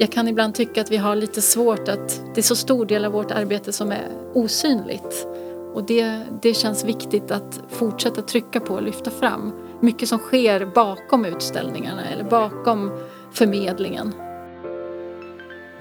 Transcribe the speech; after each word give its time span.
jag 0.00 0.12
kan 0.12 0.28
ibland 0.28 0.54
tycka 0.54 0.80
att 0.80 0.90
vi 0.90 0.96
har 0.96 1.16
lite 1.16 1.42
svårt 1.42 1.88
att 1.88 2.22
det 2.34 2.40
är 2.40 2.42
så 2.42 2.56
stor 2.56 2.86
del 2.86 3.04
av 3.04 3.12
vårt 3.12 3.30
arbete 3.30 3.72
som 3.72 3.92
är 3.92 4.08
osynligt. 4.34 5.26
Och 5.74 5.84
det, 5.84 6.22
det 6.42 6.54
känns 6.54 6.84
viktigt 6.84 7.30
att 7.30 7.60
fortsätta 7.68 8.22
trycka 8.22 8.60
på 8.60 8.74
och 8.74 8.82
lyfta 8.82 9.10
fram. 9.10 9.52
Mycket 9.80 10.08
som 10.08 10.18
sker 10.18 10.66
bakom 10.66 11.24
utställningarna 11.24 12.04
eller 12.04 12.24
bakom 12.24 12.90
förmedlingen. 13.32 14.12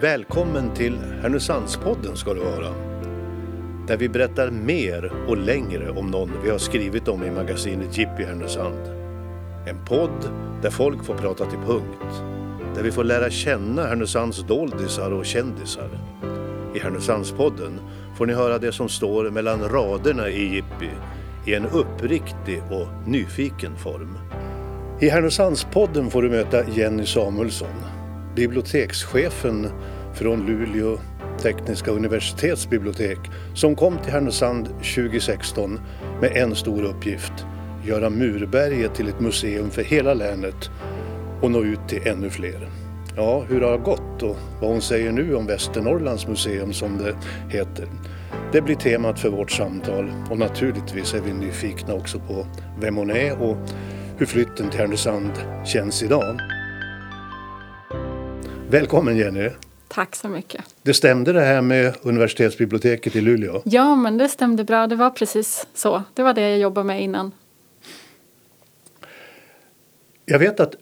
Välkommen 0.01 0.73
till 0.73 0.97
Härnösandspodden 1.21 2.17
ska 2.17 2.33
du 2.33 2.39
vara. 2.39 2.73
Där 3.87 3.97
vi 3.97 4.09
berättar 4.09 4.51
mer 4.51 5.13
och 5.27 5.37
längre 5.37 5.89
om 5.89 6.11
någon 6.11 6.31
vi 6.43 6.49
har 6.49 6.57
skrivit 6.57 7.07
om 7.07 7.23
i 7.23 7.31
magasinet 7.31 7.97
Jippi 7.97 8.23
Härnösand. 8.23 8.87
En 9.69 9.85
podd 9.85 10.29
där 10.61 10.69
folk 10.69 11.05
får 11.05 11.15
prata 11.15 11.45
till 11.45 11.59
punkt. 11.59 12.38
Där 12.79 12.83
vi 12.83 12.91
får 12.91 13.03
lära 13.03 13.29
känna 13.29 13.87
Härnösands 13.87 14.43
doldisar 14.47 15.11
och 15.11 15.25
kändisar. 15.25 15.89
I 16.75 16.79
Härnösandspodden 16.79 17.79
får 18.17 18.25
ni 18.25 18.33
höra 18.33 18.57
det 18.57 18.71
som 18.71 18.89
står 18.89 19.29
mellan 19.29 19.69
raderna 19.69 20.29
i 20.29 20.55
Jippi 20.55 20.89
i 21.45 21.53
en 21.53 21.65
uppriktig 21.65 22.61
och 22.71 23.07
nyfiken 23.07 23.77
form. 23.77 24.17
I 24.99 25.09
Härnösandspodden 25.09 26.09
får 26.09 26.21
du 26.21 26.29
möta 26.29 26.69
Jenny 26.69 27.05
Samuelsson, 27.05 27.83
bibliotekschefen 28.35 29.67
från 30.13 30.45
Luleå 30.45 30.97
tekniska 31.41 31.91
universitetsbibliotek 31.91 33.19
som 33.55 33.75
kom 33.75 33.97
till 33.97 34.11
Härnösand 34.11 34.67
2016 34.67 35.79
med 36.21 36.31
en 36.35 36.55
stor 36.55 36.83
uppgift. 36.83 37.33
Göra 37.85 38.09
Murberget 38.09 38.95
till 38.95 39.07
ett 39.07 39.19
museum 39.19 39.69
för 39.69 39.83
hela 39.83 40.13
länet 40.13 40.69
och 41.41 41.51
nå 41.51 41.63
ut 41.63 41.79
till 41.87 42.07
ännu 42.07 42.29
fler. 42.29 42.69
Ja, 43.15 43.39
hur 43.49 43.61
har 43.61 43.71
det 43.71 43.77
gått 43.77 44.23
och 44.23 44.37
vad 44.61 44.71
hon 44.71 44.81
säger 44.81 45.11
nu 45.11 45.35
om 45.35 45.45
Västernorrlands 45.45 46.27
museum 46.27 46.73
som 46.73 46.97
det 46.97 47.15
heter. 47.57 47.87
Det 48.51 48.61
blir 48.61 48.75
temat 48.75 49.19
för 49.19 49.29
vårt 49.29 49.51
samtal 49.51 50.11
och 50.29 50.37
naturligtvis 50.37 51.13
är 51.13 51.21
vi 51.21 51.33
nyfikna 51.33 51.93
också 51.93 52.19
på 52.19 52.45
vem 52.79 52.95
hon 52.95 53.09
är 53.09 53.41
och 53.41 53.57
hur 54.17 54.25
flytten 54.25 54.69
till 54.69 54.79
Härnösand 54.79 55.31
känns 55.65 56.03
idag. 56.03 56.39
Välkommen 58.69 59.17
Jenny! 59.17 59.49
Tack 59.87 60.15
så 60.15 60.27
mycket. 60.27 60.61
Det 60.81 60.93
stämde 60.93 61.33
det 61.33 61.41
här 61.41 61.61
med 61.61 61.95
universitetsbiblioteket 62.01 63.15
i 63.15 63.21
Luleå? 63.21 63.61
Ja, 63.65 63.95
men 63.95 64.17
det 64.17 64.29
stämde 64.29 64.63
bra. 64.63 64.87
Det 64.87 64.95
var 64.95 65.09
precis 65.09 65.67
så. 65.73 66.03
Det 66.13 66.23
var 66.23 66.33
det 66.33 66.49
jag 66.49 66.59
jobbade 66.59 66.87
med 66.87 67.03
innan. 67.03 67.31
Jag 70.25 70.39
vet 70.39 70.59
att 70.59 70.75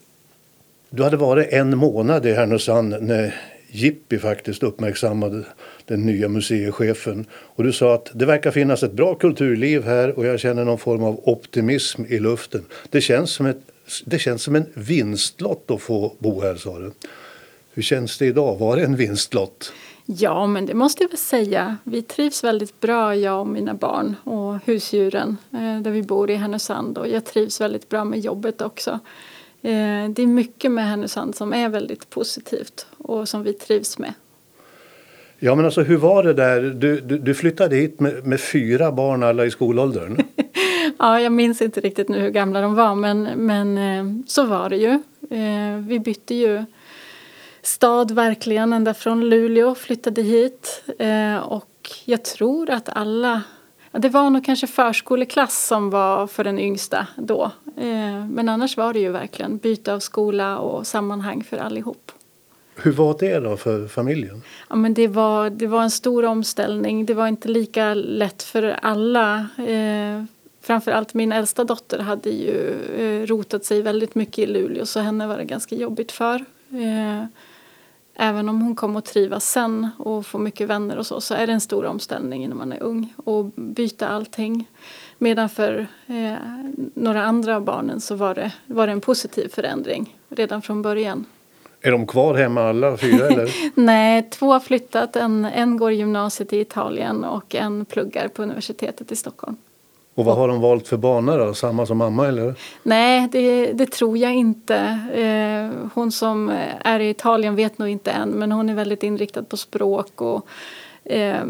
du 0.89 1.03
hade 1.03 1.17
varit 1.17 1.53
en 1.53 1.77
månad 1.77 2.25
i 2.25 2.33
Härnösand 2.33 2.95
när 3.02 3.35
Jippi 3.71 4.19
faktiskt 4.19 4.63
uppmärksammade 4.63 5.44
den 5.85 6.05
nya 6.05 6.27
museichefen. 6.27 7.25
Och 7.31 7.63
du 7.63 7.73
sa 7.73 7.94
att 7.94 8.11
det 8.13 8.25
verkar 8.25 8.52
finnas 8.52 8.83
ett 8.83 8.91
bra 8.91 9.16
kulturliv 9.16 9.83
här 9.83 10.19
och 10.19 10.25
jag 10.25 10.39
känner 10.39 10.66
någon 10.66 10.77
form 10.77 11.03
av 11.03 11.19
optimism 11.23 12.05
i 12.07 12.19
luften. 12.19 12.66
Det 12.89 13.02
känns 13.02 13.31
som, 13.31 13.45
ett, 13.45 13.61
det 14.05 14.19
känns 14.19 14.44
som 14.44 14.55
en 14.55 14.66
vinstlott 14.73 15.71
att 15.71 15.81
få 15.81 16.16
bo 16.19 16.41
här, 16.41 16.55
sa 16.55 16.79
du. 16.79 16.91
Hur 17.73 17.83
känns 17.83 18.17
det 18.17 18.25
idag? 18.25 18.57
Var 18.57 18.75
det 18.75 18.83
en 18.83 18.95
vinstlott? 18.95 19.73
Ja, 20.05 20.47
men 20.47 20.66
det 20.66 20.73
måste 20.73 21.03
jag 21.03 21.09
väl 21.09 21.17
säga. 21.17 21.77
Vi 21.83 22.01
trivs 22.01 22.44
väldigt 22.44 22.79
bra, 22.79 23.16
jag 23.16 23.39
och 23.39 23.47
mina 23.47 23.73
barn 23.73 24.16
och 24.23 24.59
husdjuren 24.66 25.38
eh, 25.51 25.81
där 25.81 25.91
vi 25.91 26.03
bor 26.03 26.29
i 26.29 26.35
Härnösand. 26.35 26.97
Och 26.97 27.07
jag 27.07 27.25
trivs 27.25 27.61
väldigt 27.61 27.89
bra 27.89 28.03
med 28.05 28.19
jobbet 28.19 28.61
också. 28.61 28.99
Eh, 29.61 30.09
det 30.09 30.22
är 30.22 30.27
mycket 30.27 30.72
med 30.72 30.86
Härnösand 30.89 31.36
som 31.36 31.53
är 31.53 31.69
väldigt 31.69 32.09
positivt 32.09 32.88
och 32.97 33.30
som 33.30 33.44
vi 33.44 33.53
trivs 33.53 33.97
med. 33.97 34.13
Ja, 35.39 35.55
men 35.55 35.66
alltså 35.66 35.81
hur 35.81 35.97
var 35.97 36.23
det 36.23 36.33
där? 36.33 36.61
Du, 36.61 37.02
du, 37.02 37.18
du 37.18 37.34
flyttade 37.34 37.75
hit 37.75 38.00
med, 38.00 38.25
med, 38.25 38.40
fyra 38.41 38.91
barn, 38.91 39.23
alla 39.23 39.45
i 39.45 39.51
skolåldern. 39.51 40.22
ja, 41.00 41.22
jag 41.22 41.31
minns 41.31 41.62
inte 41.62 41.81
riktigt 41.81 42.09
nu 42.09 42.19
hur 42.19 42.29
gamla 42.29 42.62
de 42.62 42.75
var, 42.75 42.95
men, 42.95 43.23
men 43.23 43.78
eh, 43.78 44.23
så 44.28 44.45
var 44.45 44.69
det 44.69 44.78
ju. 44.78 45.00
Vi 45.88 46.00
bytte 46.00 46.35
ju 46.35 46.66
stad 47.68 48.12
verkligen, 48.12 48.74
ända 48.74 48.94
från 48.94 49.29
Luleå, 49.29 49.75
flyttade 49.75 50.22
hit. 50.22 50.84
Eh, 51.00 51.38
och 51.38 51.89
jag 52.06 52.24
tror 52.25 52.69
att 52.69 52.89
alla, 52.89 53.41
det 53.97 54.09
var 54.09 54.30
nog 54.30 54.46
kanske 54.46 54.68
förskoleklass 54.68 55.68
som 55.68 55.90
var 55.90 56.28
för 56.28 56.44
den 56.44 56.59
yngsta 56.59 57.08
då. 57.16 57.52
Eh, 57.78 58.25
men 58.30 58.50
annars 58.50 58.78
var 58.78 58.94
det 58.94 59.00
ju 59.00 59.12
verkligen 59.12 59.58
byte 59.58 59.94
av 59.94 60.00
skola 60.00 60.58
och 60.58 60.88
sammanhang 60.88 61.44
för 61.44 61.58
allihop. 61.58 62.12
Hur 62.75 62.91
var 62.91 63.16
det 63.19 63.40
då 63.40 63.57
för 63.57 63.88
familjen? 63.88 64.41
Ja, 64.69 64.75
men 64.75 64.94
det, 64.94 65.07
var, 65.07 65.50
det 65.50 65.68
var 65.68 65.84
en 65.84 65.91
stor 65.91 66.25
omställning. 66.25 67.06
Det 67.06 67.13
var 67.13 67.28
inte 67.28 67.47
lika 67.47 67.94
lätt 67.94 68.44
för 68.44 68.80
alla. 68.81 69.47
Eh, 69.57 70.24
framförallt 70.62 71.13
min 71.13 71.31
äldsta 71.31 71.63
dotter 71.63 72.00
hade 72.00 72.30
ju 72.30 72.75
eh, 72.97 73.25
rotat 73.28 73.66
sig 73.66 73.81
väldigt 73.81 74.16
mycket 74.16 74.40
i 74.40 74.46
Luleå 74.46 74.86
så 74.86 75.00
henne 75.00 75.28
var 75.28 75.38
det 75.38 75.46
ganska 75.46 75.75
jobbigt 75.75 76.12
för. 76.12 76.46
Eh, 76.69 77.25
även 78.19 78.50
om 78.50 78.61
hon 78.61 78.75
kommer 78.75 79.00
att 79.00 79.05
trivas 79.05 79.51
sen 79.51 79.89
och 79.97 80.25
få 80.25 80.38
mycket 80.38 80.67
vänner 80.67 80.97
och 80.97 81.05
så, 81.05 81.22
så 81.22 81.33
är 81.33 81.47
det 81.47 81.53
en 81.53 81.61
stor 81.61 81.85
omställning 81.85 82.50
när 82.50 82.55
man 82.55 82.72
är 82.72 82.83
ung 82.83 83.13
och 83.25 83.45
byta 83.55 84.07
allting. 84.07 84.69
Medan 85.17 85.50
för 85.50 85.88
eh, 86.07 86.33
några 86.94 87.23
andra 87.23 87.56
av 87.56 87.61
barnen 87.61 88.01
så 88.01 88.16
var 88.16 88.35
det, 88.35 88.51
var 88.66 88.88
det 88.88 88.94
en 88.94 89.01
positiv 89.01 89.50
förändring 89.50 90.16
redan 90.29 90.61
från 90.61 90.81
början. 90.81 91.25
Är 91.81 91.91
de 91.91 92.07
kvar 92.07 92.35
hemma 92.35 92.69
alla 92.69 92.97
fyra 92.97 93.27
eller? 93.27 93.72
Nej, 93.79 94.29
två 94.29 94.53
har 94.53 94.59
flyttat. 94.59 95.16
En, 95.16 95.45
en 95.45 95.77
går 95.77 95.91
gymnasiet 95.91 96.53
i 96.53 96.59
Italien 96.59 97.23
och 97.23 97.56
en 97.56 97.85
pluggar 97.85 98.27
på 98.27 98.44
universitetet 98.44 99.11
i 99.11 99.16
Stockholm. 99.16 99.57
Och 100.17 100.25
vad 100.25 100.38
har 100.38 100.47
de 100.47 100.61
valt 100.61 100.88
för 100.88 100.97
bana 100.97 101.38
då? 101.38 101.53
Samma 101.53 101.85
som 101.85 101.97
mamma 101.97 102.28
eller? 102.28 102.55
Nej, 102.83 103.28
det, 103.31 103.73
det 103.73 103.85
tror 103.85 104.17
jag 104.17 104.35
inte. 104.35 104.78
Eh, 105.13 105.89
hon 105.94 106.11
som 106.11 106.50
är 106.81 107.00
i 107.00 107.09
Italien 107.09 107.55
vet 107.55 107.78
nog 107.78 107.89
inte 107.89 108.11
än 108.11 108.29
men 108.29 108.51
hon 108.51 108.69
är 108.69 108.75
väldigt 108.75 109.03
inriktad 109.03 109.44
på 109.44 109.57
språk 109.57 110.22
och 110.22 110.47
eh, 111.03 111.45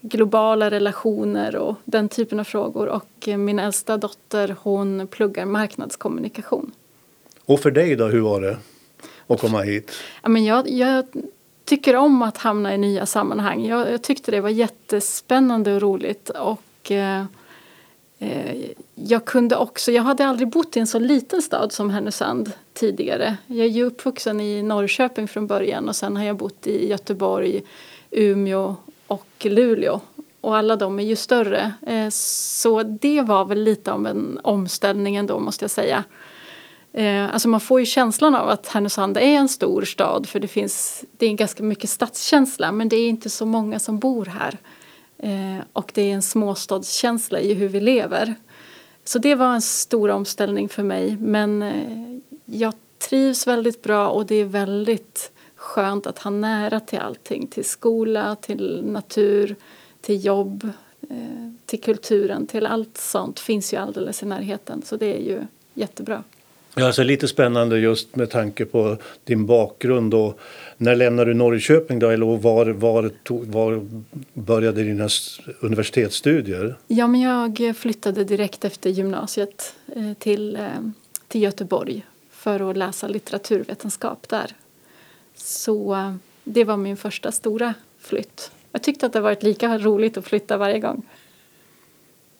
globala 0.00 0.70
relationer 0.70 1.56
och 1.56 1.74
den 1.84 2.08
typen 2.08 2.40
av 2.40 2.44
frågor. 2.44 2.88
Och 2.88 3.28
min 3.38 3.58
äldsta 3.58 3.96
dotter 3.96 4.56
hon 4.62 5.06
pluggar 5.06 5.44
marknadskommunikation. 5.44 6.72
Och 7.44 7.60
för 7.60 7.70
dig 7.70 7.96
då, 7.96 8.06
hur 8.06 8.20
var 8.20 8.40
det 8.40 8.56
att 9.26 9.40
komma 9.40 9.60
hit? 9.60 9.92
Ja, 10.22 10.28
men 10.28 10.44
jag, 10.44 10.68
jag 10.68 11.04
tycker 11.64 11.96
om 11.96 12.22
att 12.22 12.38
hamna 12.38 12.74
i 12.74 12.78
nya 12.78 13.06
sammanhang. 13.06 13.66
Jag, 13.66 13.92
jag 13.92 14.02
tyckte 14.02 14.30
det 14.30 14.40
var 14.40 14.50
jättespännande 14.50 15.74
och 15.74 15.82
roligt. 15.82 16.30
Och... 16.30 16.92
Eh, 18.24 18.56
jag 18.94 19.24
kunde 19.24 19.56
också, 19.56 19.92
jag 19.92 20.02
hade 20.02 20.26
aldrig 20.26 20.48
bott 20.48 20.76
i 20.76 20.80
en 20.80 20.86
så 20.86 20.98
liten 20.98 21.42
stad 21.42 21.72
som 21.72 21.90
Härnösand 21.90 22.52
tidigare. 22.72 23.36
Jag 23.46 23.66
är 23.66 23.70
ju 23.70 23.84
uppvuxen 23.84 24.40
i 24.40 24.62
Norrköping 24.62 25.28
från 25.28 25.46
början 25.46 25.88
och 25.88 25.96
sen 25.96 26.16
har 26.16 26.24
jag 26.24 26.36
bott 26.36 26.66
i 26.66 26.88
Göteborg, 26.88 27.62
Umeå 28.10 28.76
och 29.06 29.26
Luleå. 29.40 30.00
Och 30.40 30.56
alla 30.56 30.76
de 30.76 30.98
är 30.98 31.04
ju 31.04 31.16
större. 31.16 31.72
Eh, 31.86 32.08
så 32.10 32.82
det 32.82 33.20
var 33.20 33.44
väl 33.44 33.62
lite 33.62 33.92
av 33.92 34.06
en 34.06 34.40
omställning 34.42 35.16
ändå 35.16 35.38
måste 35.38 35.64
jag 35.64 35.70
säga. 35.70 36.04
Eh, 36.92 37.34
alltså 37.34 37.48
man 37.48 37.60
får 37.60 37.80
ju 37.80 37.86
känslan 37.86 38.34
av 38.34 38.48
att 38.48 38.68
Härnösand 38.68 39.16
är 39.16 39.20
en 39.20 39.48
stor 39.48 39.82
stad 39.82 40.28
för 40.28 40.40
det 40.40 40.48
finns, 40.48 41.04
det 41.16 41.26
är 41.26 41.32
ganska 41.32 41.62
mycket 41.62 41.90
stadskänsla 41.90 42.72
men 42.72 42.88
det 42.88 42.96
är 42.96 43.08
inte 43.08 43.30
så 43.30 43.46
många 43.46 43.78
som 43.78 43.98
bor 43.98 44.24
här. 44.24 44.58
Eh, 45.24 45.64
och 45.72 45.92
det 45.94 46.02
är 46.02 46.14
en 46.14 46.22
småstadskänsla 46.22 47.40
i 47.40 47.54
hur 47.54 47.68
vi 47.68 47.80
lever. 47.80 48.34
Så 49.04 49.18
det 49.18 49.34
var 49.34 49.54
en 49.54 49.62
stor 49.62 50.08
omställning 50.10 50.68
för 50.68 50.82
mig. 50.82 51.16
Men 51.16 51.62
eh, 51.62 52.18
jag 52.44 52.74
trivs 52.98 53.46
väldigt 53.46 53.82
bra 53.82 54.08
och 54.08 54.26
det 54.26 54.34
är 54.34 54.44
väldigt 54.44 55.32
skönt 55.54 56.06
att 56.06 56.18
ha 56.18 56.30
nära 56.30 56.80
till 56.80 56.98
allting. 56.98 57.46
Till 57.46 57.64
skola, 57.64 58.36
till 58.36 58.82
natur, 58.86 59.56
till 60.00 60.24
jobb, 60.24 60.70
eh, 61.10 61.52
till 61.66 61.80
kulturen. 61.80 62.46
Till 62.46 62.66
allt 62.66 62.96
sånt 62.96 63.40
finns 63.40 63.74
ju 63.74 63.76
alldeles 63.76 64.22
i 64.22 64.26
närheten. 64.26 64.82
Så 64.82 64.96
det 64.96 65.16
är 65.16 65.22
ju 65.22 65.42
jättebra. 65.74 66.22
Ja, 66.76 66.86
alltså 66.86 67.02
lite 67.02 67.28
spännande 67.28 67.78
just 67.78 68.16
med 68.16 68.30
tanke 68.30 68.64
på 68.64 68.96
din 69.24 69.46
bakgrund. 69.46 70.14
Och 70.14 70.38
när 70.76 70.96
lämnade 70.96 71.30
du 71.30 71.34
Norrköping 71.34 71.98
då? 71.98 72.08
Eller 72.08 72.26
var, 72.36 72.66
var, 72.66 73.10
var 73.28 73.86
började 74.32 74.82
dina 74.82 75.08
universitetsstudier? 75.60 76.76
Ja, 76.86 77.06
men 77.06 77.20
jag 77.20 77.76
flyttade 77.76 78.24
direkt 78.24 78.64
efter 78.64 78.90
gymnasiet 78.90 79.74
eh, 79.96 80.12
till, 80.18 80.56
eh, 80.56 80.68
till 81.28 81.42
Göteborg 81.42 82.06
för 82.30 82.70
att 82.70 82.76
läsa 82.76 83.08
litteraturvetenskap 83.08 84.28
där. 84.28 84.50
Så 85.34 85.94
eh, 85.94 86.14
det 86.44 86.64
var 86.64 86.76
min 86.76 86.96
första 86.96 87.32
stora 87.32 87.74
flytt. 87.98 88.50
Jag 88.72 88.82
tyckte 88.82 89.06
att 89.06 89.12
det 89.12 89.20
varit 89.20 89.42
lika 89.42 89.78
roligt 89.78 90.16
att 90.16 90.24
flytta 90.24 90.56
varje 90.56 90.78
gång. 90.78 91.02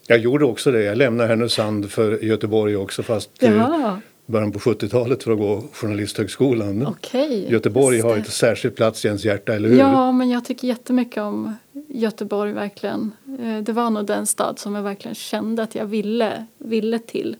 Jag 0.06 0.18
gjorde 0.18 0.44
också 0.44 0.70
det. 0.70 0.82
Jag 0.82 0.98
lämnade 0.98 1.28
Härnösand 1.28 1.90
för 1.90 2.24
Göteborg 2.24 2.76
också 2.76 3.02
fast 3.02 3.30
Jaha 3.38 4.00
början 4.26 4.52
på 4.52 4.58
70-talet 4.58 5.22
för 5.22 5.32
att 5.32 5.38
gå 5.38 5.64
Journalisthögskolan. 5.72 6.86
Okej, 6.86 7.46
Göteborg 7.52 8.00
har 8.00 8.16
ett 8.16 8.30
särskilt 8.32 8.76
plats 8.76 9.04
i 9.04 9.08
ens 9.08 9.24
hjärta, 9.24 9.54
eller 9.54 9.68
hur? 9.68 9.78
Ja, 9.78 10.12
men 10.12 10.30
jag 10.30 10.44
tycker 10.44 10.68
jättemycket 10.68 11.22
om 11.22 11.54
Göteborg 11.88 12.52
verkligen. 12.52 13.12
Eh, 13.40 13.58
Det 13.62 13.72
var 13.72 13.90
nog 13.90 14.06
den 14.06 14.26
stad 14.26 14.58
som 14.58 14.74
jag 14.74 14.82
verkligen 14.82 15.14
kände 15.14 15.62
att 15.62 15.74
jag 15.74 15.86
ville, 15.86 16.46
ville 16.58 16.98
till. 16.98 17.36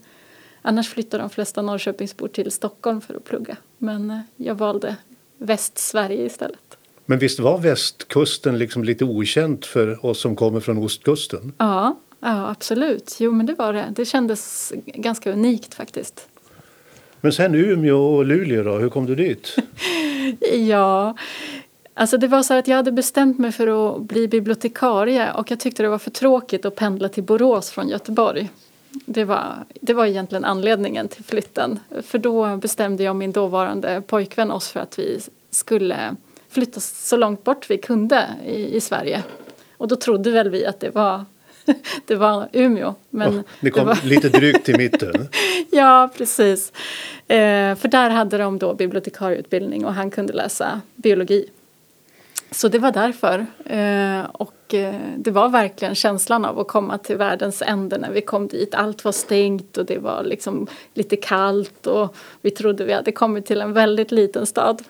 Annars 0.62 0.88
flyttar 0.88 1.18
de 1.18 1.30
flesta 1.30 1.62
Norrköpingsbor 1.62 2.28
till 2.28 2.50
Stockholm 2.50 3.00
för 3.00 3.14
att 3.14 3.24
plugga. 3.24 3.56
Men 3.78 4.10
eh, 4.10 4.18
jag 4.36 4.54
valde 4.54 4.96
Västsverige 5.38 6.24
istället. 6.26 6.58
Men 7.06 7.18
visst 7.18 7.38
var 7.40 7.58
västkusten 7.58 8.58
liksom 8.58 8.84
lite 8.84 9.04
okänt 9.04 9.66
för 9.66 10.06
oss 10.06 10.20
som 10.20 10.36
kommer 10.36 10.60
från 10.60 10.78
ostkusten? 10.78 11.52
Ja, 11.58 11.98
ja, 12.20 12.50
absolut. 12.50 13.16
Jo, 13.20 13.32
men 13.32 13.46
det 13.46 13.54
var 13.54 13.72
det. 13.72 13.84
Det 13.96 14.04
kändes 14.04 14.72
ganska 14.86 15.32
unikt 15.32 15.74
faktiskt. 15.74 16.28
Men 17.24 17.32
sen 17.32 17.54
Umeå 17.54 17.98
och 17.98 18.24
Luleå 18.24 18.62
då, 18.62 18.78
hur 18.78 18.88
kom 18.88 19.06
du 19.06 19.14
dit? 19.14 19.56
Ja, 20.52 21.16
alltså 21.94 22.18
det 22.18 22.28
var 22.28 22.42
så 22.42 22.54
att 22.54 22.68
jag 22.68 22.76
hade 22.76 22.92
bestämt 22.92 23.38
mig 23.38 23.52
för 23.52 23.96
att 23.96 24.02
bli 24.02 24.28
bibliotekarie 24.28 25.32
och 25.32 25.50
jag 25.50 25.60
tyckte 25.60 25.82
det 25.82 25.88
var 25.88 25.98
för 25.98 26.10
tråkigt 26.10 26.64
att 26.64 26.76
pendla 26.76 27.08
till 27.08 27.22
Borås 27.22 27.70
från 27.70 27.88
Göteborg. 27.88 28.50
Det 28.90 29.24
var, 29.24 29.64
det 29.80 29.94
var 29.94 30.06
egentligen 30.06 30.44
anledningen 30.44 31.08
till 31.08 31.24
flytten. 31.24 31.78
För 32.02 32.18
då 32.18 32.56
bestämde 32.56 33.02
jag 33.02 33.10
och 33.10 33.16
min 33.16 33.32
dåvarande 33.32 34.02
pojkvän 34.06 34.50
oss 34.50 34.68
för 34.68 34.80
att 34.80 34.98
vi 34.98 35.20
skulle 35.50 36.16
flytta 36.48 36.80
så 36.80 37.16
långt 37.16 37.44
bort 37.44 37.70
vi 37.70 37.78
kunde 37.78 38.28
i, 38.46 38.76
i 38.76 38.80
Sverige. 38.80 39.22
Och 39.76 39.88
då 39.88 39.96
trodde 39.96 40.30
väl 40.30 40.50
vi 40.50 40.66
att 40.66 40.80
det 40.80 40.90
var, 40.90 41.24
det 42.06 42.14
var 42.14 42.48
Umeå. 42.52 42.94
Men 43.10 43.34
ni 43.34 43.42
det 43.60 43.70
kom 43.70 43.86
var, 43.86 43.98
lite 44.04 44.28
drygt 44.28 44.64
till 44.64 44.76
mitten. 44.76 45.28
Ja, 45.70 46.10
precis. 46.16 46.72
Eh, 47.28 47.74
för 47.74 47.88
där 47.88 48.10
hade 48.10 48.38
de 48.38 48.58
då 48.58 48.74
bibliotekarieutbildning 48.74 49.84
och 49.84 49.94
han 49.94 50.10
kunde 50.10 50.32
läsa 50.32 50.80
biologi. 50.96 51.48
Så 52.50 52.68
det 52.68 52.78
var 52.78 52.92
därför. 52.92 53.46
Eh, 53.64 54.24
och 54.32 54.74
eh, 54.74 54.94
det 55.16 55.30
var 55.30 55.48
verkligen 55.48 55.94
känslan 55.94 56.44
av 56.44 56.58
att 56.60 56.68
komma 56.68 56.98
till 56.98 57.16
världens 57.16 57.62
ände 57.62 57.98
när 57.98 58.10
vi 58.10 58.20
kom 58.20 58.48
dit. 58.48 58.74
Allt 58.74 59.04
var 59.04 59.12
stängt 59.12 59.76
och 59.76 59.86
det 59.86 59.98
var 59.98 60.22
liksom 60.24 60.66
lite 60.94 61.16
kallt 61.16 61.86
och 61.86 62.16
vi 62.42 62.50
trodde 62.50 62.84
vi 62.84 62.92
hade 62.92 63.12
kommit 63.12 63.46
till 63.46 63.60
en 63.60 63.72
väldigt 63.72 64.12
liten 64.12 64.46
stad. 64.46 64.82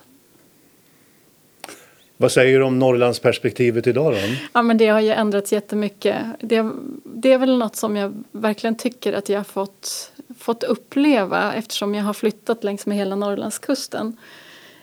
Vad 2.17 2.33
säger 2.33 2.59
du 2.59 2.65
om 2.65 2.79
Norrlandsperspektivet 2.79 3.87
idag 3.87 4.13
då? 4.13 4.19
Ja, 4.53 4.63
men 4.63 4.79
det 4.79 4.87
har 4.89 5.01
ju 5.01 5.11
ändrats 5.11 5.53
jättemycket. 5.53 6.17
Det, 6.41 6.71
det 7.05 7.33
är 7.33 7.39
väl 7.39 7.59
något 7.59 7.77
som 7.77 7.97
jag 7.97 8.25
verkligen 8.33 8.77
tycker 8.77 9.13
att 9.13 9.29
jag 9.29 9.39
har 9.39 9.45
fått, 9.45 10.13
fått 10.39 10.63
uppleva 10.63 11.55
eftersom 11.55 11.95
jag 11.95 12.05
har 12.05 12.15
flyttat 12.15 12.65
längs 12.65 12.87
med 12.87 12.97
hela 12.97 13.17
Norrlandskusten. 13.17 14.17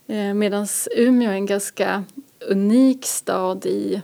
Eh, 0.08 0.34
Medan 0.34 0.68
Umeå 0.98 1.30
är 1.30 1.34
en 1.34 1.46
ganska 1.46 2.04
unik 2.50 3.06
stad 3.06 3.66
i, 3.66 4.02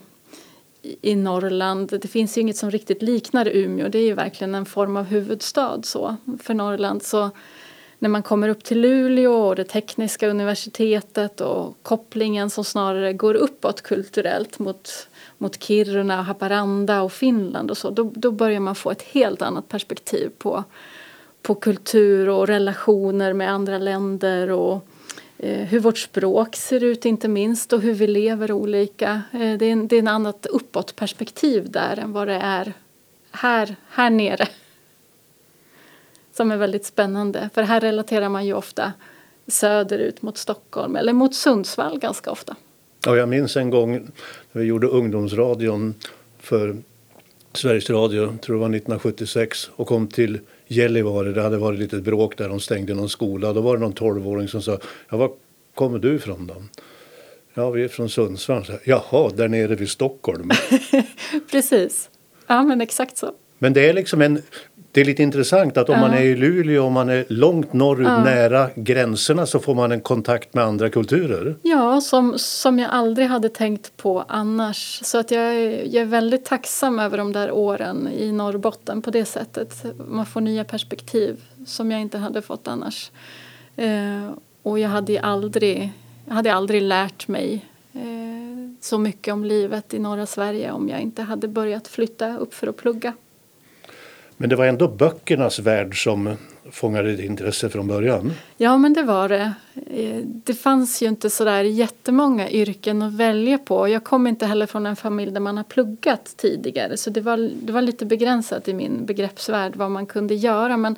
i 1.02 1.16
Norrland. 1.16 2.00
Det 2.02 2.08
finns 2.08 2.38
ju 2.38 2.42
inget 2.42 2.58
som 2.58 2.72
riktigt 2.72 3.02
liknar 3.02 3.48
Umeå. 3.48 3.90
Det 3.90 4.00
är 4.00 4.06
ju 4.06 4.14
verkligen 4.14 4.56
en 4.56 4.66
form 4.66 4.98
av 4.98 5.04
huvudstad 5.04 5.80
så, 5.84 6.16
för 6.44 6.54
Norrland. 6.54 7.04
Så 7.04 7.30
när 8.00 8.10
man 8.10 8.24
kommer 8.24 8.50
upp 8.50 8.64
till 8.64 8.82
Luleå 8.82 9.34
och 9.34 9.56
det 9.56 9.64
tekniska 9.64 10.28
universitetet 10.28 11.42
och 11.42 11.78
kopplingen 11.84 12.50
som 12.50 12.64
snarare 12.64 13.14
går 13.14 13.34
uppåt 13.34 13.82
kulturellt 13.82 14.60
mot, 14.60 15.10
mot 15.38 15.64
Kiruna, 15.64 16.22
Haparanda 16.22 17.02
och 17.02 17.14
Finland 17.14 17.72
och 17.72 17.78
så, 17.78 17.90
då, 17.90 18.12
då 18.16 18.32
börjar 18.32 18.60
man 18.60 18.76
få 18.76 18.92
ett 18.92 19.02
helt 19.02 19.42
annat 19.42 19.68
perspektiv 19.68 20.30
på, 20.38 20.64
på 21.42 21.56
kultur 21.56 22.30
och 22.30 22.48
relationer 22.48 23.34
med 23.34 23.52
andra 23.52 23.78
länder 23.78 24.52
och 24.52 24.88
eh, 25.38 25.68
hur 25.68 25.80
vårt 25.80 25.98
språk 25.98 26.56
ser 26.56 26.84
ut 26.84 27.06
inte 27.06 27.28
minst 27.28 27.74
och 27.74 27.82
hur 27.82 27.94
vi 27.94 28.08
lever 28.08 28.52
olika. 28.52 29.22
Eh, 29.32 29.58
det, 29.58 29.66
är 29.66 29.72
en, 29.72 29.88
det 29.88 29.96
är 29.96 30.00
en 30.00 30.08
annat 30.08 30.46
uppåt 30.46 30.96
perspektiv 30.96 31.72
där 31.72 32.00
än 32.00 32.14
vad 32.14 32.28
det 32.28 32.40
är 32.44 32.74
här, 33.32 33.76
här 33.90 34.10
nere 34.10 34.48
som 36.38 36.52
är 36.52 36.58
väldigt 36.58 36.86
spännande. 36.86 37.50
För 37.54 37.62
här 37.62 37.80
relaterar 37.80 38.30
man 38.30 38.46
ju 38.46 38.54
ofta 38.54 38.94
söderut 39.48 40.22
mot 40.22 40.38
Stockholm 40.38 40.96
eller 40.96 41.14
mot 41.14 41.36
Sundsvall 41.36 42.00
ganska 42.00 42.32
ofta. 42.32 42.56
Ja, 43.06 43.18
jag 43.18 43.30
minns 43.30 43.58
en 43.58 43.70
gång 43.70 43.92
när 44.52 44.62
vi 44.62 44.64
gjorde 44.64 44.88
ungdomsradion 44.88 45.96
för 46.40 46.78
Sveriges 47.54 47.90
Radio, 47.90 48.38
tror 48.42 48.56
det 48.56 48.60
var 48.60 48.68
1976, 48.68 49.70
och 49.76 49.88
kom 49.88 50.08
till 50.08 50.40
Gällivare. 50.68 51.32
Det 51.32 51.42
hade 51.42 51.58
varit 51.58 51.80
lite 51.80 51.98
bråk 51.98 52.38
där, 52.38 52.50
de 52.50 52.60
stängde 52.60 52.94
någon 52.94 53.10
skola. 53.10 53.54
Då 53.54 53.62
var 53.62 53.78
det 53.78 53.82
någon 53.82 53.94
12-åring 53.94 54.48
som 54.48 54.62
sa, 54.62 54.80
ja, 55.10 55.18
var 55.18 55.32
kommer 55.76 56.00
du 56.00 56.16
ifrån 56.16 56.48
då? 56.48 56.56
Ja, 57.54 57.70
vi 57.70 57.84
är 57.84 57.88
från 57.88 58.10
Sundsvall. 58.10 58.66
Så, 58.66 58.74
Jaha, 58.84 59.32
där 59.36 59.48
nere 59.48 59.76
vid 59.76 59.90
Stockholm. 59.90 60.50
Precis. 61.52 62.10
Ja, 62.48 62.64
men 62.64 62.82
exakt 62.82 63.18
så. 63.18 63.32
Men 63.60 63.74
det 63.74 63.90
är 63.90 63.94
liksom 63.94 64.22
en 64.22 64.42
det 64.92 65.02
är 65.02 65.06
lite 65.06 65.24
intressant 65.24 65.78
att 65.78 65.90
om 65.90 66.00
man 66.00 66.14
är 66.14 66.22
i 66.22 66.36
Luleå 66.36 66.86
och 66.86 66.92
man 66.92 67.10
är 67.10 67.26
långt 67.30 67.74
norrut 67.74 68.08
Ja. 68.08 68.24
nära 68.24 68.70
gränserna 68.76 69.46
så 69.46 69.60
får 69.60 69.76
man 69.76 69.92
en 69.92 70.02
kontakt 70.02 70.54
med 70.54 70.64
andra 70.64 70.90
kulturer. 70.90 71.56
Ja, 71.62 72.02
som, 72.02 72.34
som 72.38 72.80
jag 72.80 72.90
aldrig 72.92 73.28
hade 73.28 73.50
tänkt 73.50 73.98
på 73.98 74.26
annars. 74.28 75.00
Så 75.04 75.18
att 75.18 75.32
jag, 75.32 75.44
är- 75.56 75.84
jag 75.86 76.02
är 76.02 76.06
väldigt 76.06 76.46
tacksam 76.46 77.00
över 77.00 77.18
de 77.18 77.34
där 77.34 77.52
åren 77.52 78.08
i 78.18 78.32
Norrbotten 78.32 79.02
på 79.02 79.12
det 79.12 79.26
sättet. 79.26 79.86
Man 80.10 80.26
får 80.26 80.42
nya 80.42 80.64
perspektiv 80.64 81.44
som 81.66 81.92
jag 81.92 82.02
inte 82.02 82.18
hade 82.18 82.42
fått 82.42 82.68
annars. 82.68 83.12
Eh, 83.76 84.30
och 84.64 84.80
jag 84.80 84.90
hade 84.90 85.20
aldrig, 85.22 85.90
jag 86.26 86.34
hade 86.34 86.54
aldrig 86.54 86.82
lärt 86.82 87.28
mig 87.28 87.66
eh, 87.94 88.02
så 88.82 88.98
mycket 88.98 89.34
om 89.34 89.46
livet 89.46 89.94
i 89.94 90.00
norra 90.00 90.26
Sverige 90.26 90.72
om 90.72 90.90
jag 90.90 91.00
inte 91.02 91.22
hade 91.22 91.48
börjat 91.48 91.88
flytta 91.88 92.38
upp 92.38 92.54
för 92.54 92.68
att 92.68 92.78
plugga. 92.78 93.14
Men 94.38 94.50
det 94.50 94.56
var 94.56 94.66
ändå 94.66 94.88
böckernas 94.88 95.60
värld 95.60 96.04
som 96.04 96.38
fångade 96.72 97.12
ditt 97.12 97.26
intresse 97.26 97.70
från 97.70 97.88
början. 97.88 98.34
Ja, 98.58 98.78
men 98.78 98.94
det 98.94 99.04
var 99.04 99.30
det. 99.30 99.54
Eh, 99.92 100.22
det 100.24 100.54
fanns 100.54 101.02
ju 101.02 101.08
inte 101.08 101.30
så 101.30 101.44
där 101.44 101.64
jättemånga 101.64 102.50
yrken 102.50 103.02
att 103.02 103.14
välja 103.14 103.58
på. 103.58 103.88
Jag 103.88 104.04
kom 104.04 104.28
inte 104.28 104.46
heller 104.46 104.66
från 104.66 104.86
en 104.86 104.96
familj 104.96 105.32
där 105.32 105.40
man 105.40 105.58
har 105.58 105.64
pluggat 105.64 106.34
tidigare 106.38 106.98
så 106.98 107.10
det 107.10 107.22
var, 107.22 107.52
det 107.62 107.74
var 107.74 107.82
lite 107.82 108.06
begränsat 108.06 108.68
i 108.68 108.74
min 108.74 109.06
begreppsvärld 109.06 109.76
vad 109.76 109.92
man 109.92 110.06
kunde 110.06 110.36
göra. 110.36 110.78
Men 110.78 110.96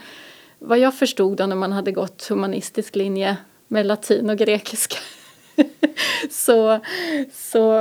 vad 0.60 0.80
jag 0.80 0.96
förstod 0.96 1.38
då 1.38 1.46
när 1.46 1.56
man 1.56 1.72
hade 1.72 1.92
gått 1.92 2.28
humanistisk 2.28 2.96
linje 2.96 3.38
med 3.68 3.86
latin 3.86 4.30
och 4.30 4.38
grekiska 4.38 4.98
så, 6.30 6.80
så 7.34 7.74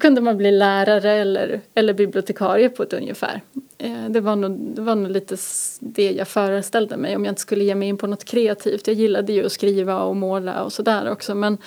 kunde 0.00 0.20
man 0.20 0.36
bli 0.36 0.50
lärare 0.50 1.12
eller, 1.12 1.60
eller 1.74 1.94
bibliotekarie 1.94 2.68
på 2.68 2.82
ett 2.82 2.92
ungefär. 2.92 3.40
Eh, 3.78 4.08
det 4.08 4.20
var, 4.20 4.36
nog, 4.36 4.50
det 4.74 4.82
var 4.82 4.94
nog 4.94 5.10
lite 5.10 5.36
det 5.80 6.12
jag 6.12 6.28
föreställde 6.28 6.96
mig 6.96 7.16
om 7.16 7.24
jag 7.24 7.32
inte 7.32 7.40
skulle 7.40 7.64
ge 7.64 7.74
mig 7.74 7.88
in 7.88 7.96
på 7.96 8.06
något 8.06 8.24
kreativt. 8.24 8.86
Jag 8.86 8.96
gillade 8.96 9.32
ju 9.32 9.46
att 9.46 9.52
skriva 9.52 10.02
och 10.02 10.16
måla 10.16 10.62
och 10.62 10.72
sådär 10.72 11.10
också. 11.10 11.34
Men, 11.34 11.58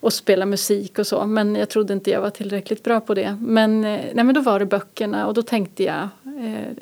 och 0.00 0.12
spela 0.12 0.46
musik 0.46 0.98
och 0.98 1.06
så. 1.06 1.26
Men 1.26 1.56
jag 1.56 1.68
trodde 1.68 1.92
inte 1.92 2.10
jag 2.10 2.20
var 2.20 2.30
tillräckligt 2.30 2.82
bra 2.82 3.00
på 3.00 3.14
det. 3.14 3.38
Men, 3.40 3.84
eh, 3.84 4.00
nej, 4.14 4.24
men 4.24 4.34
då 4.34 4.40
var 4.40 4.58
det 4.58 4.66
böckerna 4.66 5.26
och 5.26 5.34
då 5.34 5.42
tänkte 5.42 5.84
jag 5.84 6.08
eh, 6.24 6.72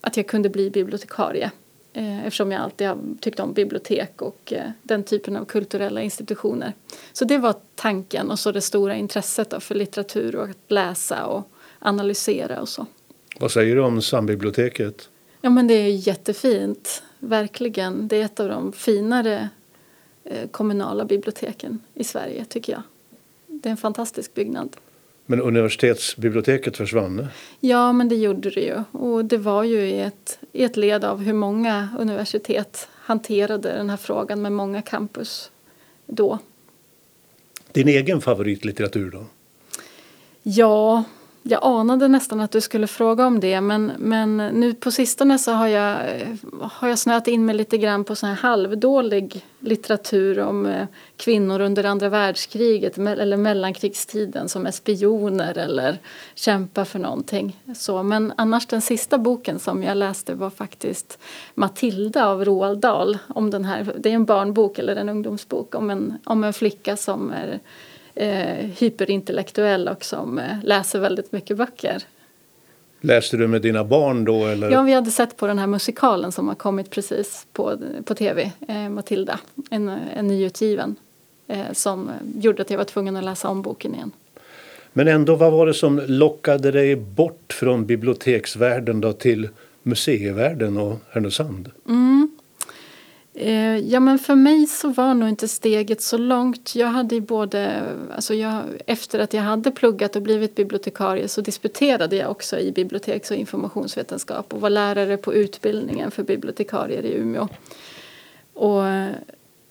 att 0.00 0.16
jag 0.16 0.26
kunde 0.26 0.48
bli 0.48 0.70
bibliotekarie. 0.70 1.50
Eh, 1.92 2.26
eftersom 2.26 2.52
jag 2.52 2.62
alltid 2.62 2.86
har 2.86 2.98
tyckt 3.20 3.40
om 3.40 3.52
bibliotek 3.52 4.22
och 4.22 4.52
eh, 4.52 4.70
den 4.82 5.04
typen 5.04 5.36
av 5.36 5.44
kulturella 5.44 6.02
institutioner. 6.02 6.72
Så 7.12 7.24
det 7.24 7.38
var 7.38 7.54
tanken 7.74 8.30
och 8.30 8.38
så 8.38 8.52
det 8.52 8.60
stora 8.60 8.94
intresset 8.94 9.62
för 9.62 9.74
litteratur 9.74 10.36
och 10.36 10.48
att 10.48 10.56
läsa 10.70 11.26
och 11.26 11.48
analysera 11.78 12.60
och 12.60 12.68
så. 12.68 12.86
Vad 13.40 13.50
säger 13.50 13.76
du 13.76 13.82
om 13.82 14.02
sambiblioteket? 14.02 15.08
Ja 15.40 15.50
men 15.50 15.66
det 15.66 15.74
är 15.74 15.88
jättefint, 15.88 17.02
verkligen. 17.18 18.08
Det 18.08 18.16
är 18.16 18.24
ett 18.24 18.40
av 18.40 18.48
de 18.48 18.72
finare 18.72 19.48
eh, 20.24 20.48
kommunala 20.48 21.04
biblioteken 21.04 21.80
i 21.94 22.04
Sverige 22.04 22.44
tycker 22.44 22.72
jag. 22.72 22.82
Det 23.46 23.68
är 23.68 23.70
en 23.70 23.76
fantastisk 23.76 24.34
byggnad. 24.34 24.76
Men 25.26 25.40
universitetsbiblioteket 25.40 26.76
försvann. 26.76 27.26
Ja, 27.60 27.92
men 27.92 28.08
det 28.08 28.16
gjorde 28.16 28.50
det 28.50 28.60
ju. 28.60 28.82
Och 28.92 29.24
det 29.24 29.38
var 29.38 29.64
ju 29.64 29.80
i 29.80 30.00
ett, 30.00 30.38
i 30.52 30.64
ett 30.64 30.76
led 30.76 31.04
av 31.04 31.18
hur 31.20 31.32
många 31.32 31.88
universitet 31.98 32.88
hanterade 32.92 33.72
den 33.72 33.90
här 33.90 33.96
frågan 33.96 34.42
med 34.42 34.52
många 34.52 34.82
campus 34.82 35.50
då. 36.06 36.38
Din 37.72 37.88
egen 37.88 38.20
favoritlitteratur 38.20 39.10
då? 39.10 39.24
Ja, 40.42 41.04
jag 41.42 41.60
anade 41.62 42.08
nästan 42.08 42.40
att 42.40 42.50
du 42.50 42.60
skulle 42.60 42.86
fråga 42.86 43.26
om 43.26 43.40
det 43.40 43.60
men, 43.60 43.92
men 43.98 44.36
nu 44.36 44.74
på 44.74 44.90
sistone 44.90 45.38
så 45.38 45.52
har 45.52 45.66
jag, 45.66 45.98
har 46.60 46.88
jag 46.88 46.98
snöat 46.98 47.28
in 47.28 47.46
mig 47.46 47.54
lite 47.54 47.78
grann 47.78 48.04
på 48.04 48.16
sån 48.16 48.28
här 48.28 48.36
halvdålig 48.36 49.44
litteratur 49.60 50.40
om 50.40 50.66
eh, 50.66 50.86
kvinnor 51.16 51.60
under 51.60 51.84
andra 51.84 52.08
världskriget 52.08 52.98
eller 52.98 53.36
mellankrigstiden 53.36 54.48
som 54.48 54.66
är 54.66 54.70
spioner 54.70 55.58
eller 55.58 55.98
kämpar 56.34 56.84
för 56.84 56.98
någonting. 56.98 57.62
Så, 57.76 58.02
men 58.02 58.32
annars 58.36 58.66
den 58.66 58.82
sista 58.82 59.18
boken 59.18 59.58
som 59.58 59.82
jag 59.82 59.96
läste 59.96 60.34
var 60.34 60.50
faktiskt 60.50 61.18
Matilda 61.54 62.26
av 62.26 62.44
Roald 62.44 62.78
Dahl. 62.78 63.18
Om 63.28 63.50
den 63.50 63.64
här, 63.64 63.94
det 63.98 64.10
är 64.10 64.14
en 64.14 64.24
barnbok 64.24 64.78
eller 64.78 64.96
en 64.96 65.08
ungdomsbok 65.08 65.74
om 65.74 65.90
en, 65.90 66.18
om 66.24 66.44
en 66.44 66.52
flicka 66.52 66.96
som 66.96 67.30
är 67.30 67.60
eh, 68.14 68.66
hyperintellektuell 68.78 69.88
och 69.88 70.04
som 70.04 70.38
eh, 70.38 70.56
läser 70.64 71.00
väldigt 71.00 71.32
mycket 71.32 71.56
böcker. 71.56 72.02
Läste 73.00 73.36
du 73.36 73.46
med 73.46 73.62
dina 73.62 73.84
barn 73.84 74.24
då? 74.24 74.46
Eller? 74.46 74.70
Ja, 74.70 74.82
vi 74.82 74.92
hade 74.92 75.10
sett 75.10 75.36
på 75.36 75.46
den 75.46 75.58
här 75.58 75.66
musikalen 75.66 76.32
som 76.32 76.48
har 76.48 76.54
kommit 76.54 76.90
precis 76.90 77.46
på, 77.52 77.78
på 78.04 78.14
tv, 78.14 78.52
eh, 78.68 78.88
Matilda, 78.88 79.40
en, 79.70 79.88
en 79.88 80.28
nyutgiven, 80.28 80.96
eh, 81.46 81.72
som 81.72 82.10
gjorde 82.36 82.62
att 82.62 82.70
jag 82.70 82.78
var 82.78 82.84
tvungen 82.84 83.16
att 83.16 83.24
läsa 83.24 83.48
om 83.48 83.62
boken 83.62 83.94
igen. 83.94 84.10
Men 84.92 85.08
ändå, 85.08 85.34
vad 85.34 85.52
var 85.52 85.66
det 85.66 85.74
som 85.74 86.00
lockade 86.06 86.70
dig 86.70 86.96
bort 86.96 87.52
från 87.52 87.86
biblioteksvärlden 87.86 89.00
då 89.00 89.12
till 89.12 89.48
museivärlden 89.82 90.76
och 90.76 90.98
Härnösand? 91.10 91.70
Mm. 91.88 92.30
Eh, 93.34 93.76
ja 93.78 94.00
men 94.00 94.18
för 94.18 94.34
mig 94.34 94.66
så 94.66 94.88
var 94.88 95.14
nog 95.14 95.28
inte 95.28 95.48
steget 95.48 96.02
så 96.02 96.18
långt. 96.18 96.74
Jag 96.74 96.86
hade 96.86 97.20
både, 97.20 97.82
alltså 98.14 98.34
jag, 98.34 98.62
efter 98.86 99.18
att 99.18 99.34
jag 99.34 99.42
hade 99.42 99.70
pluggat 99.70 100.16
och 100.16 100.22
blivit 100.22 100.54
bibliotekarie 100.54 101.28
så 101.28 101.40
disputerade 101.40 102.16
jag 102.16 102.30
också 102.30 102.58
i 102.58 102.72
biblioteks 102.72 103.30
och 103.30 103.36
informationsvetenskap 103.36 104.54
och 104.54 104.60
var 104.60 104.70
lärare 104.70 105.16
på 105.16 105.34
utbildningen 105.34 106.10
för 106.10 106.22
bibliotekarier 106.22 107.02
i 107.02 107.14
Umeå. 107.14 107.48
Och 108.54 108.86
eh, 108.86 109.10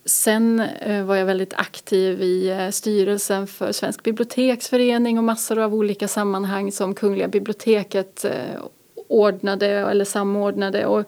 sen 0.06 0.60
eh, 0.60 1.03
var 1.03 1.15
jag 1.15 1.25
väldigt 1.25 1.53
aktiv 1.53 2.22
i 2.22 2.50
eh, 2.50 2.70
styrelsen 2.70 3.48
för 3.48 3.72
Svensk 3.72 4.03
biblioteksförening 4.03 5.18
och 5.18 5.24
massor 5.24 5.60
av 5.60 5.75
olika 5.75 6.08
sammanhang 6.08 6.72
som 6.72 6.94
Kungliga 6.94 7.27
biblioteket 7.27 8.25
eh, 8.25 8.62
ordnade 9.08 9.68
eller 9.68 10.06
samordnade. 10.06 10.86
Och 10.86 11.06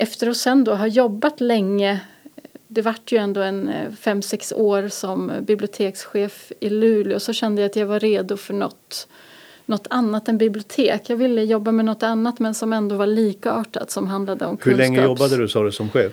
efter 0.00 0.30
att 0.30 0.36
sen 0.36 0.64
då 0.64 0.74
ha 0.74 0.86
jobbat 0.86 1.40
länge 1.40 2.00
det 2.68 2.82
vart 2.82 3.12
ju 3.12 3.18
ändå 3.18 3.40
en 3.40 3.68
eh, 3.68 3.92
fem, 3.92 4.22
sex 4.22 4.52
år 4.52 4.88
som 4.88 5.32
bibliotekschef 5.40 6.52
i 6.60 6.70
Luleå 6.70 7.20
så 7.20 7.32
kände 7.32 7.62
jag 7.62 7.68
att 7.68 7.76
jag 7.76 7.86
var 7.86 8.00
redo 8.00 8.36
för 8.36 8.54
något, 8.54 9.08
något 9.66 9.86
annat 9.90 10.28
än 10.28 10.38
bibliotek. 10.38 11.02
Jag 11.06 11.16
ville 11.16 11.44
jobba 11.44 11.72
med 11.72 11.84
något 11.84 12.02
annat 12.02 12.38
men 12.38 12.54
som 12.54 12.72
ändå 12.72 12.96
var 12.96 13.06
likartat 13.06 13.90
som 13.90 14.06
handlade 14.06 14.46
om 14.46 14.58
Hur 14.62 14.76
länge 14.76 15.02
jobbade 15.02 15.36
du 15.36 15.48
sa 15.48 15.62
du 15.62 15.72
som 15.72 15.90
chef? 15.90 16.12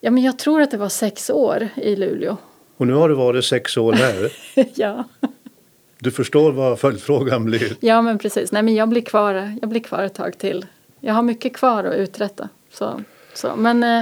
Ja 0.00 0.10
men 0.10 0.22
jag 0.22 0.38
tror 0.38 0.60
att 0.60 0.70
det 0.70 0.76
var 0.76 0.88
sex 0.88 1.30
år 1.30 1.68
i 1.76 1.96
Luleå. 1.96 2.36
Och 2.76 2.86
nu 2.86 2.92
har 2.92 3.08
du 3.08 3.14
varit 3.14 3.44
sex 3.44 3.76
år 3.76 3.92
här? 3.92 4.32
ja. 4.74 5.04
Du 5.98 6.10
förstår 6.10 6.52
vad 6.52 6.78
följdfrågan 6.78 7.44
blir? 7.44 7.76
Ja 7.80 8.02
men 8.02 8.18
precis. 8.18 8.52
Nej 8.52 8.62
men 8.62 8.74
jag 8.74 8.88
blir 8.88 9.02
kvar, 9.02 9.58
jag 9.60 9.70
blir 9.70 9.80
kvar 9.80 10.02
ett 10.02 10.14
tag 10.14 10.38
till. 10.38 10.66
Jag 11.00 11.14
har 11.14 11.22
mycket 11.22 11.56
kvar 11.56 11.84
att 11.84 11.96
uträtta. 11.96 12.48
Så. 12.72 13.00
Så, 13.34 13.56
men, 13.56 13.82
eh, 13.82 13.98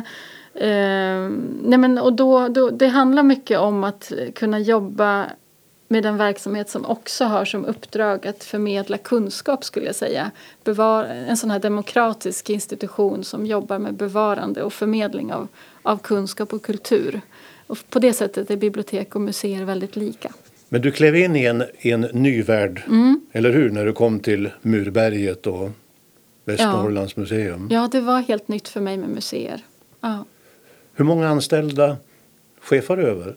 eh, 0.54 1.30
nej 1.62 1.78
men, 1.78 1.98
och 1.98 2.12
då, 2.12 2.48
då, 2.48 2.70
det 2.70 2.88
handlar 2.88 3.22
mycket 3.22 3.58
om 3.58 3.84
att 3.84 4.12
kunna 4.34 4.58
jobba 4.58 5.26
med 5.88 6.06
en 6.06 6.16
verksamhet 6.16 6.70
som 6.70 6.86
också 6.86 7.24
har 7.24 7.44
som 7.44 7.64
uppdrag 7.64 8.26
att 8.26 8.44
förmedla 8.44 8.98
kunskap 8.98 9.64
skulle 9.64 9.86
jag 9.86 9.94
säga. 9.94 10.30
Bevar, 10.64 11.04
en 11.04 11.36
sån 11.36 11.50
här 11.50 11.58
demokratisk 11.58 12.50
institution 12.50 13.24
som 13.24 13.46
jobbar 13.46 13.78
med 13.78 13.94
bevarande 13.94 14.62
och 14.62 14.72
förmedling 14.72 15.32
av, 15.32 15.48
av 15.82 15.98
kunskap 15.98 16.52
och 16.52 16.62
kultur. 16.62 17.20
Och 17.66 17.78
på 17.90 17.98
det 17.98 18.12
sättet 18.12 18.50
är 18.50 18.56
bibliotek 18.56 19.14
och 19.14 19.20
museer 19.20 19.64
väldigt 19.64 19.96
lika. 19.96 20.32
Men 20.68 20.82
du 20.82 20.90
klev 20.90 21.16
in 21.16 21.36
i 21.36 21.44
en, 21.44 21.64
i 21.78 21.90
en 21.90 22.00
ny 22.00 22.42
värld, 22.42 22.82
mm. 22.86 23.20
eller 23.32 23.50
hur? 23.50 23.70
När 23.70 23.86
du 23.86 23.92
kom 23.92 24.20
till 24.20 24.50
Murberget 24.62 25.46
och 25.46 25.70
Västernorrlands 26.48 27.12
ja. 27.16 27.20
museum. 27.20 27.68
Ja, 27.70 27.88
det 27.92 28.00
var 28.00 28.20
helt 28.20 28.48
nytt 28.48 28.68
för 28.68 28.80
mig 28.80 28.96
med 28.96 29.08
museer. 29.08 29.64
Ja. 30.00 30.24
Hur 30.92 31.04
många 31.04 31.28
anställda 31.28 31.96
chefar 32.60 32.96
du 32.96 33.02
över? 33.02 33.36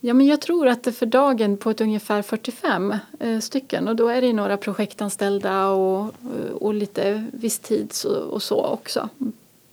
Ja, 0.00 0.14
men 0.14 0.26
jag 0.26 0.40
tror 0.40 0.68
att 0.68 0.82
det 0.82 0.92
för 0.92 1.06
dagen 1.06 1.56
på 1.56 1.70
ett 1.70 1.80
ungefär 1.80 2.22
45 2.22 2.94
eh, 3.20 3.38
stycken 3.38 3.88
och 3.88 3.96
då 3.96 4.08
är 4.08 4.20
det 4.20 4.32
några 4.32 4.56
projektanställda 4.56 5.68
och, 5.68 6.14
och 6.52 6.74
lite 6.74 7.24
visstids 7.32 8.04
och, 8.04 8.16
och 8.16 8.42
så 8.42 8.64
också 8.64 9.08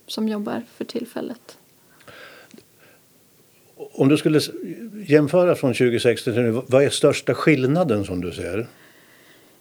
som 0.08 0.28
jobbar 0.28 0.62
för 0.78 0.86
tillfället. 0.86 1.58
Om 3.76 4.10
du 4.10 4.18
skulle 4.18 4.42
jämföra 5.08 5.56
från 5.56 5.74
2016 5.74 6.34
till 6.34 6.44
nu, 6.44 6.62
vad 6.68 6.84
är 6.84 6.90
största 6.90 7.34
skillnaden 7.34 8.06
som 8.06 8.22
du 8.22 8.32
ser? 8.32 8.68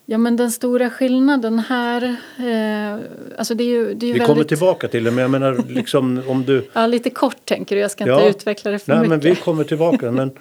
Ja 0.06 0.18
men 0.18 0.36
den 0.36 0.50
stora 0.50 0.90
skillnaden 0.90 1.58
här, 1.58 2.16
eh, 2.38 3.04
alltså 3.38 3.54
det 3.54 3.64
är 3.64 3.68
ju, 3.68 3.94
det 3.94 4.06
är 4.06 4.08
ju 4.08 4.12
Vi 4.12 4.18
väldigt... 4.18 4.26
kommer 4.26 4.44
tillbaka 4.44 4.88
till 4.88 5.04
det 5.04 5.10
men 5.10 5.22
jag 5.22 5.30
menar 5.30 5.64
liksom 5.68 6.22
om 6.28 6.44
du... 6.44 6.70
ja 6.72 6.86
lite 6.86 7.10
kort 7.10 7.44
tänker 7.44 7.76
du, 7.76 7.82
jag 7.82 7.90
ska 7.90 8.04
inte 8.04 8.24
ja. 8.24 8.28
utveckla 8.28 8.70
det 8.70 8.78
för 8.78 8.92
Nej, 8.92 8.98
mycket. 9.00 9.10
men 9.10 9.20
vi 9.20 9.36
kommer 9.36 9.64
tillbaka 9.64 10.10
men... 10.10 10.30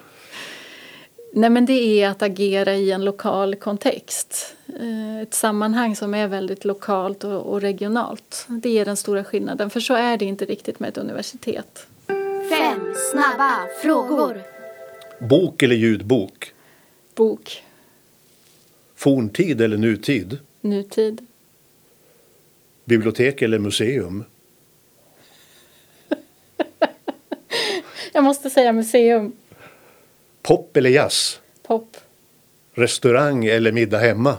Nej 1.35 1.49
men 1.49 1.65
det 1.65 2.01
är 2.01 2.09
att 2.09 2.21
agera 2.21 2.73
i 2.73 2.91
en 2.91 3.05
lokal 3.05 3.55
kontext. 3.55 4.55
Eh, 4.79 5.21
ett 5.21 5.33
sammanhang 5.33 5.95
som 5.95 6.13
är 6.13 6.27
väldigt 6.27 6.65
lokalt 6.65 7.23
och, 7.23 7.41
och 7.41 7.61
regionalt. 7.61 8.45
Det 8.47 8.79
är 8.79 8.85
den 8.85 8.97
stora 8.97 9.23
skillnaden 9.23 9.69
för 9.69 9.79
så 9.79 9.93
är 9.93 10.17
det 10.17 10.25
inte 10.25 10.45
riktigt 10.45 10.79
med 10.79 10.89
ett 10.89 10.97
universitet. 10.97 11.87
Fem 12.49 12.93
snabba 13.11 13.67
frågor. 13.81 14.41
Bok 15.19 15.63
eller 15.63 15.75
ljudbok? 15.75 16.53
Bok. 17.15 17.63
Forntid 19.03 19.61
eller 19.61 19.77
nutid? 19.77 20.39
Nutid. 20.61 21.25
Bibliotek 22.85 23.41
eller 23.41 23.59
museum? 23.59 24.23
Jag 28.13 28.23
måste 28.23 28.49
säga 28.49 28.73
museum. 28.73 29.31
Pop 30.41 30.77
eller 30.77 30.89
jazz? 30.89 31.39
Pop. 31.63 31.97
Restaurang 32.73 33.45
eller 33.45 33.71
middag 33.71 33.97
hemma? 33.97 34.37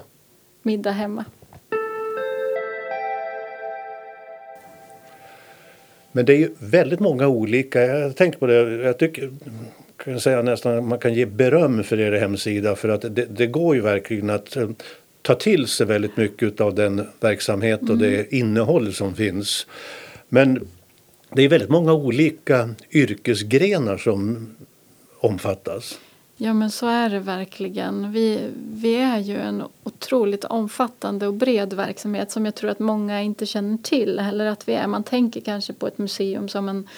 Middag 0.63 0.91
hemma. 0.91 1.25
Men 6.13 6.27
det 6.27 6.33
är 6.33 6.39
ju 6.39 6.55
väldigt 6.59 7.01
många 7.01 7.29
olika. 7.29 7.83
Jag 7.83 8.17
tänker 8.17 8.39
på 8.39 8.47
det. 8.47 8.83
Jag 8.83 8.99
tycker 8.99 9.31
kan 9.97 10.21
säga 10.21 10.43
nästan 10.43 10.89
man 10.89 10.99
kan 10.99 11.15
ge 11.15 11.27
beröm 11.27 11.85
för 11.85 12.01
er 12.01 12.13
hemsida 12.13 12.77
för 12.77 12.89
att 12.89 13.01
det, 13.01 13.25
det 13.25 13.47
går 13.47 13.75
ju 13.75 13.81
verkligen 13.81 14.31
att 14.31 14.57
eh, 14.57 14.69
ta 15.23 15.35
till 15.35 15.67
sig 15.67 15.87
väldigt 15.87 16.17
mycket 16.17 16.61
av 16.61 16.75
den 16.75 17.07
verksamhet 17.21 17.83
och 17.83 17.89
mm. 17.89 17.99
det 17.99 18.35
innehåll 18.35 18.95
som 18.95 19.15
finns. 19.15 19.67
Men 20.29 20.69
det 21.31 21.43
är 21.43 21.49
väldigt 21.49 21.71
många 21.71 21.93
olika 21.93 22.75
yrkesgrenar 22.93 23.99
som 23.99 24.49
omfattas. 25.21 25.99
Ja 26.37 26.55
men 26.55 26.71
så 26.71 26.87
är 26.87 27.11
det 27.11 27.19
verkligen. 27.19 28.13
Vi, 28.13 28.41
vi 28.73 28.95
är 28.95 29.19
ju 29.19 29.37
en 29.37 29.63
otroligt 29.83 30.45
omfattande 30.45 31.27
och 31.27 31.35
bred 31.35 31.73
verksamhet 31.73 32.31
som 32.31 32.45
jag 32.45 32.55
tror 32.55 32.71
att 32.71 32.79
många 32.79 33.23
inte 33.23 33.47
känner 33.47 33.79
till. 33.79 34.19
Eller 34.19 34.47
att 34.47 34.69
vi 34.69 34.75
är. 34.75 34.87
Man 34.87 35.05
tänker 35.05 35.41
kanske 35.41 35.73
på 35.73 35.87
ett 35.87 35.99
museum 35.99 36.49
som 36.49 36.69
en 36.69 36.89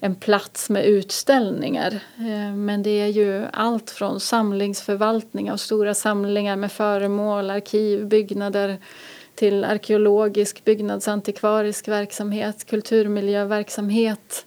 en 0.00 0.14
plats 0.14 0.70
med 0.70 0.86
utställningar. 0.86 2.00
Eh, 2.18 2.54
men 2.54 2.82
det 2.82 3.00
är 3.00 3.06
ju 3.06 3.44
allt 3.52 3.90
från 3.90 4.20
samlingsförvaltning 4.20 5.50
av 5.50 5.56
stora 5.56 5.94
samlingar 5.94 6.56
med 6.56 6.72
föremål, 6.72 7.50
arkiv, 7.50 8.06
byggnader 8.06 8.76
till 9.34 9.64
arkeologisk, 9.64 10.64
byggnadsantikvarisk 10.64 11.88
verksamhet, 11.88 12.66
kulturmiljöverksamhet. 12.66 14.46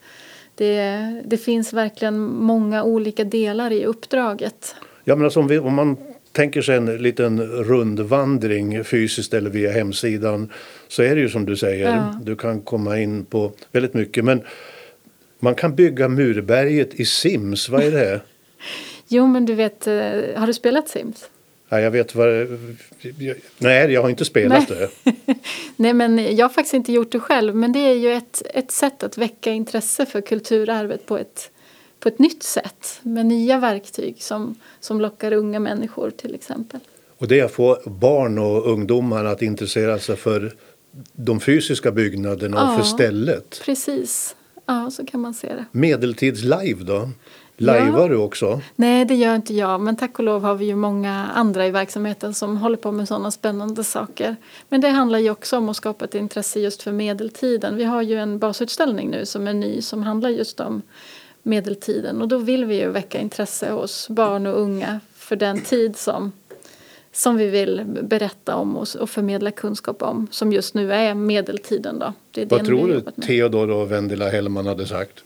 Det, 0.55 0.98
det 1.25 1.38
finns 1.38 1.74
verkligen 1.74 2.20
många 2.20 2.84
olika 2.84 3.24
delar 3.24 3.72
i 3.72 3.86
uppdraget. 3.86 4.75
Ja, 5.03 5.15
men 5.15 5.25
alltså 5.25 5.39
om, 5.39 5.48
vi, 5.48 5.60
om 5.60 5.74
man 5.74 5.98
tänker 6.31 6.62
sig 6.62 6.77
en 6.77 6.98
liten 6.98 7.41
rundvandring 7.41 8.84
fysiskt 8.84 9.34
eller 9.34 9.50
via 9.50 9.72
hemsidan 9.72 10.50
så 10.88 11.03
är 11.03 11.15
det 11.15 11.22
ju 11.22 11.29
som 11.29 11.46
du 11.46 11.58
säger, 11.58 11.96
ja. 11.96 12.20
du 12.24 12.36
kan 12.36 12.62
komma 12.62 13.00
in 13.00 13.25
på 13.25 13.51
väldigt 13.72 13.93
mycket. 13.93 14.25
Men 14.25 14.41
man 15.43 15.55
kan 15.55 15.75
bygga 15.75 16.07
Murberget 16.07 16.93
i 16.93 17.05
Sims, 17.05 17.69
vad 17.69 17.83
är 17.83 17.91
det? 17.91 18.21
jo 19.07 19.27
men 19.27 19.45
du 19.45 19.53
vet, 19.55 19.88
eh, 19.88 19.93
har 20.36 20.48
du 20.48 20.53
spelat 20.53 20.89
Sims? 20.89 21.29
Ja, 21.69 21.79
jag 21.79 21.91
vet 21.91 22.15
vad 22.15 22.27
Nej, 23.57 23.91
jag 23.91 24.01
har 24.01 24.10
inte 24.10 24.25
spelat 24.25 24.69
Nej. 24.69 24.89
det. 25.03 25.13
Nej, 25.75 25.93
men 25.93 26.36
jag 26.36 26.45
har 26.45 26.50
faktiskt 26.53 26.74
inte 26.74 26.93
gjort 26.93 27.12
det 27.12 27.19
själv. 27.19 27.55
Men 27.55 27.71
det 27.74 27.79
är 27.79 27.93
ju 27.93 28.13
ett, 28.13 28.41
ett 28.53 28.71
sätt 28.71 29.03
att 29.03 29.17
väcka 29.17 29.51
intresse 29.51 30.05
för 30.05 30.21
kulturarvet 30.21 31.05
på 31.05 31.17
ett, 31.17 31.50
på 32.00 32.07
ett 32.10 32.19
nytt 32.19 32.43
sätt. 32.43 33.00
Med 33.01 33.25
nya 33.25 33.60
verktyg 33.60 34.15
som, 34.24 34.55
som 34.79 35.01
lockar 35.01 35.33
unga 35.33 35.60
människor 35.60 36.10
till 36.10 36.36
exempel. 36.36 36.79
Och 37.17 37.27
det 37.27 37.39
är 37.39 37.45
att 37.45 37.51
få 37.51 37.79
barn 37.86 38.39
och 38.39 38.67
ungdomar 38.71 39.25
att 39.25 39.41
intressera 39.41 40.00
sig 40.00 40.15
för 40.15 40.53
de 41.13 41.39
fysiska 41.39 41.91
byggnaderna 41.91 42.63
och 42.63 42.74
Ja. 42.74 42.77
för 42.77 42.83
stället. 42.86 43.62
Precis. 43.65 44.36
Ja, 44.72 44.92
så 44.92 45.06
kan 45.06 45.20
man 45.20 45.34
se 45.34 45.48
det. 45.48 45.66
Medeltids-live 45.72 46.84
då? 46.84 47.10
Lajvar 47.58 48.10
du 48.10 48.16
också? 48.16 48.62
Nej, 48.75 49.06
det 49.06 49.16
gör 49.16 49.36
inte 49.36 49.54
jag. 49.54 49.82
Men 49.82 49.96
tack 49.96 50.20
och 50.20 50.25
lov 50.25 50.44
har 50.44 50.56
vi 50.56 50.66
ju 50.66 50.75
många 50.75 51.30
andra 51.36 51.68
i 51.68 51.72
verksamheten 51.72 52.34
som 52.34 52.58
håller 52.58 52.78
på 52.78 52.92
med 52.92 53.08
sådana 53.08 53.32
spännande 53.32 53.84
saker. 53.84 54.36
Men 54.70 54.82
det 54.82 54.90
handlar 54.90 55.20
ju 55.20 55.30
också 55.30 55.58
om 55.58 55.70
att 55.70 55.75
skapa 55.75 56.06
ett 56.06 56.16
intresse 56.16 56.60
just 56.60 56.84
för 56.84 56.92
medeltiden. 56.92 57.75
Vi 57.75 57.84
har 57.84 58.01
ju 58.01 58.16
en 58.16 58.40
basutställning 58.40 59.10
nu 59.10 59.25
som 59.25 59.48
är 59.48 59.54
ny 59.54 59.82
som 59.82 60.04
handlar 60.04 60.30
just 60.30 60.60
om 60.60 60.82
medeltiden. 61.44 62.22
Och 62.22 62.28
då 62.28 62.38
vill 62.38 62.66
vi 62.66 62.82
ju 62.82 62.90
väcka 62.90 63.20
intresse 63.20 63.72
hos 63.72 64.10
barn 64.10 64.48
och 64.48 64.62
unga 64.62 65.00
för 65.16 65.36
den 65.36 65.62
tid 65.62 65.98
som, 65.98 66.32
som 67.13 67.38
vi 67.38 67.48
vill 67.50 67.86
berätta 68.01 68.56
om 68.56 68.77
och, 68.77 68.88
och 69.00 69.10
förmedla 69.10 69.51
kunskap 69.51 70.01
om. 70.01 70.27
Som 70.32 70.53
just 70.53 70.74
nu 70.74 70.94
är 70.94 71.13
medeltiden 71.13 72.00
då. 72.00 72.13
Det 72.32 72.41
är 72.41 72.46
Vad 72.46 72.65
tror 72.65 72.88
du. 72.88 73.22
Theodor 73.22 73.70
och 73.70 73.91
Vendela 73.91 74.30
Hellman 74.30 74.65
hade 74.65 74.88
sagt? 74.88 75.24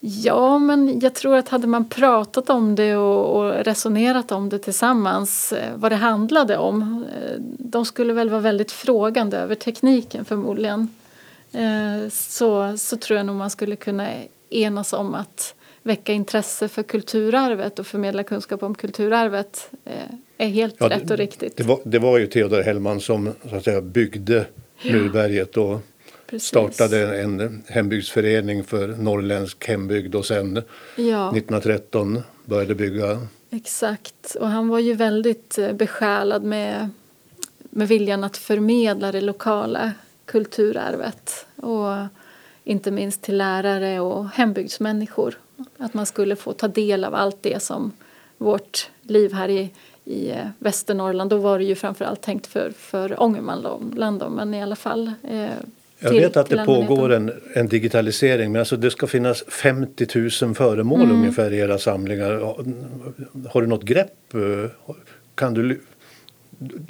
Ja, 0.00 0.58
men 0.58 1.00
jag 1.00 1.14
tror 1.14 1.36
att 1.36 1.48
hade 1.48 1.66
man 1.66 1.88
pratat 1.88 2.50
om 2.50 2.74
det 2.74 2.96
och, 2.96 3.36
och 3.36 3.64
resonerat 3.64 4.32
om 4.32 4.48
det 4.48 4.58
tillsammans, 4.58 5.52
eh, 5.52 5.76
vad 5.76 5.92
det 5.92 5.96
handlade 5.96 6.56
om, 6.56 7.04
eh, 7.14 7.36
de 7.58 7.84
skulle 7.84 8.12
väl 8.12 8.30
vara 8.30 8.40
väldigt 8.40 8.72
frågande 8.72 9.36
över 9.36 9.54
tekniken 9.54 10.24
förmodligen. 10.24 10.88
Eh, 11.52 12.08
så, 12.10 12.76
så 12.76 12.96
tror 12.96 13.16
jag 13.16 13.26
nog 13.26 13.36
man 13.36 13.50
skulle 13.50 13.76
kunna 13.76 14.08
enas 14.50 14.92
om 14.92 15.14
att 15.14 15.54
väcka 15.90 16.12
intresse 16.12 16.68
för 16.68 16.82
kulturarvet 16.82 17.78
och 17.78 17.86
förmedla 17.86 18.22
kunskap 18.22 18.62
om 18.62 18.74
kulturarvet 18.74 19.70
eh, 19.84 19.92
är 20.38 20.48
helt 20.48 20.74
Ja, 20.78 20.88
rätt 20.88 21.10
och 21.10 21.16
riktigt. 21.16 21.56
Det 21.56 21.62
var, 21.62 21.80
det 21.84 21.98
var 21.98 22.18
ju 22.18 22.26
Theodor 22.26 22.62
Hellman 22.62 23.00
som 23.00 23.32
så 23.50 23.56
att 23.56 23.64
säga, 23.64 23.80
byggde 23.80 24.46
Murberget 24.84 25.56
och 25.56 25.80
Precis. 26.26 26.48
startade 26.48 27.20
en 27.20 27.62
hembygdsförening 27.68 28.64
för 28.64 28.88
norrländsk 28.88 29.68
hembygd 29.68 30.14
och 30.14 30.26
sen 30.26 30.62
Ja. 30.96 31.28
1913 31.36 32.22
började 32.44 32.74
bygga. 32.74 33.26
Exakt. 33.50 34.34
Och 34.40 34.48
han 34.48 34.68
var 34.68 34.78
ju 34.78 34.94
väldigt 34.94 35.58
eh, 35.58 35.72
besjälad 35.72 36.42
med, 36.42 36.88
med 37.58 37.88
viljan 37.88 38.24
att 38.24 38.36
förmedla 38.36 39.12
det 39.12 39.20
lokala 39.20 39.92
kulturarvet. 40.24 41.46
Och 41.56 41.92
inte 42.64 42.90
minst 42.90 43.22
till 43.22 43.36
lärare 43.36 44.00
och 44.00 44.28
hembygdsmänniskor. 44.28 45.34
Att 45.78 45.94
man 45.94 46.06
skulle 46.06 46.36
få 46.36 46.52
ta 46.52 46.68
del 46.68 47.04
av 47.04 47.14
allt 47.14 47.36
det 47.40 47.62
som 47.62 47.92
vårt 48.38 48.90
liv 49.02 49.32
här 49.32 49.48
i, 49.48 49.70
i 50.04 50.30
eh, 50.30 50.36
Västernorrland. 50.58 51.30
Då 51.30 51.36
var 51.36 51.58
det 51.58 51.64
ju 51.64 51.74
framförallt 51.74 52.20
tänkt 52.22 52.46
för, 52.46 52.70
för 52.76 53.22
Ångermanland 53.22 54.24
men 54.30 54.54
i 54.54 54.62
alla 54.62 54.76
fall. 54.76 55.12
Eh, 55.30 55.48
Jag 56.02 56.10
vet 56.12 56.36
att 56.36 56.48
det 56.48 56.64
pågår 56.64 57.12
en, 57.12 57.32
en 57.54 57.68
digitalisering 57.68 58.52
men 58.52 58.58
alltså 58.60 58.76
det 58.76 58.90
ska 58.90 59.06
finnas 59.06 59.44
50 59.48 60.06
000 60.44 60.54
föremål 60.54 61.00
Mm. 61.02 61.16
ungefär 61.16 61.52
i 61.52 61.58
era 61.58 61.78
samlingar. 61.78 62.30
Har- 62.32 62.64
Har 63.50 63.60
du 63.62 63.66
något 63.68 63.82
grepp? 63.84 64.34
Kan 65.34 65.54
du, 65.54 65.80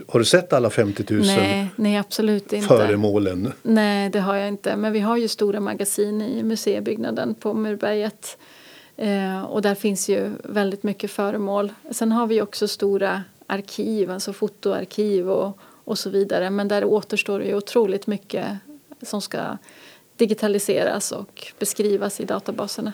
har 0.08 0.18
du 0.18 0.24
sett 0.24 0.52
alla 0.52 0.70
50 0.70 1.04
000 1.14 1.22
Nej, 1.26 1.68
nej, 1.76 1.96
absolut 1.96 2.52
inte. 2.52 2.68
föremålen? 2.68 3.52
Nej, 3.62 4.10
det 4.10 4.20
har 4.20 4.36
jag 4.36 4.48
inte. 4.48 4.76
Men 4.76 4.92
vi 4.92 5.00
har 5.00 5.16
ju 5.16 5.28
stora 5.28 5.60
magasin 5.60 6.22
i 6.22 6.42
museibyggnaden 6.42 7.34
på 7.34 7.54
Murberget. 7.54 8.38
Eh, 9.00 9.42
och 9.42 9.62
där 9.62 9.74
finns 9.74 10.08
ju 10.08 10.30
väldigt 10.44 10.82
mycket 10.82 11.10
föremål. 11.10 11.72
Sen 11.90 12.12
har 12.12 12.26
vi 12.26 12.42
också 12.42 12.68
stora 12.68 13.22
arkiv, 13.46 14.10
alltså 14.10 14.32
fotoarkiv 14.32 15.30
och, 15.30 15.58
och 15.84 15.98
så 15.98 16.10
vidare. 16.10 16.50
Men 16.50 16.68
där 16.68 16.84
återstår 16.84 17.42
ju 17.42 17.54
otroligt 17.54 18.06
mycket 18.06 18.46
som 19.02 19.22
ska 19.22 19.58
digitaliseras 20.16 21.12
och 21.12 21.52
beskrivas 21.58 22.20
i 22.20 22.24
databaserna. 22.24 22.92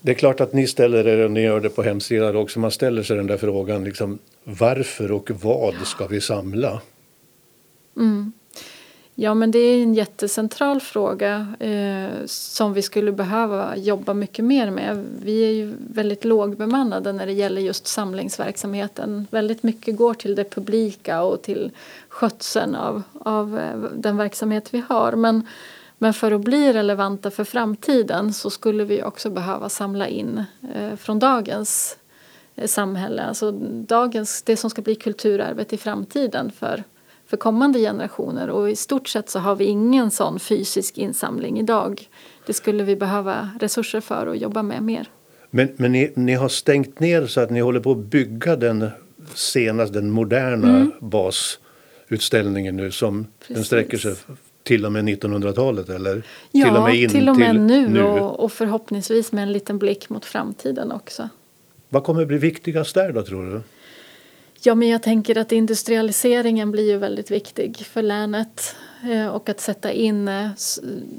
Det 0.00 0.10
är 0.10 0.14
klart 0.14 0.40
att 0.40 0.52
ni 0.52 0.66
ställer 0.66 1.08
er 1.08 1.24
och 1.24 1.30
ni 1.30 1.40
gör 1.40 1.60
det 1.60 1.70
på 1.70 1.82
hemsidan 1.82 2.36
också. 2.36 2.58
Man 2.58 2.70
ställer 2.70 3.02
sig 3.02 3.16
den 3.16 3.26
där 3.26 3.36
frågan 3.36 3.84
liksom 3.84 4.18
varför 4.44 5.12
och 5.12 5.30
vad 5.30 5.74
ska 5.84 6.06
vi 6.06 6.20
samla? 6.20 6.80
Ja, 9.22 9.34
men 9.34 9.50
det 9.50 9.58
är 9.58 9.82
en 9.82 9.94
jättecentral 9.94 10.80
fråga 10.80 11.54
eh, 11.60 12.26
som 12.26 12.72
vi 12.72 12.82
skulle 12.82 13.12
behöva 13.12 13.76
jobba 13.76 14.14
mycket 14.14 14.44
mer 14.44 14.70
med. 14.70 15.06
Vi 15.22 15.44
är 15.44 15.52
ju 15.52 15.74
väldigt 15.90 16.24
lågbemannade 16.24 17.12
när 17.12 17.26
det 17.26 17.32
gäller 17.32 17.60
just 17.60 17.86
samlingsverksamheten. 17.86 19.26
Väldigt 19.30 19.62
mycket 19.62 19.96
går 19.96 20.14
till 20.14 20.34
det 20.34 20.44
publika 20.44 21.22
och 21.22 21.42
till 21.42 21.70
skötseln 22.08 22.74
av, 22.74 23.02
av 23.20 23.58
eh, 23.58 23.80
den 23.94 24.16
verksamhet 24.16 24.74
vi 24.74 24.82
har. 24.88 25.12
Men, 25.12 25.46
men 25.98 26.14
för 26.14 26.32
att 26.32 26.40
bli 26.40 26.72
relevanta 26.72 27.30
för 27.30 27.44
framtiden 27.44 28.32
så 28.32 28.50
skulle 28.50 28.84
vi 28.84 29.02
också 29.02 29.30
behöva 29.30 29.68
samla 29.68 30.08
in 30.08 30.44
eh, 30.74 30.96
från 30.96 31.18
dagens 31.18 31.96
eh, 32.56 32.66
samhälle. 32.66 33.22
Alltså 33.22 33.52
dagens, 33.86 34.42
det 34.42 34.56
som 34.56 34.70
ska 34.70 34.82
bli 34.82 34.94
kulturarvet 34.94 35.72
i 35.72 35.76
framtiden 35.76 36.52
för, 36.58 36.84
för 37.30 37.36
kommande 37.36 37.78
generationer. 37.78 38.50
Och 38.50 38.70
i 38.70 38.76
stort 38.76 39.08
sett 39.08 39.30
så 39.30 39.38
har 39.38 39.56
vi 39.56 39.64
ingen 39.64 40.10
sån 40.10 40.40
fysisk 40.40 40.98
insamling 40.98 41.58
idag. 41.58 42.08
Det 42.46 42.52
skulle 42.52 42.82
vi 42.82 42.96
behöva 42.96 43.50
resurser 43.60 44.00
för 44.00 44.26
och 44.26 44.36
jobba 44.36 44.62
med 44.62 44.82
mer. 44.82 45.08
Men, 45.50 45.68
men 45.76 45.92
ni, 45.92 46.12
ni 46.14 46.34
har 46.34 46.48
stängt 46.48 47.00
ner 47.00 47.26
så 47.26 47.40
att 47.40 47.50
ni 47.50 47.60
håller 47.60 47.80
på 47.80 47.90
att 47.92 47.98
bygga 47.98 48.56
den 48.56 48.90
senaste, 49.34 49.94
den 49.94 50.10
moderna 50.10 50.90
basutställningen 51.00 52.76
nu 52.76 52.90
som 52.90 53.26
den 53.46 53.56
Mm. 53.56 53.64
Sträcker 53.64 53.98
sig 53.98 54.14
till 54.62 54.86
och 54.86 54.92
med 54.92 55.04
1900-talet 55.04 55.88
eller 55.88 56.22
Ja, 56.50 56.66
till 56.66 56.76
och 56.76 56.82
med 56.82 56.94
in 56.94 57.10
till 57.10 57.28
och 57.28 57.36
med 57.36 57.50
till 57.50 57.90
nu, 57.90 58.02
Och, 58.02 58.44
och 58.44 58.52
förhoppningsvis 58.52 59.32
med 59.32 59.42
en 59.42 59.52
liten 59.52 59.78
blick 59.78 60.08
mot 60.08 60.24
framtiden 60.24 60.92
också. 60.92 61.28
Vad 61.88 62.04
kommer 62.04 62.24
bli 62.24 62.38
viktigast 62.38 62.94
där 62.94 63.12
då 63.12 63.22
tror 63.22 63.50
du? 63.50 63.60
Ja, 64.62 64.74
men 64.74 64.88
jag 64.88 65.02
tänker 65.02 65.38
att 65.38 65.52
industrialiseringen 65.52 66.70
blir 66.70 66.90
ju 66.90 66.96
väldigt 66.96 67.30
viktig 67.30 67.76
för 67.76 68.02
länet 68.02 68.76
eh, 69.10 69.26
och 69.26 69.48
att 69.48 69.60
sätta 69.60 69.92
in 69.92 70.28
eh, 70.28 70.48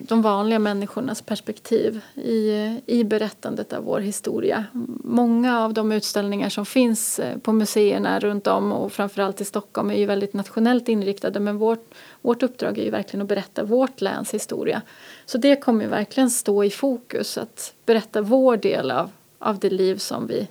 de 0.08 0.22
vanliga 0.22 0.60
människornas 0.60 1.22
perspektiv 1.22 2.02
i, 2.16 2.52
i 2.86 3.04
berättandet 3.04 3.74
av 3.74 3.84
vår 3.84 4.00
historia. 4.00 4.66
Många 5.04 5.60
av 5.60 5.74
de 5.74 5.92
utställningar 5.92 6.50
som 6.50 6.66
finns 6.66 7.20
eh, 7.20 7.38
på 7.38 7.54
museerna 7.54 8.20
runt 8.20 8.48
om 8.48 8.72
och 8.72 8.92
framförallt 8.92 9.42
i 9.42 9.46
Stockholm 9.46 9.92
är 9.92 9.96
ju 9.96 10.06
väldigt 10.06 10.34
nationellt 10.34 10.90
inriktade 10.90 11.40
men 11.40 11.58
vårt, 11.58 11.94
vårt 12.22 12.44
uppdrag 12.44 12.78
är 12.78 12.84
ju 12.84 12.92
verkligen 12.92 13.22
att 13.22 13.30
berätta 13.30 13.64
vårt 13.64 14.02
läns 14.02 14.34
historia. 14.34 14.82
Så 15.26 15.38
det 15.38 15.56
kommer 15.56 15.84
ju 15.84 15.90
verkligen 15.90 16.30
stå 16.30 16.64
i 16.64 16.70
fokus 16.70 17.38
att 17.38 17.74
berätta 17.86 18.22
vår 18.22 18.58
del 18.58 18.92
av, 18.92 19.10
av 19.40 19.60
det 19.60 19.70
liv 19.70 19.96
som 19.96 20.28
vi 20.28 20.48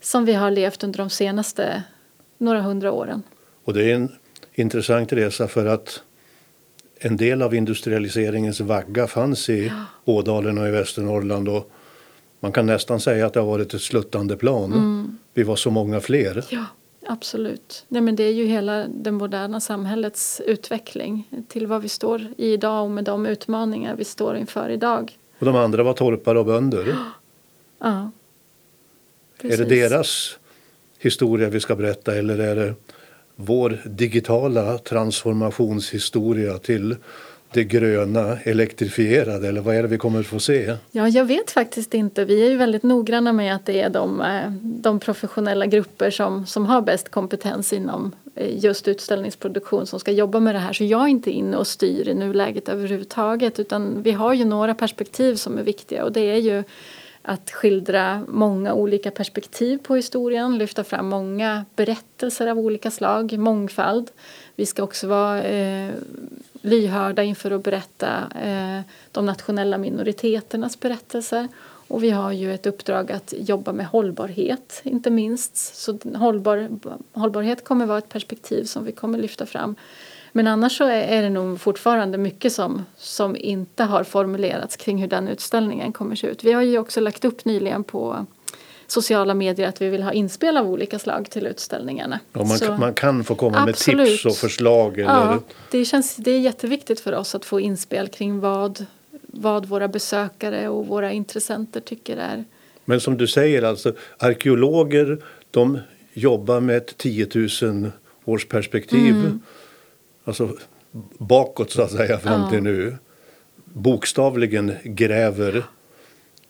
som 0.00 0.24
vi 0.24 0.32
har 0.32 0.50
levt 0.50 0.84
under 0.84 0.98
de 0.98 1.10
senaste 1.10 1.82
några 2.44 2.60
hundra 2.60 2.92
åren. 2.92 3.22
Och 3.64 3.74
det 3.74 3.90
är 3.90 3.94
en 3.94 4.08
intressant 4.54 5.12
resa 5.12 5.48
för 5.48 5.66
att 5.66 6.02
en 6.98 7.16
del 7.16 7.42
av 7.42 7.54
industrialiseringens 7.54 8.60
vagga 8.60 9.06
fanns 9.06 9.48
i 9.48 9.72
Ådalen 10.04 10.58
och 10.58 10.68
i 10.68 10.70
Västernorrland 10.70 11.48
och 11.48 11.70
man 12.40 12.52
kan 12.52 12.66
nästan 12.66 13.00
säga 13.00 13.26
att 13.26 13.32
det 13.32 13.40
har 13.40 13.46
varit 13.46 13.74
ett 13.74 13.82
sluttande 13.82 14.36
plan. 14.36 14.72
Mm. 14.72 15.18
Vi 15.34 15.42
var 15.42 15.56
så 15.56 15.70
många 15.70 16.00
fler. 16.00 16.44
Ja, 16.50 16.64
absolut. 17.06 17.84
Nej, 17.88 18.02
men 18.02 18.16
det 18.16 18.22
är 18.22 18.32
ju 18.32 18.46
hela 18.46 18.86
det 18.88 19.10
moderna 19.10 19.60
samhällets 19.60 20.40
utveckling 20.40 21.28
till 21.48 21.66
vad 21.66 21.82
vi 21.82 21.88
står 21.88 22.26
i 22.36 22.52
idag 22.52 22.84
och 22.84 22.90
med 22.90 23.04
de 23.04 23.26
utmaningar 23.26 23.96
vi 23.96 24.04
står 24.04 24.36
inför 24.36 24.68
idag. 24.68 25.18
Och 25.38 25.46
de 25.46 25.56
andra 25.56 25.82
var 25.82 25.92
torpare 25.92 26.38
och 26.38 26.46
bönder. 26.46 26.96
Ja, 27.78 28.10
Är 29.38 29.48
det 29.48 29.48
precis. 29.48 29.68
deras 29.68 30.38
historia 31.04 31.48
vi 31.48 31.60
ska 31.60 31.76
berätta 31.76 32.14
eller 32.14 32.38
är 32.38 32.56
det 32.56 32.74
vår 33.36 33.78
digitala 33.84 34.78
transformationshistoria 34.78 36.58
till 36.58 36.96
det 37.54 37.64
gröna 37.64 38.38
elektrifierade 38.44 39.48
eller 39.48 39.60
vad 39.60 39.76
är 39.76 39.82
det 39.82 39.88
vi 39.88 39.98
kommer 39.98 40.20
att 40.20 40.26
få 40.26 40.38
se? 40.38 40.76
Ja, 40.90 41.08
jag 41.08 41.24
vet 41.24 41.50
faktiskt 41.50 41.94
inte. 41.94 42.24
Vi 42.24 42.46
är 42.46 42.50
ju 42.50 42.56
väldigt 42.56 42.82
noggranna 42.82 43.32
med 43.32 43.54
att 43.54 43.66
det 43.66 43.80
är 43.80 43.90
de, 43.90 44.20
eh, 44.20 44.50
de 44.62 45.00
professionella 45.00 45.66
grupper 45.66 46.10
som, 46.10 46.46
som 46.46 46.66
har 46.66 46.82
bäst 46.82 47.08
kompetens 47.08 47.72
inom 47.72 48.12
eh, 48.34 48.64
just 48.64 48.88
utställningsproduktion 48.88 49.86
som 49.86 50.00
ska 50.00 50.12
jobba 50.12 50.40
med 50.40 50.54
det 50.54 50.58
här. 50.58 50.72
Så 50.72 50.84
jag 50.84 51.02
är 51.02 51.08
inte 51.08 51.30
inne 51.30 51.56
och 51.56 51.66
styr 51.66 52.08
i 52.08 52.14
nuläget 52.14 52.68
överhuvudtaget 52.68 53.60
utan 53.60 54.02
vi 54.02 54.12
har 54.12 54.34
ju 54.34 54.44
några 54.44 54.74
perspektiv 54.74 55.34
som 55.34 55.58
är 55.58 55.62
viktiga 55.62 56.04
och 56.04 56.12
det 56.12 56.30
är 56.30 56.38
ju 56.38 56.64
att 57.26 57.50
skildra 57.50 58.24
många 58.28 58.74
olika 58.74 59.10
perspektiv 59.10 59.78
på 59.78 59.96
historien, 59.96 60.58
lyfta 60.58 60.84
fram 60.84 61.08
många 61.08 61.64
berättelser 61.76 62.46
av 62.46 62.58
olika 62.58 62.90
slag, 62.90 63.38
mångfald. 63.38 64.10
Vi 64.56 64.66
ska 64.66 64.82
också 64.82 65.06
vara 65.06 65.42
eh, 65.42 65.90
lyhörda 66.62 67.22
inför 67.22 67.50
att 67.50 67.64
berätta 67.64 68.08
eh, 68.44 68.80
de 69.12 69.26
nationella 69.26 69.78
minoriteternas 69.78 70.80
berättelser 70.80 71.48
Och 71.88 72.02
vi 72.02 72.10
har 72.10 72.32
ju 72.32 72.54
ett 72.54 72.66
uppdrag 72.66 73.12
att 73.12 73.34
jobba 73.36 73.72
med 73.72 73.86
hållbarhet, 73.86 74.80
inte 74.84 75.10
minst. 75.10 75.56
Så 75.56 75.98
hållbar, 76.14 76.68
hållbarhet 77.12 77.64
kommer 77.64 77.86
vara 77.86 77.98
ett 77.98 78.08
perspektiv 78.08 78.64
som 78.64 78.84
vi 78.84 78.92
kommer 78.92 79.18
lyfta 79.18 79.46
fram. 79.46 79.76
Men 80.36 80.46
annars 80.46 80.78
så 80.78 80.84
är 80.84 81.22
det 81.22 81.30
nog 81.30 81.60
fortfarande 81.60 82.18
mycket 82.18 82.52
som, 82.52 82.84
som 82.96 83.36
inte 83.36 83.84
har 83.84 84.04
formulerats 84.04 84.76
kring 84.76 84.98
hur 84.98 85.08
den 85.08 85.28
utställningen 85.28 85.92
kommer 85.92 86.16
se 86.16 86.26
ut. 86.26 86.44
Vi 86.44 86.52
har 86.52 86.62
ju 86.62 86.78
också 86.78 87.00
lagt 87.00 87.24
upp 87.24 87.44
nyligen 87.44 87.84
på 87.84 88.26
sociala 88.86 89.34
medier 89.34 89.68
att 89.68 89.82
vi 89.82 89.88
vill 89.88 90.02
ha 90.02 90.12
inspel 90.12 90.56
av 90.56 90.66
olika 90.66 90.98
slag 90.98 91.30
till 91.30 91.46
utställningarna. 91.46 92.20
Och 92.32 92.46
man, 92.46 92.58
kan, 92.58 92.80
man 92.80 92.94
kan 92.94 93.24
få 93.24 93.34
komma 93.34 93.58
absolut. 93.58 93.98
med 93.98 94.06
tips 94.06 94.26
och 94.26 94.36
förslag? 94.36 94.98
Eller? 94.98 95.06
Ja, 95.06 95.38
det, 95.70 95.84
känns, 95.84 96.16
det 96.16 96.30
är 96.30 96.40
jätteviktigt 96.40 97.00
för 97.00 97.14
oss 97.14 97.34
att 97.34 97.44
få 97.44 97.60
inspel 97.60 98.08
kring 98.08 98.40
vad, 98.40 98.86
vad 99.26 99.66
våra 99.66 99.88
besökare 99.88 100.68
och 100.68 100.86
våra 100.86 101.12
intressenter 101.12 101.80
tycker 101.80 102.16
är. 102.16 102.44
Men 102.84 103.00
som 103.00 103.16
du 103.16 103.26
säger, 103.26 103.62
alltså 103.62 103.92
arkeologer 104.18 105.18
de 105.50 105.78
jobbar 106.12 106.60
med 106.60 106.76
ett 106.76 106.98
10 106.98 107.28
000 107.62 107.90
års 108.24 108.46
perspektiv. 108.48 109.14
Mm. 109.14 109.40
Alltså 110.24 110.56
bakåt 111.18 111.70
så 111.70 111.82
att 111.82 111.90
säga 111.90 112.18
fram 112.18 112.50
till 112.50 112.62
nu. 112.62 112.96
Bokstavligen 113.64 114.72
gräver 114.84 115.64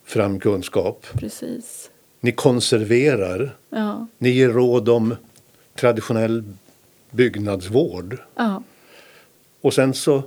fram 0.05 0.41
kunskap. 0.41 1.07
Precis. 1.13 1.91
Ni 2.21 2.33
konserverar. 2.33 3.57
Ja. 3.71 4.07
Ni 4.19 4.31
ger 4.31 4.49
råd 4.49 4.89
om 4.89 5.17
traditionell 5.75 6.45
byggnadsvård. 7.11 8.19
Ja. 8.35 8.63
Och 9.61 9.75
sen 9.75 9.95
så 9.95 10.23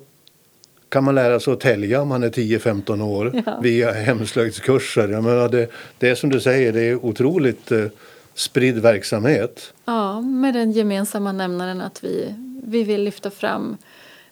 kan 0.89 1.03
man 1.03 1.15
lära 1.15 1.39
sig 1.39 1.53
att 1.53 1.59
tälja 1.59 2.01
om 2.01 2.07
man 2.07 2.23
är 2.23 2.29
10-15 2.29 3.01
år 3.01 3.43
ja. 3.45 3.59
via 3.63 3.91
hemslöjdskurser. 3.91 5.07
Jag 5.07 5.23
menar 5.23 5.49
det, 5.49 5.71
det 5.97 6.09
är 6.09 6.15
som 6.15 6.29
du 6.29 6.39
säger, 6.39 6.73
det 6.73 6.81
är 6.81 7.05
otroligt 7.05 7.71
eh, 7.71 7.85
spridd 8.33 8.77
verksamhet. 8.77 9.73
Ja, 9.85 10.21
med 10.21 10.53
den 10.53 10.71
gemensamma 10.71 11.31
nämnaren 11.31 11.81
att 11.81 12.03
vi, 12.03 12.35
vi 12.67 12.83
vill 12.83 13.03
lyfta 13.03 13.29
fram 13.29 13.77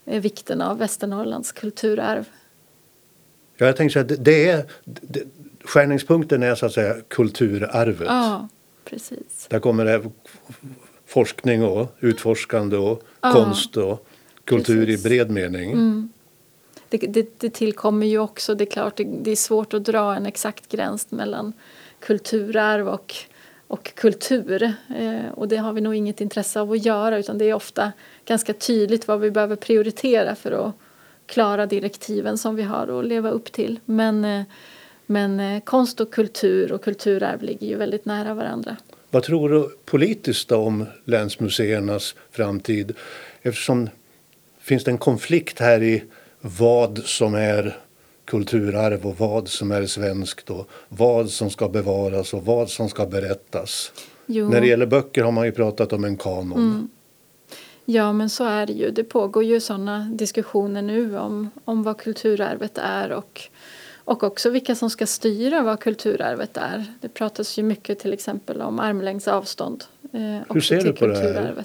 eh, 0.05 0.21
vikten 0.21 0.61
av 0.61 0.77
Västernorrlands 0.77 1.51
kulturarv. 1.51 2.25
Ja, 3.57 3.65
jag 3.65 3.75
tänker 3.75 3.93
så 3.93 3.99
att 3.99 4.25
det 4.25 4.49
är, 4.49 4.65
det, 4.83 5.23
skärningspunkten 5.63 6.43
är 6.43 6.55
så 6.55 6.65
att 6.65 6.73
säga 6.73 6.95
kulturarvet. 7.07 8.07
Ja, 8.07 8.47
precis. 8.85 9.47
Där 9.49 9.59
kommer 9.59 9.85
det 9.85 10.01
forskning 11.05 11.63
och 11.63 11.95
utforskande 11.99 12.77
och 12.77 13.03
ja, 13.21 13.31
konst 13.31 13.77
och 13.77 14.07
kultur 14.45 14.85
precis. 14.85 15.05
i 15.05 15.09
bred 15.09 15.29
mening. 15.29 15.71
Mm. 15.71 16.09
Det, 16.89 16.97
det, 16.97 17.39
det, 17.39 17.49
tillkommer 17.49 18.07
ju 18.07 18.19
också, 18.19 18.55
det 18.55 18.63
är 18.63 18.71
klart, 18.71 18.97
det, 18.97 19.03
det, 19.03 19.31
är 19.31 19.35
svårt 19.35 19.73
att 19.73 19.85
dra 19.85 20.15
en 20.15 20.25
exakt 20.25 20.71
gräns 20.71 21.11
mellan 21.11 21.53
kulturarv 21.99 22.87
och, 22.87 23.15
och 23.67 23.95
kultur. 23.95 24.63
Eh, 24.97 25.31
och 25.33 25.47
det 25.47 25.57
har 25.57 25.73
vi 25.73 25.81
nog 25.81 25.95
inget 25.95 26.21
intresse 26.21 26.59
av 26.59 26.71
att 26.71 26.85
göra 26.85 27.17
utan 27.17 27.37
det 27.37 27.45
är 27.45 27.53
ofta 27.53 27.91
ganska 28.25 28.53
tydligt 28.53 29.07
vad 29.07 29.19
vi 29.19 29.31
behöver 29.31 29.55
prioritera 29.55 30.35
för 30.35 30.51
att 30.51 30.75
klara 31.25 31.65
direktiven 31.65 32.37
som 32.37 32.55
vi 32.55 32.63
har 32.63 32.99
att 32.99 33.05
leva 33.05 33.29
upp 33.29 33.51
till. 33.51 33.79
Men 33.85 34.25
eh, 34.25 34.43
men 35.05 35.39
eh, 35.39 35.59
konst 35.63 35.99
och 35.99 36.13
kultur 36.13 36.71
och 36.71 36.83
kulturarv 36.83 37.41
ligger 37.41 37.67
ju 37.67 37.75
väldigt 37.75 38.05
nära 38.05 38.33
varandra. 38.33 38.77
Vad 39.09 39.23
tror 39.23 39.49
du 39.49 39.69
politiskt 39.85 40.51
om 40.51 40.85
länsmuseernas 41.05 42.15
framtid? 42.31 42.95
Eftersom 43.41 43.89
finns 44.59 44.83
det 44.83 44.91
en 44.91 44.97
konflikt 44.97 45.59
här 45.59 45.83
i 45.83 46.03
vad 46.41 47.01
som 47.05 47.35
är 47.35 47.77
kulturarv 48.25 49.05
och 49.05 49.17
vad 49.17 49.47
som 49.47 49.71
är 49.71 49.85
svenskt 49.85 50.49
och 50.49 50.69
vad 50.89 51.29
som 51.29 51.49
ska 51.49 51.69
bevaras 51.69 52.33
och 52.33 52.45
vad 52.45 52.69
som 52.69 52.89
ska 52.89 53.05
berättas. 53.05 53.91
Jo. 54.25 54.49
När 54.49 54.61
det 54.61 54.67
gäller 54.67 54.85
böcker 54.85 55.23
har 55.23 55.31
man 55.31 55.45
ju 55.45 55.51
pratat 55.51 55.93
om 55.93 56.03
en 56.03 56.17
kanon. 56.17 56.59
Mm. 56.59 56.89
Ja 57.85 58.13
men 58.13 58.29
så 58.29 58.43
är 58.43 58.65
det 58.65 58.73
ju. 58.73 58.91
Det 58.91 59.03
pågår 59.03 59.43
ju 59.43 59.59
sådana 59.59 59.99
diskussioner 59.99 60.81
nu 60.81 61.17
om, 61.17 61.49
om 61.65 61.83
vad 61.83 61.97
kulturarvet 61.97 62.77
är 62.77 63.11
och 63.11 63.49
och 64.05 64.23
också 64.23 64.49
vilka 64.49 64.75
som 64.75 64.89
ska 64.89 65.05
styra 65.05 65.61
vad 65.61 65.79
kulturarvet 65.79 66.57
är. 66.57 66.85
Det 67.01 67.09
pratas 67.09 67.59
ju 67.59 67.63
mycket 67.63 67.99
till 67.99 68.13
exempel 68.13 68.61
om 68.61 68.79
armlängds 68.79 69.27
avstånd. 69.27 69.83
Eh, 70.13 70.53
Hur 70.53 70.61
ser 70.61 70.83
du 70.83 70.93
på 70.93 71.07
det 71.07 71.17
här? 71.17 71.63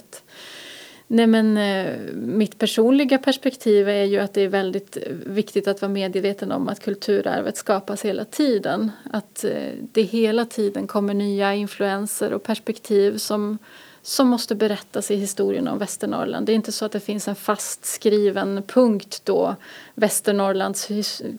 Nej, 1.07 1.27
men, 1.27 1.57
eh, 1.57 1.97
mitt 2.13 2.57
personliga 2.57 3.17
perspektiv 3.17 3.89
är 3.89 4.03
ju 4.03 4.19
att 4.19 4.33
det 4.33 4.41
är 4.41 4.47
väldigt 4.47 4.97
viktigt 5.25 5.67
att 5.67 5.81
vara 5.81 5.91
medveten 5.91 6.51
om 6.51 6.69
att 6.69 6.79
kulturarvet 6.79 7.57
skapas 7.57 8.05
hela 8.05 8.25
tiden. 8.25 8.91
Att 9.11 9.43
eh, 9.43 9.51
det 9.91 10.01
hela 10.01 10.45
tiden 10.45 10.87
kommer 10.87 11.13
nya 11.13 11.53
influenser 11.53 12.33
och 12.33 12.43
perspektiv 12.43 13.17
som 13.17 13.57
som 14.03 14.27
måste 14.27 14.55
berättas 14.55 15.11
i 15.11 15.15
historien 15.15 15.67
om 15.67 15.77
Västernorrland. 15.77 16.45
Det 16.45 16.51
är 16.51 16.55
inte 16.55 16.71
så 16.71 16.85
att 16.85 16.91
det 16.91 16.99
finns 16.99 17.27
en 17.27 17.35
fastskriven 17.35 18.63
punkt 18.67 19.21
då 19.23 19.55
Västernorrlands 19.95 20.91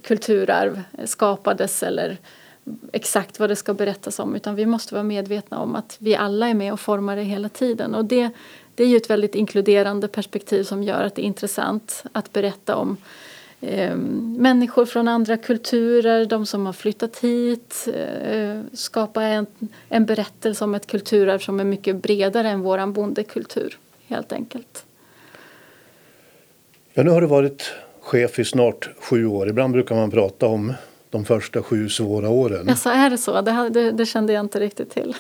kulturarv 0.02 0.82
skapades 1.04 1.82
eller 1.82 2.18
exakt 2.92 3.40
vad 3.40 3.48
det 3.48 3.56
ska 3.56 3.74
berättas 3.74 4.18
om 4.18 4.36
utan 4.36 4.54
vi 4.54 4.66
måste 4.66 4.94
vara 4.94 5.04
medvetna 5.04 5.58
om 5.58 5.76
att 5.76 5.96
vi 5.98 6.16
alla 6.16 6.48
är 6.48 6.54
med 6.54 6.72
och 6.72 6.80
formar 6.80 7.16
det 7.16 7.22
hela 7.22 7.48
tiden 7.48 7.94
och 7.94 8.04
det, 8.04 8.30
det 8.74 8.84
är 8.84 8.88
ju 8.88 8.96
ett 8.96 9.10
väldigt 9.10 9.34
inkluderande 9.34 10.08
perspektiv 10.08 10.64
som 10.64 10.82
gör 10.82 11.04
att 11.04 11.14
det 11.14 11.22
är 11.22 11.26
intressant 11.26 12.04
att 12.12 12.32
berätta 12.32 12.76
om 12.76 12.96
eh, 13.62 13.96
människor 14.36 14.86
från 14.86 15.08
andra 15.08 15.36
kulturer, 15.36 16.24
de 16.26 16.46
som 16.46 16.66
har 16.66 16.72
flyttat 16.72 17.18
hit, 17.18 17.88
eh, 17.94 18.60
skapa 18.72 19.22
en, 19.22 19.46
en 19.88 20.06
berättelse 20.06 20.64
om 20.64 20.74
ett 20.74 20.86
kulturarv 20.86 21.38
som 21.38 21.60
är 21.60 21.64
mycket 21.64 21.96
bredare 21.96 22.48
än 22.48 22.60
vår 22.60 22.86
bondekultur 22.86 23.78
helt 24.06 24.32
enkelt. 24.32 24.84
Ja, 26.94 27.02
nu 27.02 27.10
har 27.10 27.20
du 27.20 27.26
varit 27.26 27.72
chef 28.00 28.38
i 28.38 28.44
snart 28.44 28.88
sju 29.00 29.26
år. 29.26 29.48
Ibland 29.48 29.72
brukar 29.72 29.94
man 29.94 30.10
prata 30.10 30.46
om 30.46 30.72
de 31.10 31.24
första 31.24 31.62
sju 31.62 31.88
svåra 31.88 32.28
åren. 32.28 32.66
Ja, 32.68 32.76
så 32.76 32.90
är 32.90 33.10
det 33.10 33.18
så? 33.18 33.40
Det, 33.40 33.68
det, 33.68 33.90
det 33.90 34.06
kände 34.06 34.32
jag 34.32 34.40
inte 34.40 34.60
riktigt 34.60 34.90
till. 34.90 35.16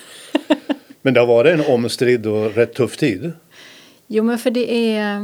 Men 1.02 1.14
det 1.14 1.20
har 1.20 1.26
varit 1.26 1.60
en 1.60 1.74
omstridd 1.74 2.26
och 2.26 2.54
rätt 2.54 2.74
tuff 2.74 2.96
tid? 2.96 3.32
Jo, 4.06 4.24
men 4.24 4.38
för 4.38 4.50
det 4.50 4.96
är, 4.96 5.20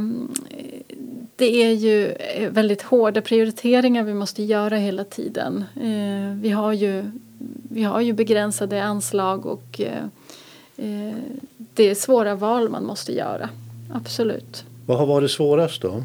det 1.39 1.63
är 1.63 1.71
ju 1.71 2.11
eh, 2.11 2.49
väldigt 2.49 2.81
hårda 2.81 3.21
prioriteringar 3.21 4.03
vi 4.03 4.13
måste 4.13 4.43
göra 4.43 4.77
hela 4.77 5.03
tiden. 5.03 5.65
Eh, 5.75 6.41
vi, 6.41 6.49
har 6.49 6.73
ju, 6.73 7.11
vi 7.69 7.83
har 7.83 8.01
ju 8.01 8.13
begränsade 8.13 8.83
anslag 8.83 9.45
och 9.45 9.81
eh, 9.81 10.03
eh 10.77 11.15
det 11.73 11.89
är 11.89 11.95
svåra 11.95 12.35
val 12.35 12.69
man 12.69 12.85
måste 12.85 13.13
göra. 13.13 13.49
Absolut. 13.93 14.65
Vad 14.85 14.97
har 14.97 15.05
varit 15.05 15.31
svårast 15.31 15.81
då? 15.81 16.03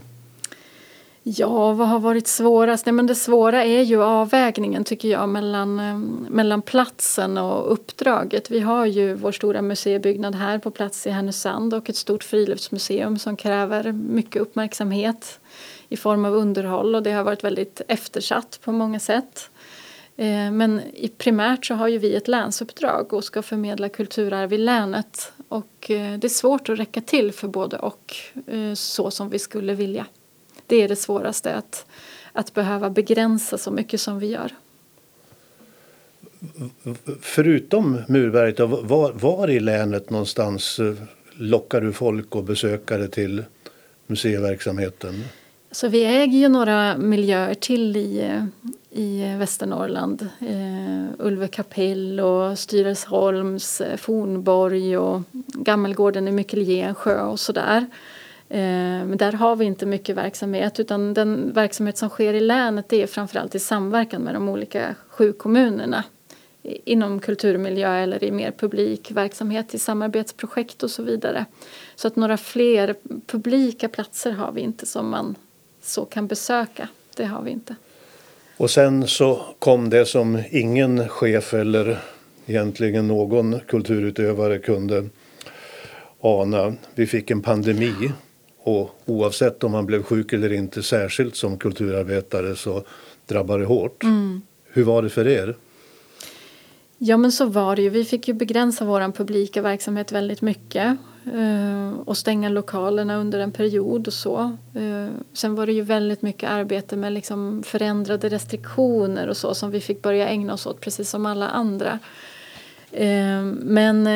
Ja, 1.26 1.72
vad 1.72 1.88
har 1.88 2.00
varit 2.00 2.26
svårast? 2.26 2.86
Nej, 2.86 2.92
men 2.92 3.06
det 3.06 3.14
svåra 3.14 3.64
är 3.64 3.82
ju 3.82 4.02
avvägningen 4.02 4.84
tycker 4.84 5.08
jag 5.08 5.28
mellan, 5.28 5.80
eh, 5.80 5.96
mellan 6.30 6.62
platsen 6.62 7.38
och 7.38 7.72
uppdraget. 7.72 8.50
Vi 8.50 8.60
har 8.60 8.86
ju 8.86 9.14
vår 9.14 9.32
stora 9.32 9.62
museibyggnad 9.62 10.34
här 10.34 10.58
på 10.58 10.70
plats 10.70 11.06
i 11.06 11.10
Härnösand 11.10 11.74
och 11.74 11.90
ett 11.90 11.96
stort 11.96 12.24
friluftsmuseum 12.24 13.18
som 13.18 13.36
kräver 13.36 13.92
mycket 13.92 14.42
uppmärksamhet 14.42 15.40
i 15.88 15.96
form 15.96 16.24
av 16.24 16.34
underhåll 16.34 16.94
och 16.94 17.02
det 17.02 17.12
har 17.12 17.24
varit 17.24 17.44
väldigt 17.44 17.80
eftersatt 17.88 18.58
på 18.64 18.72
många 18.72 18.98
sätt. 18.98 19.50
Eh, 20.16 20.50
men 20.50 20.80
primärt 21.18 21.66
så 21.66 21.74
har 21.74 21.88
ju 21.88 21.98
vi 21.98 22.14
ett 22.14 22.28
länsuppdrag 22.28 23.12
och 23.12 23.24
ska 23.24 23.42
förmedla 23.42 23.88
kulturarv 23.88 24.52
i 24.52 24.58
länet 24.58 25.32
och 25.48 25.90
eh, 25.90 26.18
det 26.18 26.26
är 26.26 26.28
svårt 26.28 26.68
att 26.68 26.78
räcka 26.78 27.00
till 27.00 27.32
för 27.32 27.48
både 27.48 27.78
och 27.78 28.16
så 28.74 29.10
som 29.10 29.30
vi 29.30 29.38
skulle 29.38 29.74
vilja. 29.74 30.06
Det 30.66 30.82
är 30.82 30.88
det 30.88 30.96
svåraste, 30.96 31.54
att, 31.54 31.86
att 32.32 32.54
behöva 32.54 32.90
begränsa 32.90 33.58
så 33.58 33.70
mycket 33.70 34.00
som 34.00 34.18
vi 34.18 34.26
gör. 34.26 34.52
Förutom 37.20 38.02
Murberget, 38.08 38.60
var, 38.60 39.12
var 39.12 39.50
i 39.50 39.60
länet 39.60 40.10
någonstans 40.10 40.78
eh, 40.78 40.94
lockar 41.32 41.80
du 41.80 41.92
folk 41.92 42.34
och 42.34 42.44
besökare 42.44 43.08
till 43.08 43.44
museiverksamheten? 44.06 45.24
Så 45.70 45.88
vi 45.88 46.04
äger 46.04 46.38
ju 46.38 46.48
några 46.48 46.96
miljöer 46.96 47.54
till 47.54 47.96
i, 47.96 48.40
i 48.90 49.36
Västernorrland. 49.38 50.28
Eh, 50.40 51.26
Ulve 51.26 51.48
kapell 51.48 52.20
och 52.20 52.58
Styresholms 52.58 53.80
eh, 53.80 53.96
Fornborg 53.96 54.96
och 54.98 55.22
Gammelgården 55.46 56.28
i 56.28 56.32
Mykelgensjö 56.32 57.20
och 57.20 57.40
sådär. 57.40 57.76
Eh, 57.76 57.84
Eh, 58.48 58.58
men 59.06 59.16
där 59.16 59.32
har 59.32 59.56
vi 59.56 59.64
inte 59.64 59.86
mycket 59.86 60.16
verksamhet 60.16 60.80
utan 60.80 61.14
den 61.14 61.52
verksamhet 61.52 61.98
som 61.98 62.08
sker 62.08 62.34
i 62.34 62.40
länet 62.40 62.92
är 62.92 63.06
framförallt 63.06 63.54
i 63.54 63.58
samverkan 63.58 64.22
med 64.22 64.34
de 64.34 64.48
olika 64.48 64.94
sju 65.08 65.32
kommunerna 65.32 66.04
inom 66.84 67.20
kulturmiljö 67.20 67.94
eller 67.94 68.24
i 68.24 68.30
mer 68.30 68.50
publik 68.50 69.10
verksamhet 69.10 69.74
i 69.74 69.78
samarbetsprojekt 69.78 70.82
och 70.82 70.90
så 70.90 71.02
vidare. 71.02 71.46
Så 71.94 72.08
att 72.08 72.16
några 72.16 72.36
fler 72.36 72.94
publika 73.26 73.88
platser 73.88 74.32
har 74.32 74.52
vi 74.52 74.60
inte 74.60 74.86
som 74.86 75.10
man 75.10 75.34
så 75.82 76.04
kan 76.04 76.26
besöka. 76.26 76.88
Det 77.16 77.24
har 77.24 77.42
vi 77.42 77.50
inte. 77.50 77.74
Och 78.56 78.70
sen 78.70 79.06
så 79.06 79.42
kom 79.58 79.90
det 79.90 80.06
som 80.06 80.42
ingen 80.50 81.08
chef 81.08 81.54
eller 81.54 81.98
egentligen 82.46 83.08
någon 83.08 83.60
kulturutövare 83.60 84.58
kunde 84.58 85.08
ana. 86.20 86.74
Vi 86.94 87.06
fick 87.06 87.30
en 87.30 87.42
pandemi 87.42 88.12
och 88.64 89.00
oavsett 89.04 89.64
om 89.64 89.72
man 89.72 89.86
blev 89.86 90.02
sjuk 90.02 90.32
eller 90.32 90.52
inte, 90.52 90.82
särskilt 90.82 91.36
som 91.36 91.58
kulturarbetare, 91.58 92.56
så 92.56 92.84
drabbade 93.26 93.62
det 93.62 93.66
hårt. 93.66 94.02
Mm. 94.02 94.42
Hur 94.64 94.82
var 94.82 95.02
det 95.02 95.10
för 95.10 95.28
er? 95.28 95.56
Ja 96.98 97.16
men 97.16 97.32
så 97.32 97.46
var 97.46 97.76
det 97.76 97.82
ju. 97.82 97.90
Vi 97.90 98.04
fick 98.04 98.28
ju 98.28 98.34
begränsa 98.34 98.84
vår 98.84 99.12
publika 99.12 99.62
verksamhet 99.62 100.12
väldigt 100.12 100.42
mycket. 100.42 100.96
Eh, 101.34 101.98
och 102.04 102.16
stänga 102.16 102.48
lokalerna 102.48 103.16
under 103.16 103.38
en 103.38 103.52
period 103.52 104.06
och 104.06 104.12
så. 104.12 104.56
Eh, 104.74 105.08
sen 105.32 105.54
var 105.54 105.66
det 105.66 105.72
ju 105.72 105.82
väldigt 105.82 106.22
mycket 106.22 106.50
arbete 106.50 106.96
med 106.96 107.12
liksom 107.12 107.62
förändrade 107.62 108.28
restriktioner 108.28 109.28
och 109.28 109.36
så 109.36 109.54
som 109.54 109.70
vi 109.70 109.80
fick 109.80 110.02
börja 110.02 110.28
ägna 110.28 110.52
oss 110.52 110.66
åt 110.66 110.80
precis 110.80 111.10
som 111.10 111.26
alla 111.26 111.48
andra. 111.48 111.98
Eh, 112.92 113.42
men 113.62 114.08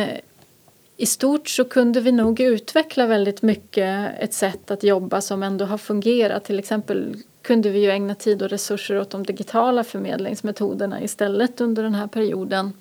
i 1.01 1.07
stort 1.07 1.49
så 1.49 1.65
kunde 1.65 2.01
vi 2.01 2.13
nog 2.13 2.41
utveckla 2.41 3.07
väldigt 3.07 3.43
mycket 3.43 4.13
ett 4.21 4.35
sätt 4.35 4.71
att 4.71 4.83
jobba 4.83 5.21
som 5.21 5.43
ändå 5.43 5.65
har 5.65 5.79
fungerat. 5.79 6.45
Till 6.45 6.59
exempel 6.59 7.17
kunde 7.43 7.71
vi 7.71 7.79
ju 7.79 7.91
ägna 7.91 8.15
tid 8.15 8.43
och 8.43 8.49
resurser 8.49 9.01
åt 9.01 9.11
de 9.11 9.23
digitala 9.23 9.85
förmedlingsmetoderna 9.85 11.03
istället 11.03 11.61
under 11.61 11.83
den 11.83 11.95
här 11.95 12.07
perioden. 12.07 12.73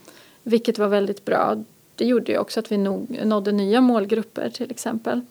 Vilket 0.43 0.77
var 0.77 0.87
väldigt 0.87 1.25
bra. 1.25 1.63
Det 1.95 2.05
gjorde 2.05 2.31
ju 2.31 2.37
också 2.37 2.59
att 2.59 2.71
vi 2.71 2.77
nådde 2.77 3.51
nya 3.51 3.81
målgrupper 3.81 4.49
till 4.49 4.71
exempel. 4.71 5.21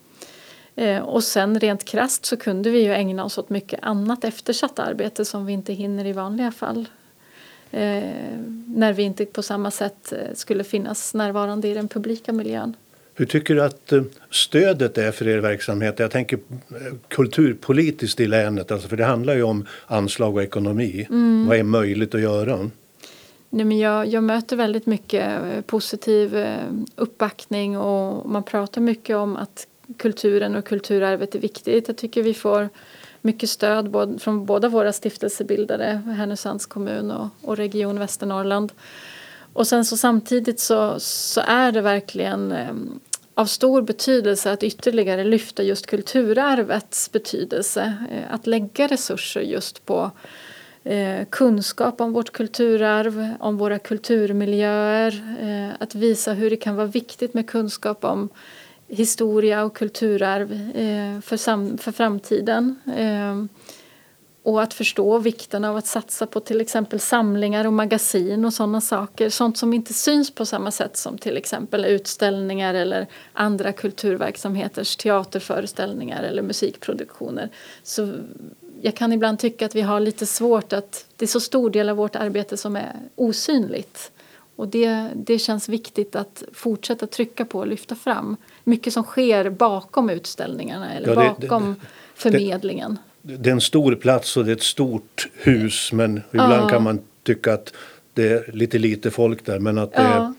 Eh, 0.75 1.01
och 1.01 1.23
sen 1.23 1.59
rent 1.59 1.85
krast 1.85 2.25
så 2.25 2.37
kunde 2.37 2.69
vi 2.69 2.83
ju 2.83 2.93
ägna 2.93 3.25
oss 3.25 3.37
åt 3.37 3.49
mycket 3.49 3.79
annat 3.83 4.23
eftersatt 4.23 4.79
arbete 4.79 5.25
som 5.25 5.45
vi 5.45 5.53
inte 5.53 5.73
hinner 5.73 6.05
i 6.05 6.13
vanliga 6.13 6.51
fall. 6.51 6.87
Eh, 7.71 8.03
när 8.67 8.93
vi 8.93 9.03
inte 9.03 9.25
på 9.25 9.41
samma 9.41 9.71
sätt 9.71 10.13
eh, 10.13 10.17
skulle 10.33 10.63
finnas 10.63 11.13
närvarande 11.13 11.67
i 11.67 11.73
den 11.73 11.87
publika 11.87 12.33
miljön. 12.33 12.75
Hur 13.13 13.25
tycker 13.25 13.55
du 13.55 13.63
att 13.63 13.91
eh, 13.91 14.03
stödet 14.31 14.97
är 14.97 15.11
för 15.11 15.27
er 15.27 15.37
verksamhet? 15.37 15.99
Jag 15.99 16.11
tänker 16.11 16.37
eh, 16.37 16.75
kulturpolitiskt 17.07 18.19
i 18.19 18.27
länet, 18.27 18.71
alltså 18.71 18.87
för 18.87 18.97
det 18.97 19.05
handlar 19.05 19.35
ju 19.35 19.43
om 19.43 19.65
anslag 19.87 20.35
och 20.35 20.43
ekonomi. 20.43 21.07
Mm. 21.09 21.47
Vad 21.47 21.57
är 21.57 21.63
möjligt 21.63 22.15
att 22.15 22.21
göra? 22.21 22.69
Nej, 23.49 23.65
men 23.65 23.77
jag, 23.77 24.07
jag 24.07 24.23
möter 24.23 24.55
väldigt 24.55 24.85
mycket 24.85 25.31
positiv 25.67 26.45
uppbackning 26.95 27.77
och 27.77 28.29
man 28.29 28.43
pratar 28.43 28.81
mycket 28.81 29.15
om 29.15 29.35
att 29.37 29.67
kulturen 29.97 30.55
och 30.55 30.65
kulturarvet 30.65 31.35
är 31.35 31.39
viktigt. 31.39 31.87
Jag 31.87 31.97
tycker 31.97 32.23
vi 32.23 32.33
får 32.33 32.69
mycket 33.21 33.49
stöd 33.49 34.19
från 34.21 34.45
båda 34.45 34.69
våra 34.69 34.93
stiftelsebildare, 34.93 36.01
Härnösands 36.17 36.65
kommun 36.65 37.11
och, 37.11 37.27
och 37.41 37.57
Region 37.57 37.99
Västernorrland. 37.99 38.71
Och 39.53 39.67
sen 39.67 39.85
så 39.85 39.97
samtidigt 39.97 40.59
så, 40.59 40.99
så 40.99 41.41
är 41.41 41.71
det 41.71 41.81
verkligen 41.81 42.51
ehm, 42.51 42.99
av 43.33 43.45
stor 43.45 43.81
betydelse 43.81 44.51
att 44.51 44.63
ytterligare 44.63 45.23
lyfta 45.23 45.63
just 45.63 45.87
kulturarvets 45.87 47.11
betydelse. 47.11 47.93
Eh, 48.11 48.33
att 48.33 48.47
lägga 48.47 48.87
resurser 48.87 49.41
just 49.41 49.85
på 49.85 50.11
eh, 50.83 51.25
kunskap 51.29 52.01
om 52.01 52.13
vårt 52.13 52.31
kulturarv, 52.31 53.33
om 53.39 53.57
våra 53.57 53.79
kulturmiljöer. 53.79 55.37
Eh, 55.41 55.75
att 55.79 55.95
visa 55.95 56.33
hur 56.33 56.49
det 56.49 56.57
kan 56.57 56.75
vara 56.75 56.87
viktigt 56.87 57.33
med 57.33 57.49
kunskap 57.49 58.03
om 58.03 58.29
historia 58.87 59.63
och 59.63 59.75
kulturarv 59.75 60.51
eh, 60.51 61.21
för, 61.21 61.77
för 61.77 61.91
framtiden. 61.91 62.75
Ehm, 62.95 63.49
och 64.47 64.61
att 64.61 64.73
förstå 64.73 65.17
vikten 65.17 65.65
av 65.65 65.77
att 65.77 65.87
satsa 65.87 66.27
på 66.27 66.39
till 66.39 66.61
exempel 66.61 66.99
samlingar 66.99 67.65
och 67.65 67.73
magasin 67.73 68.45
och 68.45 68.53
sådana 68.53 68.81
saker. 68.81 69.29
Sånt 69.29 69.57
som 69.57 69.73
inte 69.73 69.93
syns 69.93 70.31
på 70.31 70.45
samma 70.45 70.71
sätt 70.71 70.97
som 70.97 71.17
till 71.17 71.37
exempel 71.37 71.85
utställningar 71.85 72.73
eller 72.73 73.07
andra 73.33 73.71
kulturverksamheters 73.71 74.95
teaterföreställningar 74.95 76.23
eller 76.23 76.41
musikproduktioner. 76.41 77.49
Så 77.83 78.13
jag 78.81 78.95
kan 78.95 79.13
ibland 79.13 79.39
tycka 79.39 79.65
att 79.65 79.75
vi 79.75 79.81
har 79.81 79.99
lite 79.99 80.25
svårt 80.25 80.73
att, 80.73 81.05
det 81.15 81.25
är 81.25 81.27
så 81.27 81.39
stor 81.39 81.69
del 81.69 81.89
av 81.89 81.97
vårt 81.97 82.15
arbete 82.15 82.57
som 82.57 82.75
är 82.75 82.93
osynligt. 83.15 84.11
Och 84.57 84.67
det, 84.67 85.09
det 85.15 85.39
känns 85.39 85.69
viktigt 85.69 86.15
att 86.15 86.43
fortsätta 86.53 87.07
trycka 87.07 87.45
på 87.45 87.59
och 87.59 87.67
lyfta 87.67 87.95
fram. 87.95 88.37
Mycket 88.63 88.93
som 88.93 89.03
sker 89.03 89.49
bakom 89.49 90.09
utställningarna 90.09 90.93
eller 90.93 91.07
ja, 91.07 91.35
det, 91.39 91.47
bakom 91.47 91.75
det, 91.79 91.87
förmedlingen 92.15 92.97
det 93.35 93.49
är 93.49 93.53
en 93.53 93.61
stor 93.61 93.95
plats 93.95 94.37
och 94.37 94.45
det 94.45 94.51
är 94.51 94.55
ett 94.55 94.63
stort 94.63 95.27
hus 95.33 95.91
men 95.93 96.21
ibland 96.31 96.63
ja. 96.63 96.69
kan 96.69 96.83
man 96.83 96.99
tycka 97.23 97.53
att 97.53 97.73
det 98.13 98.27
är 98.27 98.51
lite 98.53 98.77
lite 98.77 99.11
folk 99.11 99.45
där 99.45 99.59
men 99.59 99.77
att 99.77 99.91
det 99.91 100.01
ja. 100.01 100.33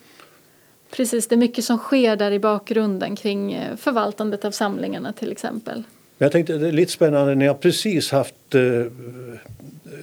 Precis, 0.91 1.29
det 1.29 1.35
är 1.35 1.37
mycket 1.37 1.65
som 1.65 1.79
sker 1.79 2.17
där 2.17 2.31
i 2.31 2.39
bakgrunden 2.39 3.17
kring 3.17 3.53
eh, 3.53 3.77
förvaltandet 3.77 4.45
av 4.45 4.51
samlingarna 4.51 5.13
till 5.13 5.33
exempel. 5.33 5.83
Jag 6.19 6.33
tänkte 6.33 6.59
det 6.59 6.69
är 6.69 6.73
lite 6.73 6.93
spännande, 6.93 7.35
ni 7.35 7.47
har 7.47 7.55
precis 7.55 8.11
haft 8.11 8.55
eh, 8.55 8.63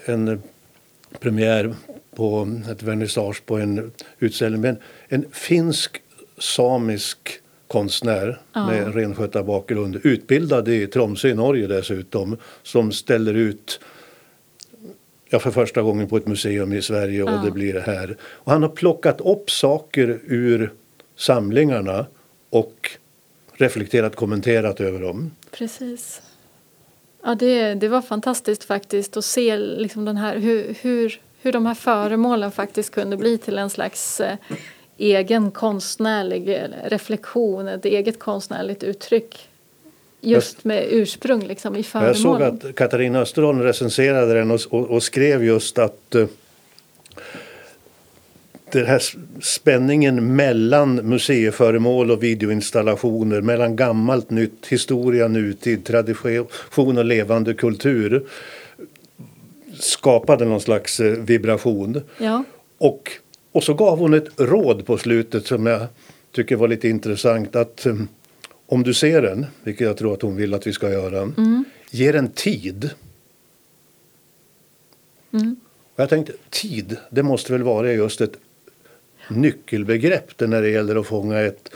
en 0.06 0.42
premiär 1.20 1.76
på 2.16 2.48
ett 2.72 2.84
vernissage 2.84 3.46
på 3.46 3.58
en 3.58 3.92
utställning 4.20 4.62
med 4.62 4.78
en, 5.08 5.26
finsk 5.32 6.02
samisk 6.38 7.18
konstnär 7.68 8.42
ja. 8.54 8.68
med 8.68 8.96
renskötarbakgrund, 8.96 10.00
utbildad 10.04 10.68
i 10.68 10.88
Tromsö 10.88 11.28
i 11.28 11.34
Norge 11.34 11.68
dessutom, 11.68 12.38
som 12.64 12.92
ställer 12.92 13.34
ut 13.34 13.80
ja, 15.30 15.40
för 15.40 15.52
första 15.52 15.82
gången 15.82 16.08
på 16.08 16.18
ett 16.18 16.28
museum 16.28 16.74
i 16.74 16.82
Sverige 16.82 17.24
och 17.24 17.30
ja. 17.30 17.42
det 17.46 17.52
blir 17.52 17.74
det 17.74 17.82
här. 17.82 18.18
Och 18.22 18.52
han 18.52 18.62
har 18.62 18.70
plockat 18.70 19.22
upp 19.22 19.52
saker 19.52 20.20
ur 20.26 20.74
samlingarna 21.16 22.06
och 22.50 22.92
reflekterat, 23.54 24.16
kommenterat 24.16 24.82
över 24.82 25.00
dem. 25.00 25.32
Precis. 25.52 26.22
Ja, 27.24 27.36
det, 27.36 27.74
det 27.74 27.88
var 27.88 28.02
fantastiskt 28.02 28.64
faktiskt 28.64 29.18
att 29.18 29.26
se 29.26 29.58
liksom 29.58 30.06
den 30.06 30.18
här, 30.18 30.38
hur, 30.38 30.76
hur, 30.82 31.22
hur 31.46 31.52
de 31.52 31.66
här 31.66 31.74
föremålen 31.74 32.52
faktiskt 32.52 32.92
kunde 32.92 33.18
bli 33.18 33.38
till 33.38 33.58
en 33.58 33.70
slags 33.70 34.22
eh, 34.22 34.38
egen 34.98 35.52
konstnärlig 35.52 36.60
reflektion, 36.84 37.68
ett 37.68 37.86
eget 37.86 38.20
konstnärligt 38.20 38.84
uttryck. 38.84 39.50
Just 40.22 40.64
med 40.64 40.86
ursprung 40.90 41.48
liksom 41.48 41.76
i 41.76 41.84
föremålen. 41.84 42.42
Jag 42.42 42.62
såg 42.62 42.70
att 42.70 42.76
Katarina 42.76 43.20
Österholm 43.20 43.62
recenserade 43.62 44.34
den 44.34 44.52
och, 44.52 44.60
och, 44.70 44.90
och 44.90 45.04
skrev 45.04 45.44
just 45.44 45.80
att 45.80 46.16
uh, 46.16 46.26
den 48.72 48.86
här 48.86 49.02
spänningen 49.42 50.36
mellan 50.36 50.96
museiföremål 50.96 52.12
och 52.12 52.24
videoinstallationer, 52.24 53.42
mellan 53.42 53.76
gammalt, 53.76 54.30
nytt, 54.30 54.66
historia, 54.68 55.28
nutid, 55.28 55.86
tradition 55.86 56.98
och 56.98 57.06
levande 57.06 57.54
kultur 57.54 58.24
skapade 59.80 60.46
någon 60.46 60.62
slags 60.62 61.00
eh, 61.00 61.12
vibration. 61.12 62.02
Ja. 62.18 62.44
Och 62.78 63.12
och 63.56 63.64
så 63.64 63.74
gav 63.74 64.00
hon 64.00 64.14
ett 64.14 64.28
råd 64.38 64.86
på 64.86 64.98
slutet 64.98 65.48
som 65.48 65.66
jag 65.66 65.88
tycker 66.32 66.56
var 66.56 66.68
lite 66.68 66.90
intressant. 66.90 67.56
Att 67.56 67.86
um, 67.86 68.08
om 68.66 68.84
du 68.84 68.94
ser 68.94 69.22
den, 69.22 69.46
vilket 69.64 69.88
jag 69.88 69.98
tror 69.98 70.14
att 70.14 70.22
hon 70.22 70.36
vill 70.36 70.54
att 70.54 70.68
vi 70.68 70.74
ska 70.74 70.92
göra, 70.92 71.22
mm. 71.22 71.66
ge 71.92 72.12
den 72.12 72.28
tid. 72.28 72.90
Mm. 75.34 75.56
Och 75.96 76.00
jag 76.00 76.10
tänkte, 76.10 76.34
tid, 76.50 76.98
det 77.10 77.24
måste 77.24 77.52
väl 77.52 77.64
vara 77.64 77.94
just 77.94 78.22
ett 78.22 78.38
nyckelbegrepp 79.30 80.40
när 80.40 80.62
det 80.62 80.70
gäller 80.70 80.96
att 80.96 81.08
fånga 81.08 81.40
ett, 81.40 81.70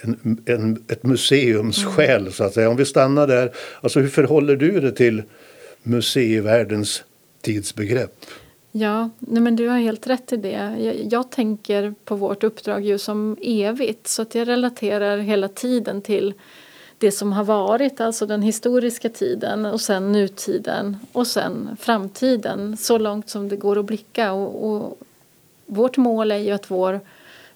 en, 0.00 0.42
en, 0.46 0.84
ett 0.88 1.02
museums 1.02 1.82
mm. 1.82 1.92
själ, 1.92 2.32
så 2.32 2.44
att 2.44 2.54
säga. 2.54 2.70
Om 2.70 2.76
vi 2.76 2.84
stannar 2.84 3.26
där, 3.26 3.52
alltså 3.80 4.00
hur 4.00 4.08
förhåller 4.08 4.56
du 4.56 4.80
dig 4.80 4.94
till 4.94 5.22
museivärldens 5.82 7.04
tidsbegrepp? 7.44 8.26
Ja, 8.72 9.10
nej 9.18 9.42
men 9.42 9.56
du 9.56 9.68
har 9.68 9.78
helt 9.78 10.06
rätt 10.06 10.32
i 10.32 10.36
det. 10.36 10.76
Jag, 10.78 11.12
jag, 11.12 11.30
tänker 11.30 11.94
på 12.04 12.16
vårt 12.16 12.44
uppdrag 12.44 12.84
ju 12.84 12.98
som 12.98 13.36
evigt 13.42 14.08
så 14.08 14.22
att 14.22 14.34
jag 14.34 14.48
relaterar 14.48 15.18
hela 15.18 15.48
tiden 15.48 16.02
till 16.02 16.34
det 16.98 17.12
som 17.12 17.32
har 17.32 17.44
varit, 17.44 18.00
alltså 18.00 18.26
den 18.26 18.42
historiska 18.42 19.08
tiden 19.08 19.66
och 19.66 19.80
sen 19.80 20.12
nutiden 20.12 20.96
och 21.12 21.26
sen 21.26 21.76
framtiden 21.80 22.76
så 22.76 22.98
långt 22.98 23.30
som 23.30 23.48
det 23.48 23.56
går 23.56 23.78
att 23.78 23.84
blicka. 23.84 24.32
Och, 24.32 24.70
och 24.70 24.98
vårt 25.66 25.96
mål 25.96 26.32
är 26.32 26.38
ju 26.38 26.50
att 26.50 26.70
vår, 26.70 27.00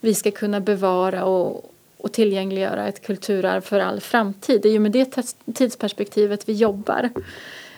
vi 0.00 0.14
ska 0.14 0.30
kunna 0.30 0.60
bevara 0.60 1.24
och, 1.24 1.72
och 1.96 2.12
tillgängliggöra 2.12 2.88
ett 2.88 3.02
kulturarv 3.02 3.60
för 3.60 3.80
all 3.80 4.00
framtid. 4.00 4.60
Det 4.62 4.68
är 4.68 4.72
ju 4.72 4.78
med 4.78 4.92
det 4.92 5.34
tidsperspektivet 5.54 6.48
vi 6.48 6.52
jobbar. 6.52 7.10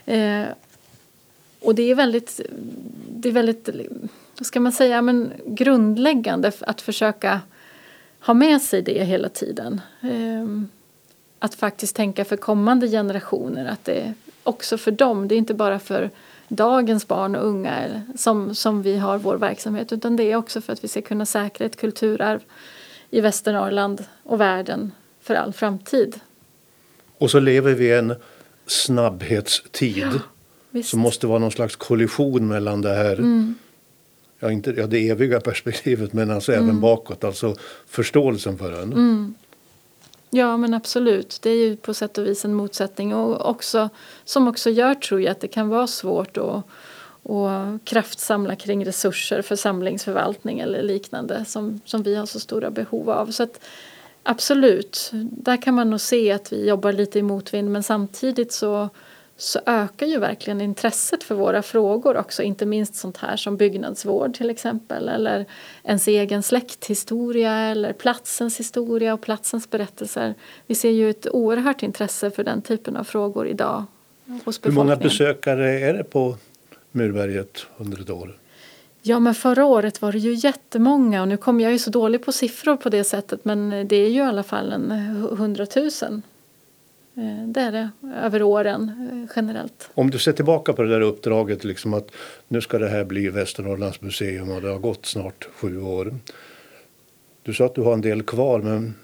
Eh, 0.06 0.44
och 1.60 1.74
det 1.74 1.90
är 1.90 1.94
väldigt, 1.94 2.40
det 3.08 3.28
är 3.28 3.32
väldigt 3.32 3.68
vad 4.38 4.46
ska 4.46 4.60
man 4.60 4.72
säga, 4.72 5.02
men 5.02 5.32
grundläggande 5.46 6.52
att 6.60 6.80
försöka 6.80 7.40
ha 8.20 8.34
med 8.34 8.62
sig 8.62 8.82
det 8.82 9.04
hela 9.04 9.28
tiden. 9.28 9.80
Ehm, 10.00 10.68
att 11.38 11.54
faktiskt 11.54 11.96
tänka 11.96 12.24
för 12.24 12.36
kommande 12.36 12.88
generationer 12.88 13.66
att 13.66 13.84
det 13.84 14.00
är 14.00 14.14
också 14.42 14.78
för 14.78 14.90
dem, 14.90 15.28
det 15.28 15.34
är 15.34 15.36
inte 15.36 15.54
bara 15.54 15.78
för 15.78 16.10
dagens 16.48 17.08
barn 17.08 17.36
och 17.36 17.46
unga 17.46 18.02
som, 18.16 18.54
som 18.54 18.82
vi 18.82 18.96
har 18.96 19.18
vår 19.18 19.36
verksamhet 19.36 19.92
utan 19.92 20.16
det 20.16 20.32
är 20.32 20.36
också 20.36 20.60
för 20.60 20.72
att 20.72 20.84
vi 20.84 20.88
ska 20.88 21.02
kunna 21.02 21.26
säkra 21.26 21.66
ett 21.66 21.76
kulturarv 21.76 22.40
i 23.10 23.20
Västernorrland 23.20 24.04
och 24.22 24.40
världen 24.40 24.92
för 25.20 25.34
all 25.34 25.52
framtid. 25.52 26.20
Och 27.18 27.30
så 27.30 27.40
lever 27.40 27.72
vi 27.72 27.86
i 27.86 27.92
en 27.94 28.14
snabbhetstid 28.66 30.20
Visst. 30.70 30.88
som 30.88 31.00
måste 31.00 31.26
vara 31.26 31.38
någon 31.38 31.50
slags 31.50 31.76
kollision 31.76 32.48
mellan 32.48 32.82
det 32.82 32.94
här 32.94 33.12
Mm. 33.12 33.54
ja, 34.38 34.50
inte, 34.50 34.74
ja, 34.76 34.86
det 34.86 35.08
eviga 35.08 35.40
perspektivet 35.50 36.12
men 36.12 36.30
alltså 36.30 36.52
Mm. 36.52 36.64
även 36.64 36.80
bakåt, 36.80 37.24
alltså 37.24 37.56
förståelsen 37.86 38.58
för 38.58 38.70
den. 38.70 39.34
Ja 40.30 40.56
men 40.56 40.74
absolut, 40.74 41.38
det 41.42 41.50
är 41.50 41.56
ju 41.68 41.76
på 41.76 41.94
sätt 41.94 42.18
och 42.18 42.26
vis 42.26 42.44
en 42.44 42.54
motsättning 42.54 43.14
och 43.14 43.50
också, 43.50 43.88
som 44.24 44.48
också 44.48 44.70
gör 44.70 44.94
tror 44.94 45.20
jag 45.20 45.30
att 45.30 45.40
det 45.40 45.48
kan 45.48 45.68
vara 45.68 45.86
svårt 45.86 46.36
att 46.36 46.62
och 47.22 47.50
kraftsamla 47.84 48.56
kring 48.56 48.86
resurser 48.86 49.42
för 49.42 49.56
samlingsförvaltning 49.56 50.60
eller 50.60 50.82
liknande 50.82 51.44
som, 51.44 51.80
som 51.84 52.02
vi 52.02 52.14
har 52.14 52.26
så 52.26 52.40
stora 52.40 52.70
behov 52.70 53.10
av. 53.10 53.26
Så 53.30 53.42
att, 53.42 53.60
absolut, 54.22 55.10
där 55.30 55.62
kan 55.62 55.74
man 55.74 55.90
nog 55.90 56.00
se 56.00 56.32
att 56.32 56.52
vi 56.52 56.68
jobbar 56.68 56.92
lite 56.92 57.18
i 57.18 57.22
motvind 57.22 57.70
men 57.70 57.82
samtidigt 57.82 58.52
så, 58.52 58.88
så 59.42 59.60
ökar 59.66 60.06
ju 60.06 60.18
verkligen 60.18 60.60
intresset 60.60 61.24
för 61.24 61.34
våra 61.34 61.62
frågor 61.62 62.16
också, 62.16 62.42
inte 62.42 62.66
minst 62.66 62.94
sånt 62.94 63.16
här 63.16 63.36
som 63.36 63.56
byggnadsvård 63.56 64.34
till 64.34 64.50
exempel 64.50 65.08
eller 65.08 65.46
ens 65.84 66.08
egen 66.08 66.42
släkthistoria 66.42 67.52
eller 67.52 67.92
platsens 67.92 68.60
historia 68.60 69.14
och 69.14 69.20
platsens 69.20 69.70
berättelser. 69.70 70.34
Vi 70.66 70.74
ser 70.74 70.90
ju 70.90 71.10
ett 71.10 71.26
oerhört 71.30 71.82
intresse 71.82 72.30
för 72.30 72.44
den 72.44 72.62
typen 72.62 72.96
av 72.96 73.04
frågor 73.04 73.48
idag 73.48 73.84
hos 74.44 74.60
Hur 74.62 74.70
många 74.70 74.96
besökare 74.96 75.80
är 75.80 75.94
det 75.94 76.04
på 76.04 76.36
Murberget 76.92 77.66
under 77.76 78.00
ett 78.00 78.10
år? 78.10 78.36
Ja, 79.02 79.18
men 79.18 79.34
förra 79.34 79.64
året 79.64 80.02
var 80.02 80.12
det 80.12 80.18
ju 80.18 80.34
jättemånga 80.34 81.22
och 81.22 81.28
nu 81.28 81.36
kommer 81.36 81.64
jag 81.64 81.72
ju 81.72 81.78
så 81.78 81.90
dålig 81.90 82.24
på 82.24 82.32
siffror 82.32 82.76
på 82.76 82.88
det 82.88 83.04
sättet 83.04 83.44
men 83.44 83.88
det 83.88 83.96
är 83.96 84.08
ju 84.08 84.18
i 84.18 84.22
alla 84.22 84.42
fall 84.42 84.72
en 84.72 84.90
hundratusen. 85.30 86.22
Det 87.46 87.60
är 87.60 87.72
det 87.72 87.90
över 88.16 88.42
åren 88.42 88.92
eh, 89.10 89.32
generellt. 89.36 89.90
Om 89.94 90.10
du 90.10 90.18
ser 90.18 90.32
tillbaka 90.32 90.72
på 90.72 90.82
det 90.82 90.88
där 90.88 91.00
uppdraget, 91.00 91.64
liksom 91.64 91.94
att 91.94 92.10
nu 92.48 92.60
ska 92.60 92.78
det 92.78 92.88
här 92.88 93.04
bli 93.04 93.28
Västernorrlands 93.28 94.00
museum 94.00 94.50
och 94.50 94.62
det 94.62 94.68
har 94.68 94.78
gått 94.78 95.06
snart 95.06 95.48
sju 95.54 95.80
år. 95.80 96.14
Du 97.42 97.54
sa 97.54 97.64
att 97.66 97.74
du 97.74 97.82
har 97.82 97.92
en 97.92 98.00
del 98.00 98.22
kvar, 98.22 98.60
men 98.60 98.94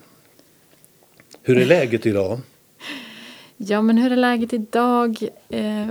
hur 1.42 1.59
är 1.59 1.66
läget 1.66 2.07
idag? 2.07 2.38
Ja, 3.59 3.83
men 3.83 3.99
hur 3.99 4.12
är 4.12 4.16
läget 4.16 4.53
idag? 4.53 5.29
Eh, 5.49 5.87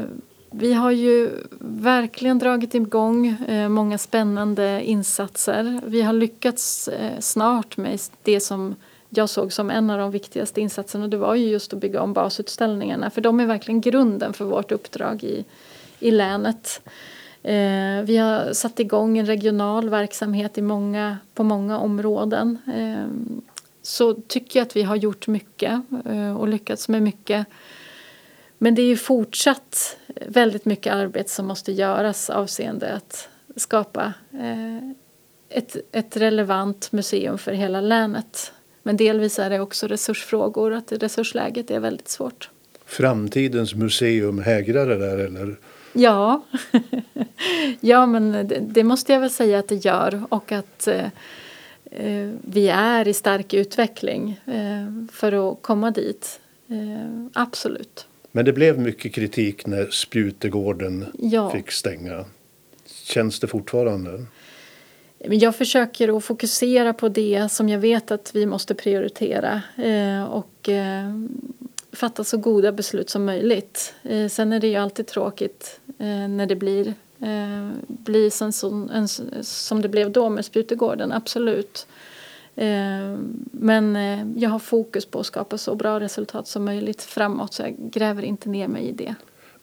vi 0.51 0.73
har 0.73 0.91
ju 0.91 1.29
verkligen 1.59 2.39
dragit 2.39 2.75
igång 2.75 3.27
eh, 3.27 3.69
många 3.69 3.97
spännande 3.97 4.81
insatser. 4.83 5.81
Vi 5.85 6.01
har 6.01 6.13
lyckats 6.13 6.87
eh, 6.87 7.19
snart 7.19 7.77
med 7.77 7.99
det 8.23 8.39
som 8.39 8.75
jag 9.09 9.29
såg 9.29 9.53
som 9.53 9.69
en 9.69 9.89
av 9.89 9.99
de 9.99 10.11
viktigaste 10.11 10.61
insatserna 10.61 11.07
det 11.07 11.17
var 11.17 11.35
ju 11.35 11.45
just 11.45 11.73
att 11.73 11.79
bygga 11.79 12.01
om 12.01 12.13
basutställningarna 12.13 13.09
för 13.09 13.21
de 13.21 13.39
är 13.39 13.45
verkligen 13.45 13.81
grunden 13.81 14.33
för 14.33 14.45
vårt 14.45 14.71
uppdrag 14.71 15.23
i, 15.23 15.45
i 15.99 16.11
länet. 16.11 16.81
Eh, 17.43 18.01
vi 18.03 18.17
har 18.17 18.53
satt 18.53 18.79
igång 18.79 19.17
en 19.17 19.25
regional 19.25 19.89
verksamhet 19.89 20.57
i 20.57 20.61
många, 20.61 21.17
på 21.33 21.43
många 21.43 21.79
områden. 21.79 22.57
Eh, 22.73 23.41
så 23.81 24.13
tycker 24.13 24.59
jag 24.59 24.65
att 24.65 24.75
vi 24.75 24.83
har 24.83 24.95
gjort 24.95 25.27
mycket 25.27 25.81
eh, 26.05 26.37
och 26.37 26.47
lyckats 26.47 26.87
med 26.87 27.01
mycket. 27.01 27.47
Men 28.57 28.75
det 28.75 28.81
är 28.81 28.87
ju 28.87 28.97
fortsatt 28.97 29.97
väldigt 30.27 30.65
mycket 30.65 30.93
arbete 30.93 31.29
som 31.29 31.45
måste 31.45 31.71
göras 31.71 32.29
avseende 32.29 32.93
att 32.93 33.29
skapa 33.55 34.13
eh, 34.31 34.89
ett, 35.49 35.75
ett 35.91 36.17
relevant 36.17 36.91
museum 36.91 37.37
för 37.37 37.51
hela 37.51 37.81
länet. 37.81 38.53
Men 38.87 38.97
delvis 38.97 39.39
är 39.39 39.49
det 39.49 39.59
också 39.59 39.87
resursfrågor, 39.87 40.73
att 40.73 40.91
resursläget 40.91 41.71
är 41.71 41.79
väldigt 41.79 42.07
svårt. 42.07 42.49
Framtidens 42.85 43.75
museum, 43.75 44.39
hägrar 44.39 44.87
det 44.87 44.97
där 44.97 45.17
eller? 45.17 45.55
Ja, 45.93 46.43
ja 47.79 48.05
men 48.05 48.31
det, 48.47 48.59
det 48.61 48.83
måste 48.83 49.13
jag 49.13 49.19
väl 49.19 49.29
säga 49.29 49.59
att 49.59 49.67
det 49.67 49.75
gör 49.85 50.23
och 50.29 50.51
att 50.51 50.87
eh, 50.87 51.05
eh, 51.91 52.31
vi 52.41 52.67
är 52.67 53.07
i 53.07 53.13
stark 53.13 53.53
utveckling 53.53 54.39
eh, 54.45 55.07
för 55.11 55.51
att 55.51 55.61
komma 55.61 55.91
dit. 55.91 56.39
Eh, 56.67 57.25
absolut. 57.33 58.07
Men 58.31 58.45
det 58.45 58.53
blev 58.53 58.79
mycket 58.79 59.13
kritik 59.13 59.65
när 59.65 59.89
Spjutegården 59.91 61.05
Ja. 61.19 61.49
fick 61.51 61.71
stänga. 61.71 62.25
Känns 63.03 63.39
det 63.39 63.47
fortfarande? 63.47 64.25
Men 65.19 65.39
jag 65.39 65.55
försöker 65.55 66.17
att 66.17 66.23
fokusera 66.23 66.93
på 66.93 67.09
det 67.09 67.51
som 67.51 67.69
jag 67.69 67.79
vet 67.79 68.11
att 68.11 68.35
vi 68.35 68.45
måste 68.45 68.75
prioritera 68.75 69.61
eh, 69.77 70.23
och 70.23 70.69
eh, 70.69 71.13
fatta 71.91 72.23
så 72.23 72.37
goda 72.37 72.71
beslut 72.71 73.09
som 73.09 73.25
möjligt. 73.25 73.93
Eh, 74.03 74.27
sen 74.27 74.53
är 74.53 74.59
det 74.59 74.67
ju 74.67 74.75
alltid 74.75 75.07
tråkigt 75.07 75.79
eh, 75.97 76.27
när 76.27 76.45
det 76.45 76.55
blir, 76.55 76.87
eh, 77.19 77.69
blir 77.87 78.29
som, 78.29 78.51
som, 78.51 78.89
en, 78.89 79.07
som 79.43 79.81
det 79.81 79.89
blev 79.89 80.11
då 80.11 80.29
med 80.29 80.45
Spjutegården, 80.45 81.11
absolut. 81.11 81.87
Eh, 82.55 83.17
men 83.51 83.95
eh, 83.95 84.27
jag 84.35 84.49
har 84.49 84.59
fokus 84.59 85.05
på 85.05 85.19
att 85.19 85.25
skapa 85.25 85.57
så 85.57 85.75
bra 85.75 85.99
resultat 85.99 86.47
som 86.47 86.65
möjligt 86.65 87.01
framåt 87.01 87.53
så 87.53 87.61
jag 87.61 87.75
gräver 87.77 88.23
inte 88.23 88.49
ner 88.49 88.67
mig 88.67 88.87
i 88.87 88.91
det. 88.91 89.15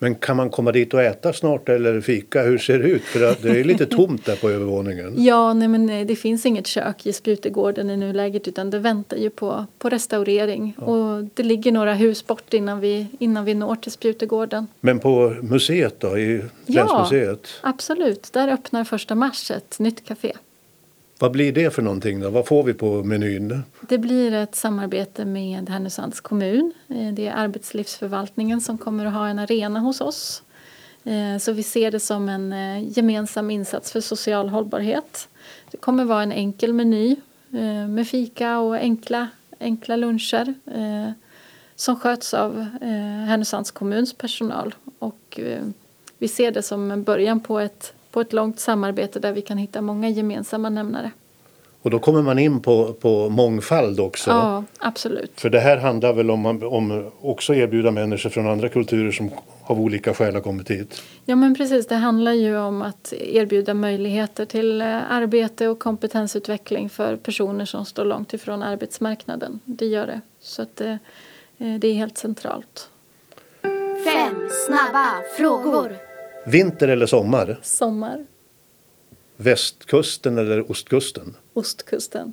Men 0.02 0.14
kan 0.14 0.36
man 0.36 0.50
komma 0.50 0.72
dit 0.72 0.94
och 0.94 1.02
äta 1.02 1.32
snart 1.32 1.68
eller 1.68 2.00
fika? 2.00 2.42
Hur 2.42 2.58
ser 2.58 2.78
det 2.78 2.84
ut? 2.84 3.02
För 3.02 3.36
det 3.42 3.60
är 3.60 3.64
lite 3.64 3.86
tomt 3.96 4.24
där 4.24 4.36
på 4.36 4.50
övervåningen. 4.50 5.24
Ja, 5.24 5.52
nej, 5.54 5.68
men 5.68 5.90
eh, 5.90 6.06
det 6.06 6.16
finns 6.16 6.46
inget 6.46 6.66
kök 6.66 7.06
i 7.06 7.12
Spjutegården 7.12 7.90
i 7.90 7.96
nuläget 7.96 8.48
utan 8.48 8.70
det 8.70 8.78
väntar 8.78 9.16
ju 9.16 9.30
på, 9.30 9.66
på 9.78 9.88
restaurering. 9.88 10.74
Och 10.78 11.24
det 11.34 11.42
ligger 11.42 11.72
några 11.72 11.94
hus 11.94 12.26
bort 12.26 12.54
innan 12.54 12.80
vi, 12.80 13.06
innan 13.18 13.44
vi 13.44 13.54
når 13.54 13.76
till 13.76 13.92
Spjutegården. 13.92 14.66
Men 14.80 14.98
på 14.98 15.36
museet 15.42 16.00
då, 16.00 16.18
i 16.18 16.44
Länsmuseet? 16.66 17.48
Absolut, 17.60 18.32
där 18.32 18.48
öppnar 18.48 18.84
första 18.84 19.14
mars 19.14 19.50
ett 19.50 19.78
nytt 19.78 20.04
café. 20.04 20.32
Vad 21.22 21.32
blir 21.32 21.52
det 21.52 21.70
för 21.70 21.82
någonting 21.82 22.20
då? 22.20 22.30
Vad 22.30 22.46
får 22.46 22.62
vi 22.62 22.74
på 22.74 23.02
menyn? 23.04 23.62
Det 23.80 23.98
blir 23.98 24.34
ett 24.34 24.54
samarbete 24.54 25.24
med 25.24 25.70
Härnösands 25.70 26.20
kommun. 26.20 26.72
Eh, 26.88 27.12
det 27.12 27.26
är 27.26 27.32
arbetslivsförvaltningen 27.32 28.60
som 28.60 28.78
kommer 28.78 29.06
att 29.06 29.12
ha 29.12 29.28
en 29.28 29.38
arena 29.38 29.80
hos 29.80 30.00
oss. 30.00 30.42
Eh, 31.04 31.38
så 31.38 31.52
vi 31.52 31.62
ser 31.62 31.90
det 31.90 32.00
som 32.00 32.28
en 32.28 32.52
eh, 32.52 32.98
gemensam 32.98 33.50
insats 33.50 33.92
för 33.92 34.00
social 34.00 34.48
hållbarhet. 34.48 35.28
Det 35.70 35.76
kommer 35.76 36.04
vara 36.04 36.22
en 36.22 36.32
enkel 36.32 36.72
meny 36.72 37.16
med 37.88 38.08
fika 38.08 38.58
och 38.58 38.74
enkla, 38.74 39.28
enkla 39.60 39.96
luncher 39.96 40.54
som 41.76 41.96
sköts 41.96 42.34
av 42.34 42.66
Härnösands 43.28 43.70
kommuns 43.70 44.14
personal. 44.14 44.74
Och 44.98 45.40
vi 46.18 46.28
ser 46.28 46.50
det 46.50 46.62
som 46.62 46.90
en 46.90 47.02
början 47.02 47.40
på 47.40 47.60
ett, 47.60 47.94
på 48.12 48.20
ett 48.20 48.32
långt 48.32 48.60
samarbete 48.60 49.20
där 49.20 49.32
vi 49.32 49.42
kan 49.42 49.58
hitta 49.58 49.80
många 49.80 50.08
gemensamma 50.08 50.68
nämnare. 50.68 51.10
Och 51.82 51.90
då 51.90 51.98
kommer 51.98 52.22
man 52.22 52.38
in 52.38 52.60
på, 52.60 52.92
på 52.92 53.28
mångfald 53.28 54.00
också. 54.00 54.30
Ja, 54.30 54.64
absolut. 54.78 55.40
För 55.40 55.50
det 55.50 55.60
här 55.60 55.76
handlar 55.76 56.12
väl 56.12 56.30
om, 56.30 56.46
om 56.62 57.10
också 57.20 57.54
erbjuda 57.54 57.90
människor 57.90 58.30
från 58.30 58.48
andra 58.48 58.68
kulturer 58.68 59.10
som 59.10 59.30
av 59.62 59.80
olika 59.80 60.14
skäl 60.14 60.34
har 60.34 60.40
kommit 60.40 60.70
hit. 60.70 61.02
Ja 61.24 61.36
men 61.36 61.54
precis, 61.54 61.86
det 61.86 61.94
handlar 61.94 62.32
ju 62.32 62.58
om 62.58 62.82
att 62.82 63.12
erbjuda 63.12 63.74
möjligheter 63.74 64.44
till 64.44 64.80
eh, 64.80 65.12
arbete 65.12 65.68
och 65.68 65.78
kompetensutveckling 65.78 66.90
för 66.90 67.16
personer 67.16 67.64
som 67.64 67.84
står 67.84 68.04
långt 68.04 68.34
ifrån 68.34 68.62
arbetsmarknaden. 68.62 69.60
Det 69.64 69.86
gör 69.86 70.06
det. 70.06 70.20
Så 70.40 70.62
att 70.62 70.76
det, 70.76 70.98
eh, 71.58 71.74
det 71.74 71.88
är 71.88 71.94
helt 71.94 72.18
centralt. 72.18 72.88
Fem 74.04 74.48
snabba 74.66 75.06
frågor. 75.36 76.11
Vinter 76.46 76.88
eller 76.88 77.06
sommar? 77.06 77.58
Sommar, 77.62 78.26
Västkusten 79.36 80.38
eller 80.38 80.70
ostkusten? 80.70 81.36
ostkusten, 81.52 82.32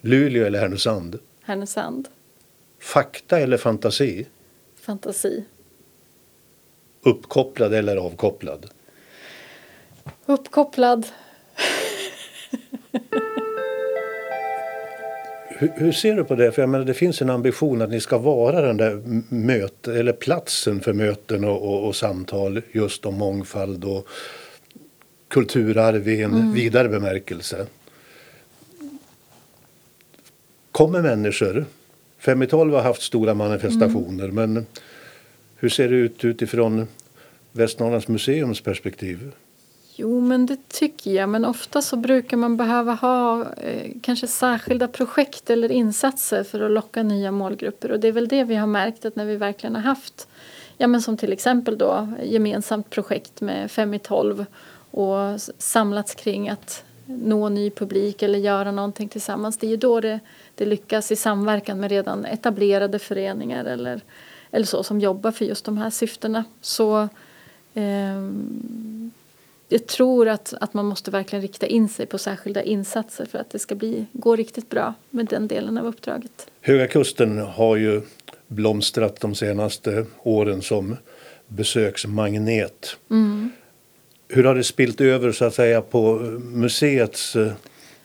Luleå 0.00 0.44
eller 0.46 0.58
Härnösand? 0.60 1.18
Härnösand, 1.42 2.08
Fakta 2.80 3.38
eller 3.38 3.56
fantasi? 3.56 4.26
fantasi, 4.80 5.44
Uppkopplad 7.02 7.74
eller 7.74 7.96
avkopplad? 7.96 8.66
uppkopplad. 10.26 11.06
Hur, 15.62 15.72
hur 15.76 15.92
ser 15.92 16.16
du 16.16 16.24
på 16.24 16.34
det? 16.34 16.52
För 16.52 16.62
jag 16.62 16.68
menar, 16.68 16.84
det 16.84 16.94
finns 16.94 17.22
en 17.22 17.30
ambition 17.30 17.82
att 17.82 17.90
ni 17.90 18.00
ska 18.00 18.18
vara 18.18 18.60
den 18.60 18.76
där 18.76 19.02
möte, 19.28 19.94
eller 19.94 20.12
platsen 20.12 20.80
för 20.80 20.92
möten 20.92 21.44
och, 21.44 21.62
och, 21.62 21.86
och 21.86 21.96
samtal 21.96 22.62
just 22.72 23.06
om 23.06 23.14
mångfald 23.14 23.84
och 23.84 24.08
kulturarv 25.28 26.08
i 26.08 26.22
en 26.22 26.52
vidare 26.52 26.88
bemärkelse. 26.88 27.66
Kommer 30.72 31.02
människor? 31.02 31.64
Fem 32.18 32.42
i 32.42 32.46
tolv 32.46 32.74
har 32.74 32.82
haft 32.82 33.02
stora 33.02 33.34
manifestationer 33.34 34.28
men 34.28 34.66
hur 35.56 35.68
ser 35.68 35.88
det 35.88 35.96
ut 35.96 36.24
utifrån 36.24 36.86
Västernorrlands 37.52 38.08
museums 38.08 38.60
perspektiv? 38.60 39.32
Jo, 39.94 40.20
men 40.20 40.46
det 40.46 40.68
tycker 40.68 41.10
jag. 41.10 41.28
Men 41.28 41.44
ofta 41.44 41.82
så 41.82 41.96
brukar 41.96 42.36
man 42.36 42.56
behöva 42.56 42.94
ha 42.94 43.46
eh, 43.52 43.92
kanske 44.02 44.26
särskilda 44.26 44.88
projekt 44.88 45.50
eller 45.50 45.72
insatser 45.72 46.44
för 46.44 46.60
att 46.60 46.70
locka 46.70 47.02
nya 47.02 47.32
målgrupper. 47.32 47.90
Och 47.90 48.00
det 48.00 48.08
är 48.08 48.12
väl 48.12 48.28
det 48.28 48.44
vi 48.44 48.54
har 48.54 48.66
märkt 48.66 49.04
att 49.04 49.16
när 49.16 49.24
vi 49.24 49.36
verkligen 49.36 49.74
har 49.74 49.82
haft, 49.82 50.28
ja 50.76 50.86
men 50.86 51.02
som 51.02 51.16
till 51.16 51.32
exempel 51.32 51.78
då 51.78 52.08
gemensamt 52.22 52.90
projekt 52.90 53.40
med 53.40 53.70
Fem 53.70 53.94
i 53.94 53.98
tolv 53.98 54.44
och 54.90 55.40
samlats 55.58 56.14
kring 56.14 56.48
att 56.48 56.84
nå 57.06 57.48
ny 57.48 57.70
publik 57.70 58.22
eller 58.22 58.38
göra 58.38 58.72
någonting 58.72 59.08
tillsammans. 59.08 59.58
Det 59.58 59.66
är 59.66 59.70
ju 59.70 59.76
då 59.76 60.00
det, 60.00 60.20
det 60.54 60.64
lyckas 60.64 61.12
i 61.12 61.16
samverkan 61.16 61.80
med 61.80 61.90
redan 61.90 62.24
etablerade 62.24 62.98
föreningar 62.98 63.64
eller, 63.64 64.00
eller 64.50 64.66
så 64.66 64.82
som 64.82 65.00
jobbar 65.00 65.30
för 65.30 65.44
just 65.44 65.64
de 65.64 65.78
här 65.78 65.90
syftena. 65.90 66.44
Så 66.60 67.08
eh, 67.74 68.22
jag 69.72 69.86
tror 69.86 70.28
att, 70.28 70.54
att 70.60 70.74
man 70.74 70.86
måste 70.86 71.10
verkligen 71.10 71.42
rikta 71.42 71.66
in 71.66 71.88
sig 71.88 72.06
på 72.06 72.18
särskilda 72.18 72.62
insatser 72.62 73.24
för 73.24 73.38
att 73.38 73.50
det 73.50 73.58
ska 73.58 73.74
bli, 73.74 74.06
gå 74.12 74.36
riktigt 74.36 74.70
bra 74.70 74.94
med 75.10 75.26
den 75.26 75.48
delen 75.48 75.78
av 75.78 75.86
uppdraget. 75.86 76.46
Höga 76.60 76.86
Kusten 76.86 77.38
har 77.38 77.76
ju 77.76 78.00
blomstrat 78.46 79.20
de 79.20 79.34
senaste 79.34 80.06
åren 80.22 80.62
som 80.62 80.96
besöksmagnet. 81.46 82.96
Mm. 83.10 83.50
Hur 84.28 84.44
har 84.44 84.54
det 84.54 84.64
spilt 84.64 85.00
över 85.00 85.32
så 85.32 85.44
att 85.44 85.54
säga 85.54 85.80
på 85.80 86.14
museets 86.40 87.36
eh, 87.36 87.52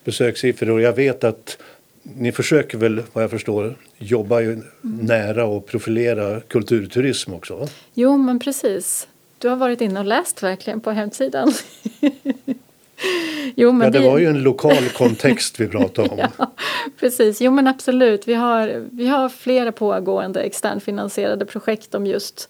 besökssiffror? 0.03 0.82
Jag 0.82 0.93
vet 0.93 1.24
att 1.24 1.57
ni 2.03 2.32
försöker 2.32 2.78
väl, 2.78 3.03
vad 3.13 3.24
jag 3.24 3.32
förstår, 3.32 3.76
jobba 3.97 4.41
ju 4.41 4.61
nära 4.82 5.45
och 5.45 5.65
profilera 5.65 6.41
kulturturism 6.41 7.34
också? 7.34 7.68
Jo, 7.93 8.18
men 8.18 8.39
precis. 8.39 9.07
Du 9.40 9.50
har 9.50 9.56
varit 9.56 9.82
inne 9.82 10.00
och 10.00 10.06
läst 10.06 10.44
verkligen 10.44 10.80
på 10.80 10.92
hemsidan. 10.92 11.54
jo, 13.56 13.72
men 13.72 13.86
ja, 13.86 13.92
det, 13.92 14.00
det, 14.00 14.10
var 14.10 14.18
ju 14.18 14.26
en 14.26 14.44
lokal 14.44 14.90
kontext 14.90 15.60
vi 15.60 15.68
pratade 15.68 16.10
om. 16.10 16.18
ja, 16.38 16.52
precis, 17.00 17.42
jo 17.42 17.52
men 17.52 17.68
absolut. 17.68 18.28
Vi 18.28 18.34
har, 18.34 18.86
vi 18.92 19.08
har 19.08 19.30
flera 19.30 19.72
pågående 19.72 20.42
externfinansierade 20.42 21.46
projekt 21.46 21.96
om 21.96 22.06
just 22.06 22.50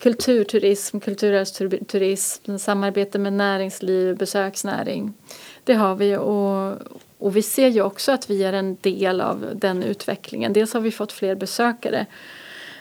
kulturturism, 0.00 1.00
kulturturism, 1.00 2.58
samarbete 2.58 3.18
med 3.18 3.32
näringsliv, 3.32 4.16
besöksnäring. 4.16 5.12
Det 5.64 5.74
har 5.74 5.94
vi 5.94 6.16
och, 6.16 6.74
och 7.18 7.36
vi 7.36 7.42
ser 7.42 7.68
ju 7.68 7.82
också 7.82 8.12
att 8.12 8.30
vi 8.30 8.44
är 8.44 8.52
en 8.52 8.76
del 8.80 9.20
av 9.20 9.46
den 9.54 9.82
utvecklingen. 9.82 10.52
Dels 10.52 10.74
har 10.74 10.80
vi 10.80 10.90
fått 10.90 11.12
fler 11.12 11.34
besökare 11.34 12.06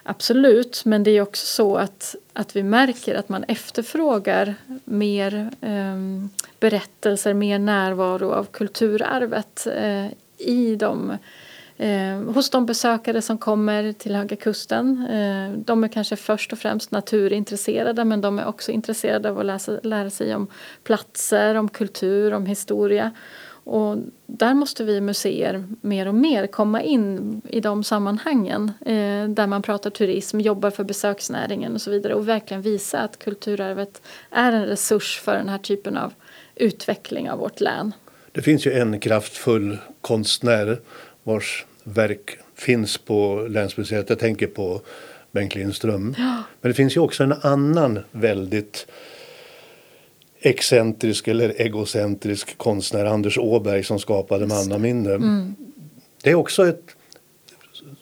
Absolut, 0.09 0.85
men 0.85 1.03
det 1.03 1.11
är 1.11 1.21
också 1.21 1.45
så 1.45 1.75
att, 1.75 2.15
att 2.33 2.55
vi 2.55 2.63
märker 2.63 3.15
att 3.15 3.29
man 3.29 3.43
efterfrågar 3.43 4.55
mer 4.85 5.49
eh, 5.61 5.95
berättelser, 6.59 7.33
mer 7.33 7.59
närvaro 7.59 8.31
av 8.31 8.45
kulturarvet 8.45 9.67
eh, 9.75 10.07
i 10.37 10.75
de, 10.75 11.17
eh, 11.77 12.33
hos 12.33 12.49
de 12.49 12.65
besökare 12.65 13.21
som 13.21 13.37
kommer 13.37 13.93
till 13.93 14.15
Höga 14.15 14.35
Kusten. 14.35 15.07
Eh, 15.07 15.57
de 15.57 15.83
är 15.83 15.87
kanske 15.87 16.15
först 16.15 16.53
och 16.53 16.59
främst 16.59 16.91
naturintresserade 16.91 18.05
men 18.05 18.21
de 18.21 18.39
är 18.39 18.45
också 18.45 18.71
intresserade 18.71 19.29
av 19.29 19.39
att 19.39 19.45
läsa, 19.45 19.79
lära 19.83 20.09
sig 20.09 20.35
om 20.35 20.47
platser, 20.83 21.55
om 21.55 21.69
kultur, 21.69 22.33
om 22.33 22.45
historia. 22.45 23.11
Och 23.69 23.97
där 24.25 24.53
måste 24.53 24.83
vi 24.83 25.01
museer 25.01 25.63
mer 25.81 26.07
och 26.07 26.15
mer 26.15 26.47
komma 26.47 26.81
in 26.81 27.41
i 27.49 27.59
de 27.59 27.83
sammanhangen 27.83 28.71
eh, 28.85 29.29
där 29.29 29.47
man 29.47 29.61
pratar 29.61 29.89
turism, 29.89 30.39
jobbar 30.39 30.71
för 30.71 30.83
besöksnäringen 30.83 31.73
och 31.73 31.81
så 31.81 31.91
vidare 31.91 32.13
och 32.13 32.29
verkligen 32.29 32.61
visa 32.61 32.99
att 32.99 33.19
kulturarvet 33.19 34.01
är 34.31 34.51
en 34.51 34.65
resurs 34.65 35.19
för 35.19 35.35
den 35.35 35.49
här 35.49 35.57
typen 35.57 35.97
av 35.97 36.13
utveckling 36.55 37.29
av 37.29 37.39
vårt 37.39 37.61
län. 37.61 37.93
Det 38.31 38.41
finns 38.41 38.67
ju 38.67 38.71
en 38.71 38.99
kraftfull 38.99 39.77
konstnär 40.01 40.79
vars 41.23 41.65
verk 41.83 42.37
finns 42.55 42.97
på 42.97 43.47
länsmuseet. 43.49 44.09
Jag 44.09 44.19
tänker 44.19 44.47
på 44.47 44.81
Bengt 45.31 45.55
Lindström. 45.55 46.15
Ja. 46.17 46.43
Men 46.61 46.71
det 46.71 46.73
finns 46.73 46.95
ju 46.95 46.99
också 46.99 47.23
en 47.23 47.33
annan 47.41 47.99
väldigt 48.11 48.87
excentrisk 50.39 51.27
eller 51.27 51.61
egocentrisk 51.61 52.57
konstnär, 52.57 53.05
Anders 53.05 53.37
Åberg 53.37 53.83
som 53.83 53.99
skapade 53.99 54.47
Mannaminne. 54.47 55.13
Mm. 55.13 55.55
Det 56.23 56.29
är 56.29 56.35
också 56.35 56.67
ett 56.67 56.95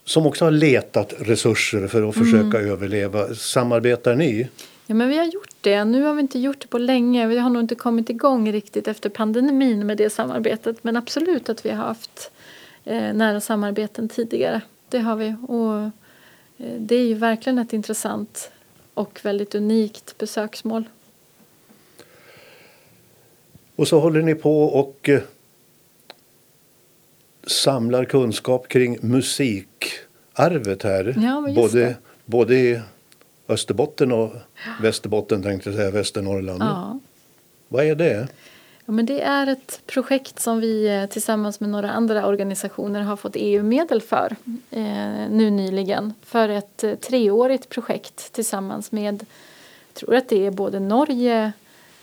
som 0.06 0.26
också 0.26 0.46
har 0.46 0.52
letat 0.52 1.14
resurser 1.20 1.88
för 1.88 2.10
att 2.10 2.16
försöka 2.16 2.60
mm. 2.60 2.72
överleva. 2.72 3.36
Samarbetar 3.36 4.16
ni? 4.16 4.48
Ja, 4.88 4.96
men 4.96 5.10
vi 5.10 5.18
har 5.18 5.26
gjort 5.26 5.56
det. 5.62 5.86
Nu 5.86 6.04
har 6.04 6.14
vi 6.14 6.22
inte 6.22 6.40
gjort 6.40 6.62
det 6.62 6.68
på 6.68 6.78
länge. 6.78 7.28
Vi 7.28 7.38
har 7.38 7.50
nog 7.50 7.64
inte 7.64 7.76
kommit 7.76 8.10
igång 8.10 8.52
riktigt 8.52 8.88
efter 8.88 9.10
pandemin 9.10 9.88
med 9.88 9.98
det 9.98 10.10
samarbetet. 10.10 10.84
Men 10.84 10.98
absolut 10.98 11.50
att 11.50 11.66
vi 11.66 11.70
har 11.70 11.86
haft 11.86 12.32
eh, 12.84 13.14
nära 13.14 13.42
samarbeten 13.42 14.10
tidigare. 14.10 14.62
Det 14.90 15.00
har 15.00 15.16
vi. 15.16 15.36
Och 15.48 15.82
eh, 16.66 16.80
det 16.80 16.96
är 16.96 17.06
ju 17.06 17.14
verkligen 17.14 17.60
ett 17.60 17.74
intressant 17.74 18.52
och 18.94 19.20
väldigt 19.24 19.56
unikt 19.56 20.18
besöksmål. 20.18 20.84
Och 23.76 23.88
så 23.88 24.00
håller 24.00 24.22
ni 24.22 24.36
på 24.36 24.64
och 24.64 25.10
eh, 25.10 25.22
samlar 27.48 28.06
kunskap 28.06 28.68
kring 28.68 28.98
musikarvet 29.02 30.84
här. 30.84 31.16
Ja, 31.24 31.54
både, 31.56 31.96
både 32.26 32.56
i 32.56 32.82
Österbotten 33.48 34.12
och 34.12 34.34
Västerbotten 34.82 35.44
tänkte 35.44 35.70
jag 35.70 35.78
säga, 35.78 35.92
Västernorrland. 35.92 36.64
Ja. 36.64 37.00
Vad 37.68 37.86
är 37.86 37.96
det? 37.96 38.28
Ja, 38.86 38.92
men 38.92 39.06
det 39.06 39.22
är 39.22 39.48
ett 39.48 39.82
projekt 39.86 40.40
som 40.40 40.60
vi 40.60 40.88
eh, 40.88 41.06
tillsammans 41.06 41.60
med 41.60 41.70
några 41.70 41.92
andra 41.92 42.28
organisationer 42.28 43.02
har 43.02 43.16
fått 43.16 43.36
EU-medel 43.36 44.02
för 44.02 44.36
eh, 44.72 45.30
nu 45.30 45.50
nyligen. 45.50 46.14
För 46.22 46.50
ett 46.50 46.84
eh, 46.84 46.96
treårigt 46.96 47.70
projekt 47.70 48.34
tillsammans 48.34 48.92
med, 48.92 49.14
jag 49.14 49.28
tror 49.94 50.16
att 50.16 50.30
det 50.30 50.46
är 50.46 50.52
både 50.52 50.80
Norge 50.80 51.52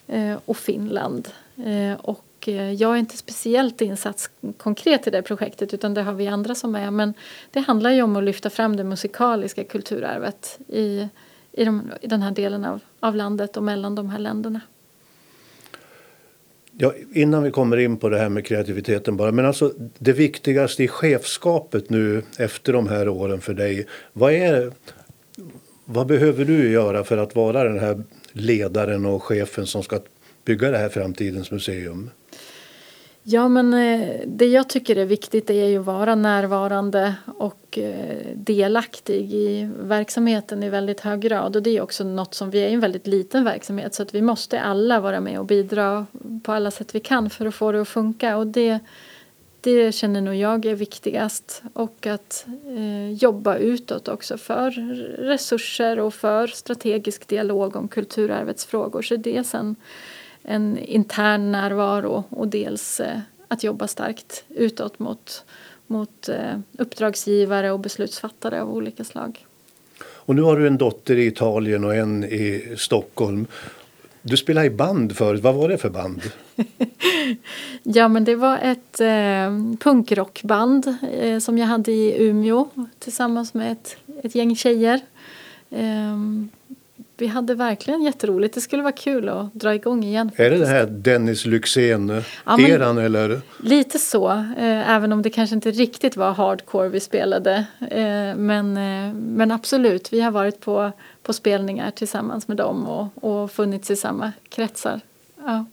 eh, 0.07 0.37
och 0.45 0.57
Finland 0.57 1.29
Eh, 1.65 1.95
och 1.95 2.49
eh, 2.49 2.73
jag 2.73 2.95
är 2.95 2.97
inte 2.97 3.17
speciellt 3.17 3.81
insatt 3.81 4.31
konkret 4.57 5.07
i 5.07 5.11
det 5.11 5.23
projektet 5.23 5.75
utan 5.75 5.95
det 5.95 6.03
har 6.03 6.13
vi 6.13 6.29
andra 6.29 6.55
som 6.55 6.75
är. 6.75 6.91
Men 6.91 7.15
det 7.51 7.61
handlar 7.61 7.91
ju 7.91 8.03
om 8.03 8.17
att 8.17 8.25
lyfta 8.25 8.51
fram 8.51 8.77
det 8.77 8.85
musikaliska 8.85 9.65
kulturarvet 9.65 10.59
i, 10.69 11.09
i, 11.53 11.65
de, 11.65 11.91
i 12.01 12.07
den 12.07 12.23
här 12.23 12.31
delen 12.31 12.65
av, 12.65 12.81
av 13.01 13.17
landet 13.17 13.57
och 13.57 13.63
mellan 13.63 13.95
de 13.95 14.11
här 14.11 14.19
länderna. 14.19 14.61
Ja, 16.79 16.93
innan 17.13 17.43
vi 17.43 17.51
kommer 17.51 17.77
in 17.77 17.97
på 17.97 18.09
det 18.09 18.19
här 18.19 18.29
med 18.29 18.47
kreativiteten 18.47 19.17
bara, 19.17 19.33
men 19.33 19.47
alltså 19.47 19.73
det 19.99 20.13
viktigaste 20.13 20.85
i 20.85 20.89
chefskapet 20.89 21.91
nu 21.91 22.23
efter 22.39 22.73
de 22.73 22.89
här 22.89 23.09
åren 23.09 23.41
för 23.41 23.55
dig, 23.55 23.87
vad 24.13 24.33
är 24.33 24.73
vad 25.85 26.07
behöver 26.07 26.45
du 26.45 26.71
göra 26.71 27.05
för 27.05 27.19
att 27.19 27.37
vara 27.37 27.65
den 27.65 27.79
här 27.79 28.03
ledaren 28.33 29.07
och 29.07 29.23
chefen 29.23 29.67
som 29.67 29.83
ska 29.83 30.01
bygga 30.45 30.71
det 30.71 30.79
här 30.79 30.89
framtidens 30.89 31.51
museum? 31.51 32.11
Ja, 33.25 33.49
men 33.49 33.75
eh, 33.75 34.21
det 34.27 34.47
jag 34.47 34.69
tycker 34.69 34.97
är 34.97 35.05
viktigt 35.05 35.51
är 35.51 35.67
ju 35.67 35.79
att 35.79 35.87
vara 35.87 36.15
närvarande 36.15 37.15
och 37.39 37.79
eh, 37.79 38.17
delaktig 38.35 39.35
i 39.35 39.71
verksamheten 39.79 40.63
i 40.63 40.71
väldigt 40.71 41.01
hög 41.01 41.21
grad. 41.21 41.57
Och 41.57 41.63
det 41.63 41.77
är 41.77 41.81
också 41.81 42.05
något 42.05 42.35
som 42.35 42.51
vi 42.51 42.59
är 42.59 42.69
en 42.69 42.81
väldigt 42.81 43.07
liten 43.07 43.45
verksamhet 43.45 43.95
så 43.95 44.03
att 44.03 44.15
vi 44.15 44.23
måste 44.23 44.61
alla 44.61 45.01
vara 45.01 45.21
med 45.21 45.39
och 45.39 45.47
bidra 45.47 46.07
på 46.43 46.53
alla 46.53 46.71
sätt 46.71 46.95
vi 46.95 47.01
kan 47.01 47.31
för 47.31 47.47
att 47.47 47.55
få 47.55 47.73
det 47.73 47.81
att 47.81 47.89
funka. 47.89 48.37
Och 48.37 48.47
det, 48.47 48.79
det 49.61 49.93
känner 49.93 50.21
nog 50.21 50.35
jag 50.35 50.67
är 50.67 50.75
viktigast. 50.75 51.63
Och 51.73 52.07
att 52.07 52.47
eh, 52.67 53.11
jobba 53.13 53.57
utåt 53.57 54.09
också 54.09 54.39
för 54.39 54.71
resurser 55.19 55.99
och 55.99 56.15
för 56.15 56.47
strategisk 56.47 57.29
dialog 57.29 57.77
om 57.77 57.89
kulturarvets 57.89 58.65
frågor. 58.65 59.03
Så 59.03 59.17
det 59.17 59.45
sen 59.45 59.77
en 60.43 60.79
intern 60.79 61.53
närvaro 61.53 62.25
och 62.29 62.49
dels 62.49 63.01
eh, 63.01 63.19
att 63.49 63.65
jobba 63.65 63.89
starkt 63.89 64.45
utåt 64.49 64.99
mot, 64.99 65.45
mot 65.87 66.29
eh, 66.29 66.59
uppdragsgivare 66.79 67.71
och 67.71 67.81
beslutsfattare 67.81 68.63
av 68.63 68.75
olika 68.75 69.05
slag. 69.05 69.47
Och 70.05 70.37
nu 70.37 70.43
har 70.43 70.57
du 70.57 70.67
en 70.67 70.79
dotter 70.79 71.17
i 71.17 71.27
Italien 71.27 71.85
och 71.85 71.95
en 71.95 72.25
i 72.25 72.75
Stockholm. 72.77 73.47
Du 74.23 74.37
spelade 74.37 74.67
i 74.67 74.71
band 74.71 75.17
förut. 75.17 75.43
Vad 75.43 75.55
var 75.55 75.69
det 75.69 75.79
för 75.79 75.91
band? 75.91 76.23
ja, 77.83 78.09
men 78.09 78.25
det 78.25 78.37
var 78.37 78.59
ett 78.59 79.01
eh, 79.01 79.77
punkrockband 79.81 80.97
eh, 81.13 81.39
som 81.39 81.59
jag 81.59 81.67
hade 81.67 81.93
i 81.93 82.27
Umeå 82.29 82.69
tillsammans 82.99 83.55
med 83.55 83.73
ett, 83.73 83.97
ett 84.23 84.35
gäng 84.35 84.57
tjejer. 84.57 85.01
Eh, 85.71 86.17
vi 87.23 87.27
hade 87.27 87.55
verkligen 87.55 88.03
jätteroligt. 88.03 88.55
Det 88.55 88.61
skulle 88.61 88.83
vara 88.83 88.93
kul 88.93 89.29
att 89.29 89.55
dra 89.55 89.75
igång 89.75 90.05
igen. 90.05 90.31
Är 90.37 90.51
det 90.51 90.59
det 90.59 90.67
här 90.67 90.87
Dennis 90.87 91.47
Lyxzén-eran 91.47 92.97
ja, 92.97 93.03
eller? 93.03 93.41
Lite 93.63 93.99
så, 93.99 94.31
eh, 94.31 94.91
även 94.91 95.13
om 95.13 95.23
det 95.23 95.31
kanske 95.31 95.55
inte 95.55 95.71
riktigt 95.71 96.17
var 96.17 96.33
hardcore 96.33 96.89
vi 96.89 97.01
spelade. 97.01 97.67
Eh, 97.91 98.37
men, 98.37 98.77
eh, 98.77 99.15
men 99.15 99.51
absolut, 99.51 100.13
vi 100.13 100.21
har 100.21 100.31
varit 100.31 100.61
på, 100.61 100.93
på 101.23 101.33
spelningar 101.33 101.91
tillsammans 101.91 102.49
med 102.49 102.57
dem 102.57 102.87
och, 102.87 103.25
och 103.25 103.51
funnits 103.51 103.91
i 103.91 103.97
samma 103.97 104.33
kretsar. 104.49 105.01
Ja. 105.45 105.65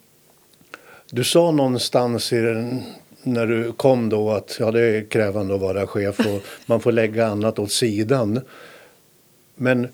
Du 1.12 1.24
sa 1.24 1.52
någonstans 1.52 2.34
i 2.34 2.42
den, 2.42 2.84
när 3.24 3.48
du 3.48 3.72
kom 3.72 4.10
då 4.10 4.32
att 4.32 4.58
ja, 4.60 4.72
det 4.72 4.82
är 4.82 5.04
krävande 5.04 5.56
att 5.56 5.62
vara 5.62 5.88
chef 5.88 6.20
och 6.20 6.46
man 6.66 6.80
får 6.80 6.92
lägga 6.92 7.28
annat 7.28 7.60
åt 7.60 7.72
sidan. 7.72 8.42
Men 9.56 9.88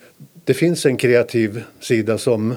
det 0.45 0.53
finns 0.53 0.85
en 0.85 0.97
kreativ 0.97 1.63
sida 1.79 2.17
som 2.17 2.55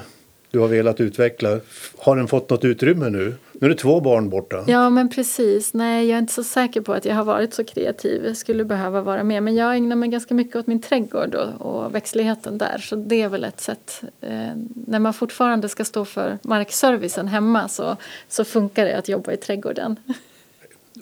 du 0.51 0.59
har 0.59 0.67
velat 0.67 1.01
utveckla. 1.01 1.59
Har 1.97 2.15
den 2.15 2.27
fått 2.27 2.49
något 2.49 2.65
utrymme 2.65 3.09
nu? 3.09 3.35
Nu 3.51 3.65
är 3.65 3.69
det 3.69 3.75
två 3.75 4.01
barn 4.01 4.29
borta. 4.29 4.63
Ja, 4.67 4.89
men 4.89 5.09
precis. 5.09 5.73
Nej, 5.73 6.07
jag 6.07 6.15
är 6.15 6.19
inte 6.19 6.33
så 6.33 6.43
säker 6.43 6.81
på 6.81 6.93
att 6.93 7.05
jag 7.05 7.15
har 7.15 7.23
varit 7.23 7.53
så 7.53 7.63
kreativ. 7.63 8.25
Jag 8.25 8.37
skulle 8.37 8.65
behöva 8.65 9.01
vara 9.01 9.23
mer. 9.23 9.41
Men 9.41 9.55
jag 9.55 9.75
ägnar 9.75 9.95
mig 9.95 10.09
ganska 10.09 10.33
mycket 10.33 10.55
åt 10.55 10.67
min 10.67 10.81
trädgård 10.81 11.35
och, 11.35 11.61
och 11.61 11.95
växtligheten 11.95 12.57
där. 12.57 12.77
Så 12.77 12.95
det 12.95 13.21
är 13.21 13.29
väl 13.29 13.43
ett 13.43 13.61
sätt. 13.61 14.01
Eh, 14.21 14.29
när 14.87 14.99
man 14.99 15.13
fortfarande 15.13 15.69
ska 15.69 15.85
stå 15.85 16.05
för 16.05 16.37
markservicen 16.41 17.27
hemma 17.27 17.67
så, 17.67 17.97
så 18.27 18.45
funkar 18.45 18.85
det 18.85 18.97
att 18.97 19.09
jobba 19.09 19.31
i 19.31 19.37
trädgården. 19.37 19.95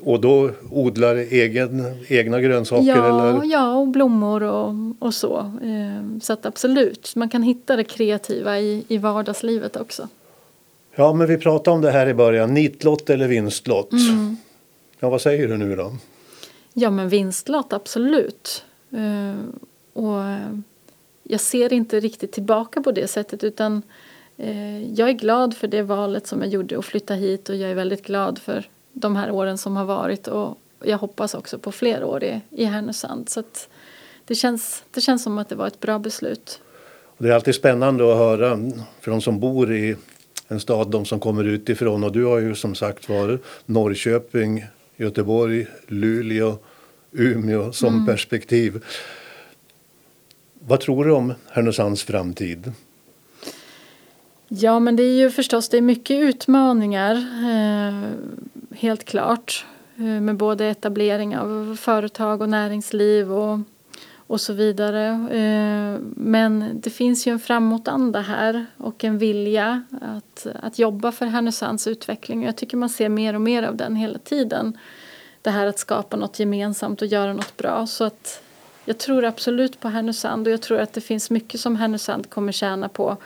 Och 0.01 0.21
då 0.21 0.51
odlar 0.71 1.15
egen, 1.15 1.85
egna 2.07 2.41
grönsaker? 2.41 2.87
Ja, 2.87 3.29
eller? 3.29 3.45
ja 3.45 3.75
och 3.75 3.87
blommor 3.87 4.43
och, 4.43 4.73
och 4.99 5.13
så. 5.13 5.37
Eh, 5.63 6.19
så 6.21 6.33
att 6.33 6.45
absolut, 6.45 7.15
man 7.15 7.29
kan 7.29 7.43
hitta 7.43 7.75
det 7.75 7.83
kreativa 7.83 8.59
i, 8.59 8.83
i 8.87 8.97
vardagslivet 8.97 9.75
också. 9.75 10.07
Ja, 10.95 11.13
men 11.13 11.27
vi 11.27 11.37
pratade 11.37 11.75
om 11.75 11.81
det 11.81 11.91
här 11.91 12.07
i 12.07 12.13
början. 12.13 12.53
Nitlott 12.53 13.09
eller 13.09 13.27
vinstlott? 13.27 13.91
Mm. 13.91 14.37
Ja, 14.99 15.09
vad 15.09 15.21
säger 15.21 15.47
du 15.47 15.57
nu 15.57 15.75
då? 15.75 15.95
Ja, 16.73 16.89
men 16.89 17.09
vinstlott, 17.09 17.73
absolut. 17.73 18.63
Eh, 18.91 19.35
och 19.93 20.21
jag 21.23 21.41
ser 21.41 21.73
inte 21.73 21.99
riktigt 21.99 22.31
tillbaka 22.31 22.81
på 22.81 22.91
det 22.91 23.07
sättet 23.07 23.43
utan 23.43 23.81
eh, 24.37 24.93
jag 24.93 25.09
är 25.09 25.13
glad 25.13 25.57
för 25.57 25.67
det 25.67 25.81
valet 25.81 26.27
som 26.27 26.41
jag 26.41 26.49
gjorde 26.49 26.79
att 26.79 26.85
flytta 26.85 27.13
hit 27.13 27.49
och 27.49 27.55
jag 27.55 27.71
är 27.71 27.75
väldigt 27.75 28.05
glad 28.05 28.39
för 28.39 28.65
de 28.99 29.15
här 29.15 29.31
åren 29.31 29.57
som 29.57 29.75
har 29.75 29.85
varit 29.85 30.27
och 30.27 30.57
jag 30.83 30.97
hoppas 30.97 31.33
också 31.33 31.59
på 31.59 31.71
fler 31.71 32.03
år 32.03 32.23
i, 32.23 32.41
i 32.49 32.65
Härnösand. 32.65 33.29
Så 33.29 33.43
det, 34.25 34.35
känns, 34.35 34.83
det 34.91 35.01
känns 35.01 35.23
som 35.23 35.37
att 35.37 35.49
det 35.49 35.55
var 35.55 35.67
ett 35.67 35.79
bra 35.79 35.99
beslut. 35.99 36.61
Det 37.17 37.29
är 37.29 37.33
alltid 37.33 37.55
spännande 37.55 38.11
att 38.11 38.17
höra 38.17 38.57
för 39.01 39.11
de 39.11 39.21
som 39.21 39.39
bor 39.39 39.73
i 39.73 39.95
en 40.47 40.59
stad, 40.59 40.91
de 40.91 41.05
som 41.05 41.19
kommer 41.19 41.43
utifrån 41.43 42.03
och 42.03 42.11
du 42.11 42.25
har 42.25 42.39
ju 42.39 42.55
som 42.55 42.75
sagt 42.75 43.09
varit 43.09 43.43
Norrköping, 43.65 44.65
Göteborg, 44.95 45.67
Luleå, 45.87 46.57
Umeå 47.11 47.71
som 47.71 47.93
mm. 47.93 48.05
perspektiv. 48.05 48.83
Vad 50.53 50.79
tror 50.79 51.05
du 51.05 51.11
om 51.11 51.33
Härnösands 51.51 52.03
framtid? 52.03 52.71
Ja, 54.47 54.79
men 54.79 54.95
det 54.95 55.03
är 55.03 55.15
ju 55.15 55.31
förstås 55.31 55.69
det 55.69 55.77
är 55.77 55.81
mycket 55.81 56.19
utmaningar, 56.19 57.15
eh, 57.15 58.09
helt 58.79 59.03
klart. 59.05 59.65
Eh, 59.97 60.03
med 60.03 60.35
både 60.35 60.65
etablering 60.65 61.37
av 61.37 61.75
företag 61.75 62.41
och 62.41 62.49
näringsliv 62.49 63.31
och, 63.31 63.59
och 64.15 64.41
så 64.41 64.53
vidare. 64.53 65.05
Eh, 65.31 65.99
men 66.15 66.69
det 66.73 66.89
finns 66.89 67.27
ju 67.27 67.31
en 67.31 67.39
framåtanda 67.39 68.21
här 68.21 68.65
och 68.77 69.03
en 69.03 69.17
vilja 69.17 69.83
att, 70.01 70.47
att 70.61 70.79
jobba 70.79 71.11
för 71.11 71.25
Härnösands 71.25 71.87
utveckling. 71.87 72.43
Jag 72.43 72.55
tycker 72.55 72.77
man 72.77 72.89
ser 72.89 73.09
mer 73.09 73.33
och 73.33 73.41
mer 73.41 73.63
av 73.63 73.75
den 73.75 73.95
hela 73.95 74.19
tiden. 74.19 74.77
Det 75.41 75.49
här 75.49 75.67
att 75.67 75.79
skapa 75.79 76.17
något 76.17 76.39
gemensamt 76.39 77.01
och 77.01 77.07
göra 77.07 77.33
något 77.33 77.57
bra. 77.57 77.87
Så 77.87 78.03
att 78.03 78.41
jag 78.85 78.97
tror 78.97 79.25
absolut 79.25 79.79
på 79.79 79.87
Härnösand 79.87 80.47
och 80.47 80.53
jag 80.53 80.61
tror 80.61 80.79
att 80.79 80.93
det 80.93 81.01
finns 81.01 81.29
mycket 81.29 81.59
som 81.59 81.75
Härnösand 81.75 82.29
kommer 82.29 82.51
tjäna 82.51 82.89
på 82.89 83.17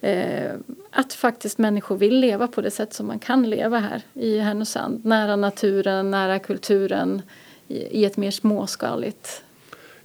eh, 0.00 0.52
att 0.90 1.12
faktiskt 1.12 1.58
människor 1.58 1.96
vill 1.96 2.20
leva 2.20 2.48
på 2.48 2.60
det 2.60 2.70
sätt 2.70 2.92
som 2.92 3.06
man 3.06 3.18
kan 3.18 3.50
leva 3.50 3.78
här 3.78 4.02
i 4.14 4.38
Härnösand. 4.38 5.04
Nära 5.04 5.36
naturen, 5.36 6.10
nära 6.10 6.38
kulturen 6.38 7.22
i, 7.68 8.00
i 8.00 8.04
ett 8.04 8.16
mer 8.16 8.30
småskaligt 8.30 9.42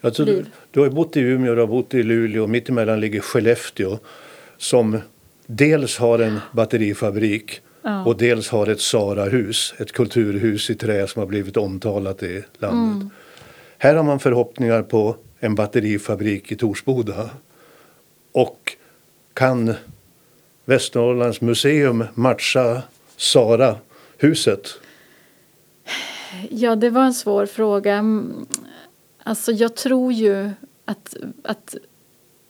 alltså, 0.01 0.25
liv. 0.25 0.43
Du, 0.43 0.49
du 0.71 0.79
har 0.79 0.89
bott 0.89 1.17
i 1.17 1.19
Umeå, 1.19 1.55
du 1.55 1.61
har 1.61 1.67
bott 1.67 1.93
i 1.93 2.03
Luleå, 2.03 2.47
mittemellan 2.47 2.99
ligger 2.99 3.19
Skellefteå 3.19 3.99
som 4.57 4.97
dels 5.45 5.97
har 5.97 6.19
en 6.19 6.39
batterifabrik 6.51 7.61
ja. 7.81 8.05
och 8.05 8.17
dels 8.17 8.49
har 8.49 8.67
ett 8.67 8.81
Sarahus, 8.81 9.73
ett 9.77 9.91
kulturhus 9.91 10.69
i 10.69 10.75
trä 10.75 11.07
som 11.07 11.19
har 11.19 11.27
blivit 11.27 11.57
omtalat 11.57 12.23
i 12.23 12.43
landet. 12.57 12.95
Mm. 12.95 13.09
Här 13.77 13.95
har 13.95 14.03
man 14.03 14.19
förhoppningar 14.19 14.83
på 14.83 15.15
en 15.39 15.55
batterifabrik 15.55 16.51
i 16.51 16.55
Torsboda. 16.55 17.29
Och 18.31 18.77
kan 19.33 19.75
Västernorrlands 20.65 21.41
museum 21.41 22.03
matcha 22.13 22.81
Sara-huset? 23.17 24.79
Ja, 26.49 26.75
det 26.75 26.89
var 26.89 27.03
en 27.03 27.13
svår 27.13 27.45
fråga. 27.45 27.93
Mm, 27.93 28.45
alltså, 29.23 29.51
jag 29.51 29.75
tror 29.75 30.13
ju 30.13 30.51
att, 30.85 31.15
att 31.43 31.75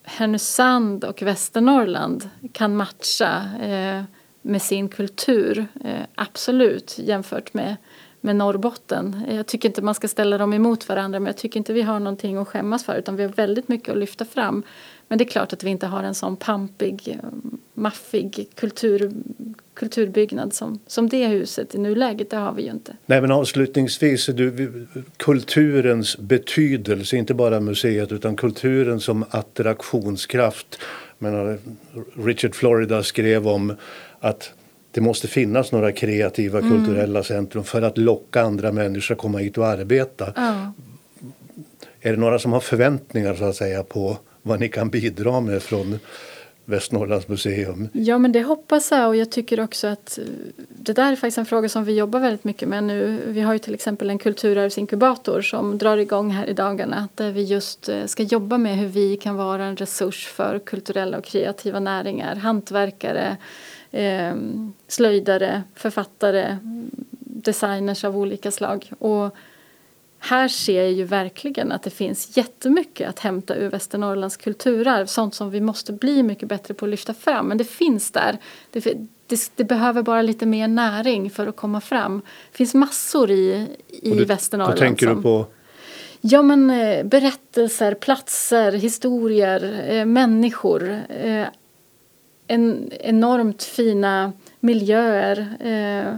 Härnösand 0.04 1.04
och 1.04 1.22
Västernorrland 1.22 2.30
kan 2.54 2.76
matcha 2.76 3.44
eh, 3.62 4.04
med 4.42 4.62
sin 4.62 4.90
kultur, 4.90 5.68
eh, 5.84 6.06
absolut, 6.16 7.00
jämfört 7.00 7.54
med, 7.54 7.76
med 8.22 8.36
Norrbotten. 8.36 9.22
Jag 9.30 9.48
tycker 9.48 9.70
inte 9.70 9.82
man 9.82 9.96
ska 9.96 10.08
ställa 10.08 10.38
dem 10.38 10.54
emot 10.54 10.90
varandra 10.90 11.20
men 11.20 11.28
jag 11.28 11.38
tycker 11.38 11.58
inte 11.58 11.74
vi 11.74 11.82
har 11.82 12.00
någonting 12.00 12.38
att 12.38 12.48
skämmas 12.48 12.84
för 12.84 12.96
utan 12.96 13.16
vi 13.16 13.24
har 13.24 13.30
väldigt 13.30 13.68
mycket 13.68 13.90
att 13.90 13.98
lyfta 13.98 14.26
fram. 14.26 14.64
Men 15.08 15.18
det 15.18 15.24
är 15.24 15.30
klart 15.30 15.54
att 15.54 15.64
vi 15.64 15.70
inte 15.70 15.88
har 15.88 16.04
en 16.04 16.16
sån 16.16 16.36
pampig, 16.38 17.08
eh, 17.08 17.30
maffig 17.74 18.48
kultur, 18.56 19.12
kulturbyggnad 19.74 20.54
som, 20.54 20.80
som 20.88 21.10
det 21.10 21.28
huset 21.28 21.76
i 21.76 21.78
nuläget. 21.78 22.30
Det 22.30 22.38
har 22.38 22.54
vi 22.54 22.64
ju 22.64 22.72
inte. 22.72 22.96
Nej, 23.06 23.22
men 23.22 23.32
avslutningsvis, 23.32 24.26
du, 24.26 24.88
kulturens 25.18 26.18
betydelse, 26.18 27.18
inte 27.18 27.34
bara 27.34 27.60
museet 27.60 28.12
utan 28.12 28.36
kulturen 28.36 29.00
som 29.00 29.26
attraktionskraft. 29.30 30.80
Men 31.18 31.50
eh, 31.50 31.60
Richard 32.16 32.56
Florida 32.56 33.04
skrev 33.04 33.48
om 33.48 33.76
att 34.20 34.54
det 34.92 35.02
måste 35.02 35.28
finnas 35.28 35.72
några 35.72 35.92
kreativa 35.92 36.60
mm. 36.60 36.72
kulturella 36.72 37.24
centrum 37.24 37.64
för 37.64 37.82
att 37.82 37.98
locka 37.98 38.42
andra 38.42 38.72
människor 38.72 39.16
att 39.16 39.22
komma 39.22 39.38
hit 39.38 39.58
och 39.58 39.68
arbeta. 39.68 40.34
Ja. 40.36 40.74
Är 42.02 42.12
det 42.12 42.18
några 42.18 42.40
som 42.40 42.54
har 42.54 42.60
förväntningar 42.60 43.36
så 43.36 43.44
att 43.44 43.56
säga 43.56 43.84
på 43.84 44.18
vad 44.42 44.60
ni 44.60 44.70
kan 44.70 44.90
bidra 44.90 45.42
med 45.42 45.64
från 45.64 46.00
Västernorrlands 46.66 47.28
museum. 47.28 47.90
Ja 47.94 48.18
men 48.18 48.32
det 48.32 48.44
hoppas 48.44 48.92
jag 48.92 49.08
och 49.08 49.16
jag 49.16 49.32
tycker 49.32 49.60
också 49.60 49.88
att 49.88 50.18
eh, 50.18 50.24
det 50.70 50.94
där 50.94 51.12
är 51.12 51.16
faktiskt 51.16 51.38
en 51.38 51.46
fråga 51.46 51.70
som 51.70 51.84
vi 51.84 51.96
jobbar 51.96 52.20
väldigt 52.20 52.44
mycket 52.44 52.70
med 52.70 52.84
nu. 52.84 53.20
Vi 53.28 53.42
har 53.42 53.54
ju 53.54 53.60
till 53.60 53.74
exempel 53.74 54.10
en 54.10 54.18
kulturarvsinkubator 54.18 55.42
som 55.42 55.78
drar 55.78 55.98
igång 55.98 56.32
här 56.32 56.50
i 56.50 56.54
dagarna 56.54 57.08
där 57.16 57.32
vi 57.32 57.44
just 57.44 57.90
eh, 57.90 58.06
ska 58.06 58.24
jobba 58.24 58.58
med 58.58 58.78
hur 58.78 58.88
vi 58.88 59.18
kan 59.18 59.36
vara 59.36 59.64
en 59.64 59.78
resurs 59.78 60.28
för 60.28 60.60
kulturella 60.60 61.18
och 61.18 61.24
kreativa 61.24 61.80
näringar, 61.80 62.36
hantverkare, 62.36 63.38
eh, 63.92 64.36
slöjdare, 64.88 65.64
författare, 65.76 66.58
designers 67.20 68.04
av 68.04 68.18
olika 68.18 68.52
slag. 68.52 68.92
Och 69.00 69.36
här 70.20 70.48
ser 70.48 70.82
jag 70.82 70.92
ju 70.92 71.04
verkligen 71.04 71.72
att 71.72 71.84
det 71.84 71.90
finns 71.90 72.38
jättemycket 72.38 73.10
att 73.10 73.20
hämta 73.20 73.56
ur 73.56 73.70
Västernorrlands 73.70 74.38
kulturarv. 74.38 75.06
Sånt 75.06 75.36
som 75.36 75.50
vi 75.50 75.62
måste 75.62 75.94
bli 75.94 76.24
mycket 76.24 76.50
bättre 76.50 76.74
på 76.74 76.86
att 76.86 76.92
lyfta 76.92 77.14
fram. 77.14 77.48
Men 77.48 77.58
det 77.58 77.64
finns 77.64 78.12
där. 78.12 78.38
Det, 78.72 78.94
det, 79.28 79.52
det 79.56 79.64
behöver 79.64 80.02
bara 80.02 80.22
lite 80.22 80.46
mer 80.46 80.68
näring 80.68 81.30
för 81.30 81.48
att 81.48 81.56
komma 81.56 81.82
fram. 81.82 82.22
Det 82.52 82.58
finns 82.58 82.74
massor 82.74 83.32
i, 83.32 83.68
i 83.88 84.12
du, 84.12 84.26
Västernorrland. 84.26 84.80
Vad 84.80 84.88
tänker 84.88 85.08
som, 85.08 85.16
du 85.16 85.22
på? 85.22 85.46
Ja 86.22 86.42
men 86.42 86.70
eh, 86.70 87.04
berättelser, 87.04 87.94
platser, 87.94 88.72
historier, 88.72 89.86
eh, 89.88 90.06
människor. 90.06 91.00
En, 92.54 92.92
enormt 93.00 93.64
fina 93.64 94.34
miljöer. 94.60 95.56
Eh, 95.60 96.16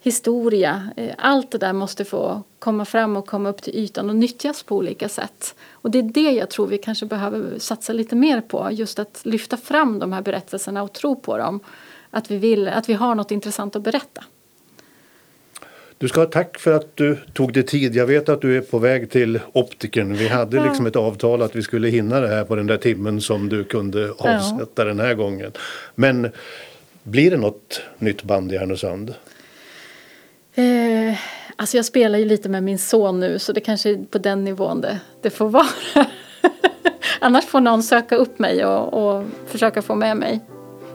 historia. 0.00 0.90
Eh, 0.96 1.14
allt 1.18 1.50
det 1.50 1.58
där 1.58 1.72
måste 1.72 2.04
få 2.04 2.42
komma 2.58 2.84
fram 2.84 3.16
och 3.16 3.26
komma 3.26 3.48
upp 3.48 3.62
till 3.62 3.76
ytan 3.76 4.10
och 4.10 4.16
nyttjas 4.16 4.62
på 4.62 4.76
olika 4.76 5.08
sätt. 5.08 5.54
Och 5.72 5.90
det 5.90 5.98
är 5.98 6.02
det 6.02 6.30
jag 6.30 6.50
tror 6.50 6.66
vi 6.66 6.78
kanske 6.78 7.06
behöver 7.06 7.58
satsa 7.58 7.92
lite 7.92 8.16
mer 8.16 8.40
på. 8.40 8.68
Just 8.72 8.98
att 8.98 9.20
lyfta 9.24 9.56
fram 9.56 9.98
de 9.98 10.12
här 10.12 10.22
berättelserna 10.22 10.82
och 10.82 10.92
tro 10.92 11.16
på 11.16 11.38
dem. 11.38 11.60
Att 12.10 12.30
vi, 12.30 12.36
vill, 12.36 12.68
att 12.68 12.88
vi 12.88 12.94
har 12.94 13.14
något 13.14 13.30
intressant 13.30 13.76
att 13.76 13.82
berätta. 13.82 14.24
Du 16.00 16.08
ska 16.08 16.20
ha 16.20 16.26
tack 16.26 16.58
för 16.58 16.72
att 16.72 16.96
du 16.96 17.16
tog 17.32 17.52
dig 17.52 17.62
tid. 17.62 17.94
Jag 17.94 18.06
vet 18.06 18.28
att 18.28 18.40
du 18.40 18.56
är 18.56 18.60
på 18.60 18.78
väg 18.78 19.10
till 19.10 19.40
optiken. 19.52 20.14
Vi 20.14 20.28
hade 20.28 20.56
Ja. 20.56 20.64
liksom 20.64 20.86
ett 20.86 20.96
avtal 20.96 21.42
att 21.42 21.56
vi 21.56 21.62
skulle 21.62 21.88
hinna 21.88 22.20
det 22.20 22.28
här 22.28 22.44
på 22.44 22.56
den 22.56 22.66
där 22.66 22.76
timmen 22.76 23.20
som 23.20 23.48
du 23.48 23.64
kunde 23.64 24.10
avsätta 24.18 24.84
den 24.84 25.00
här 25.00 25.14
gången. 25.14 25.52
Men 25.94 26.30
blir 27.02 27.30
det 27.30 27.36
något 27.36 27.82
nytt 27.98 28.22
band 28.22 28.52
i 28.52 28.56
Härnösand? 28.56 29.14
Eh, 30.54 31.18
alltså 31.56 31.76
jag 31.76 31.84
spelar 31.84 32.18
ju 32.18 32.24
lite 32.24 32.48
med 32.48 32.62
min 32.62 32.78
son 32.78 33.20
nu 33.20 33.38
så 33.38 33.52
det 33.52 33.60
kanske 33.60 33.90
är 33.90 33.98
på 34.10 34.18
den 34.18 34.44
nivån 34.44 34.80
det, 34.80 35.00
det 35.22 35.30
får 35.30 35.48
vara. 35.48 35.66
Annars 37.20 37.44
får 37.44 37.60
någon 37.60 37.82
söka 37.82 38.16
upp 38.16 38.38
mig 38.38 38.64
och, 38.64 38.94
och 39.18 39.24
försöka 39.46 39.82
få 39.82 39.94
med 39.94 40.16
mig. 40.16 40.40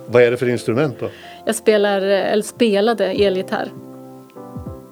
Vad 0.07 0.23
är 0.23 0.31
det 0.31 0.37
för 0.37 0.49
instrument 0.49 0.95
då? 0.99 1.09
Jag 1.45 1.55
spelar, 1.55 2.01
eller 2.01 2.43
spelade 2.43 3.05
elgitarr. 3.05 3.71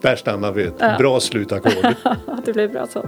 Där 0.04 0.16
stannar 0.16 0.52
vi. 0.52 0.64
Ett 0.64 0.74
Ja. 0.80 0.96
bra 0.98 1.20
slutackord. 1.20 1.96
det 2.46 2.54
blev 2.54 2.72
bra 2.72 2.88
så. 2.88 3.06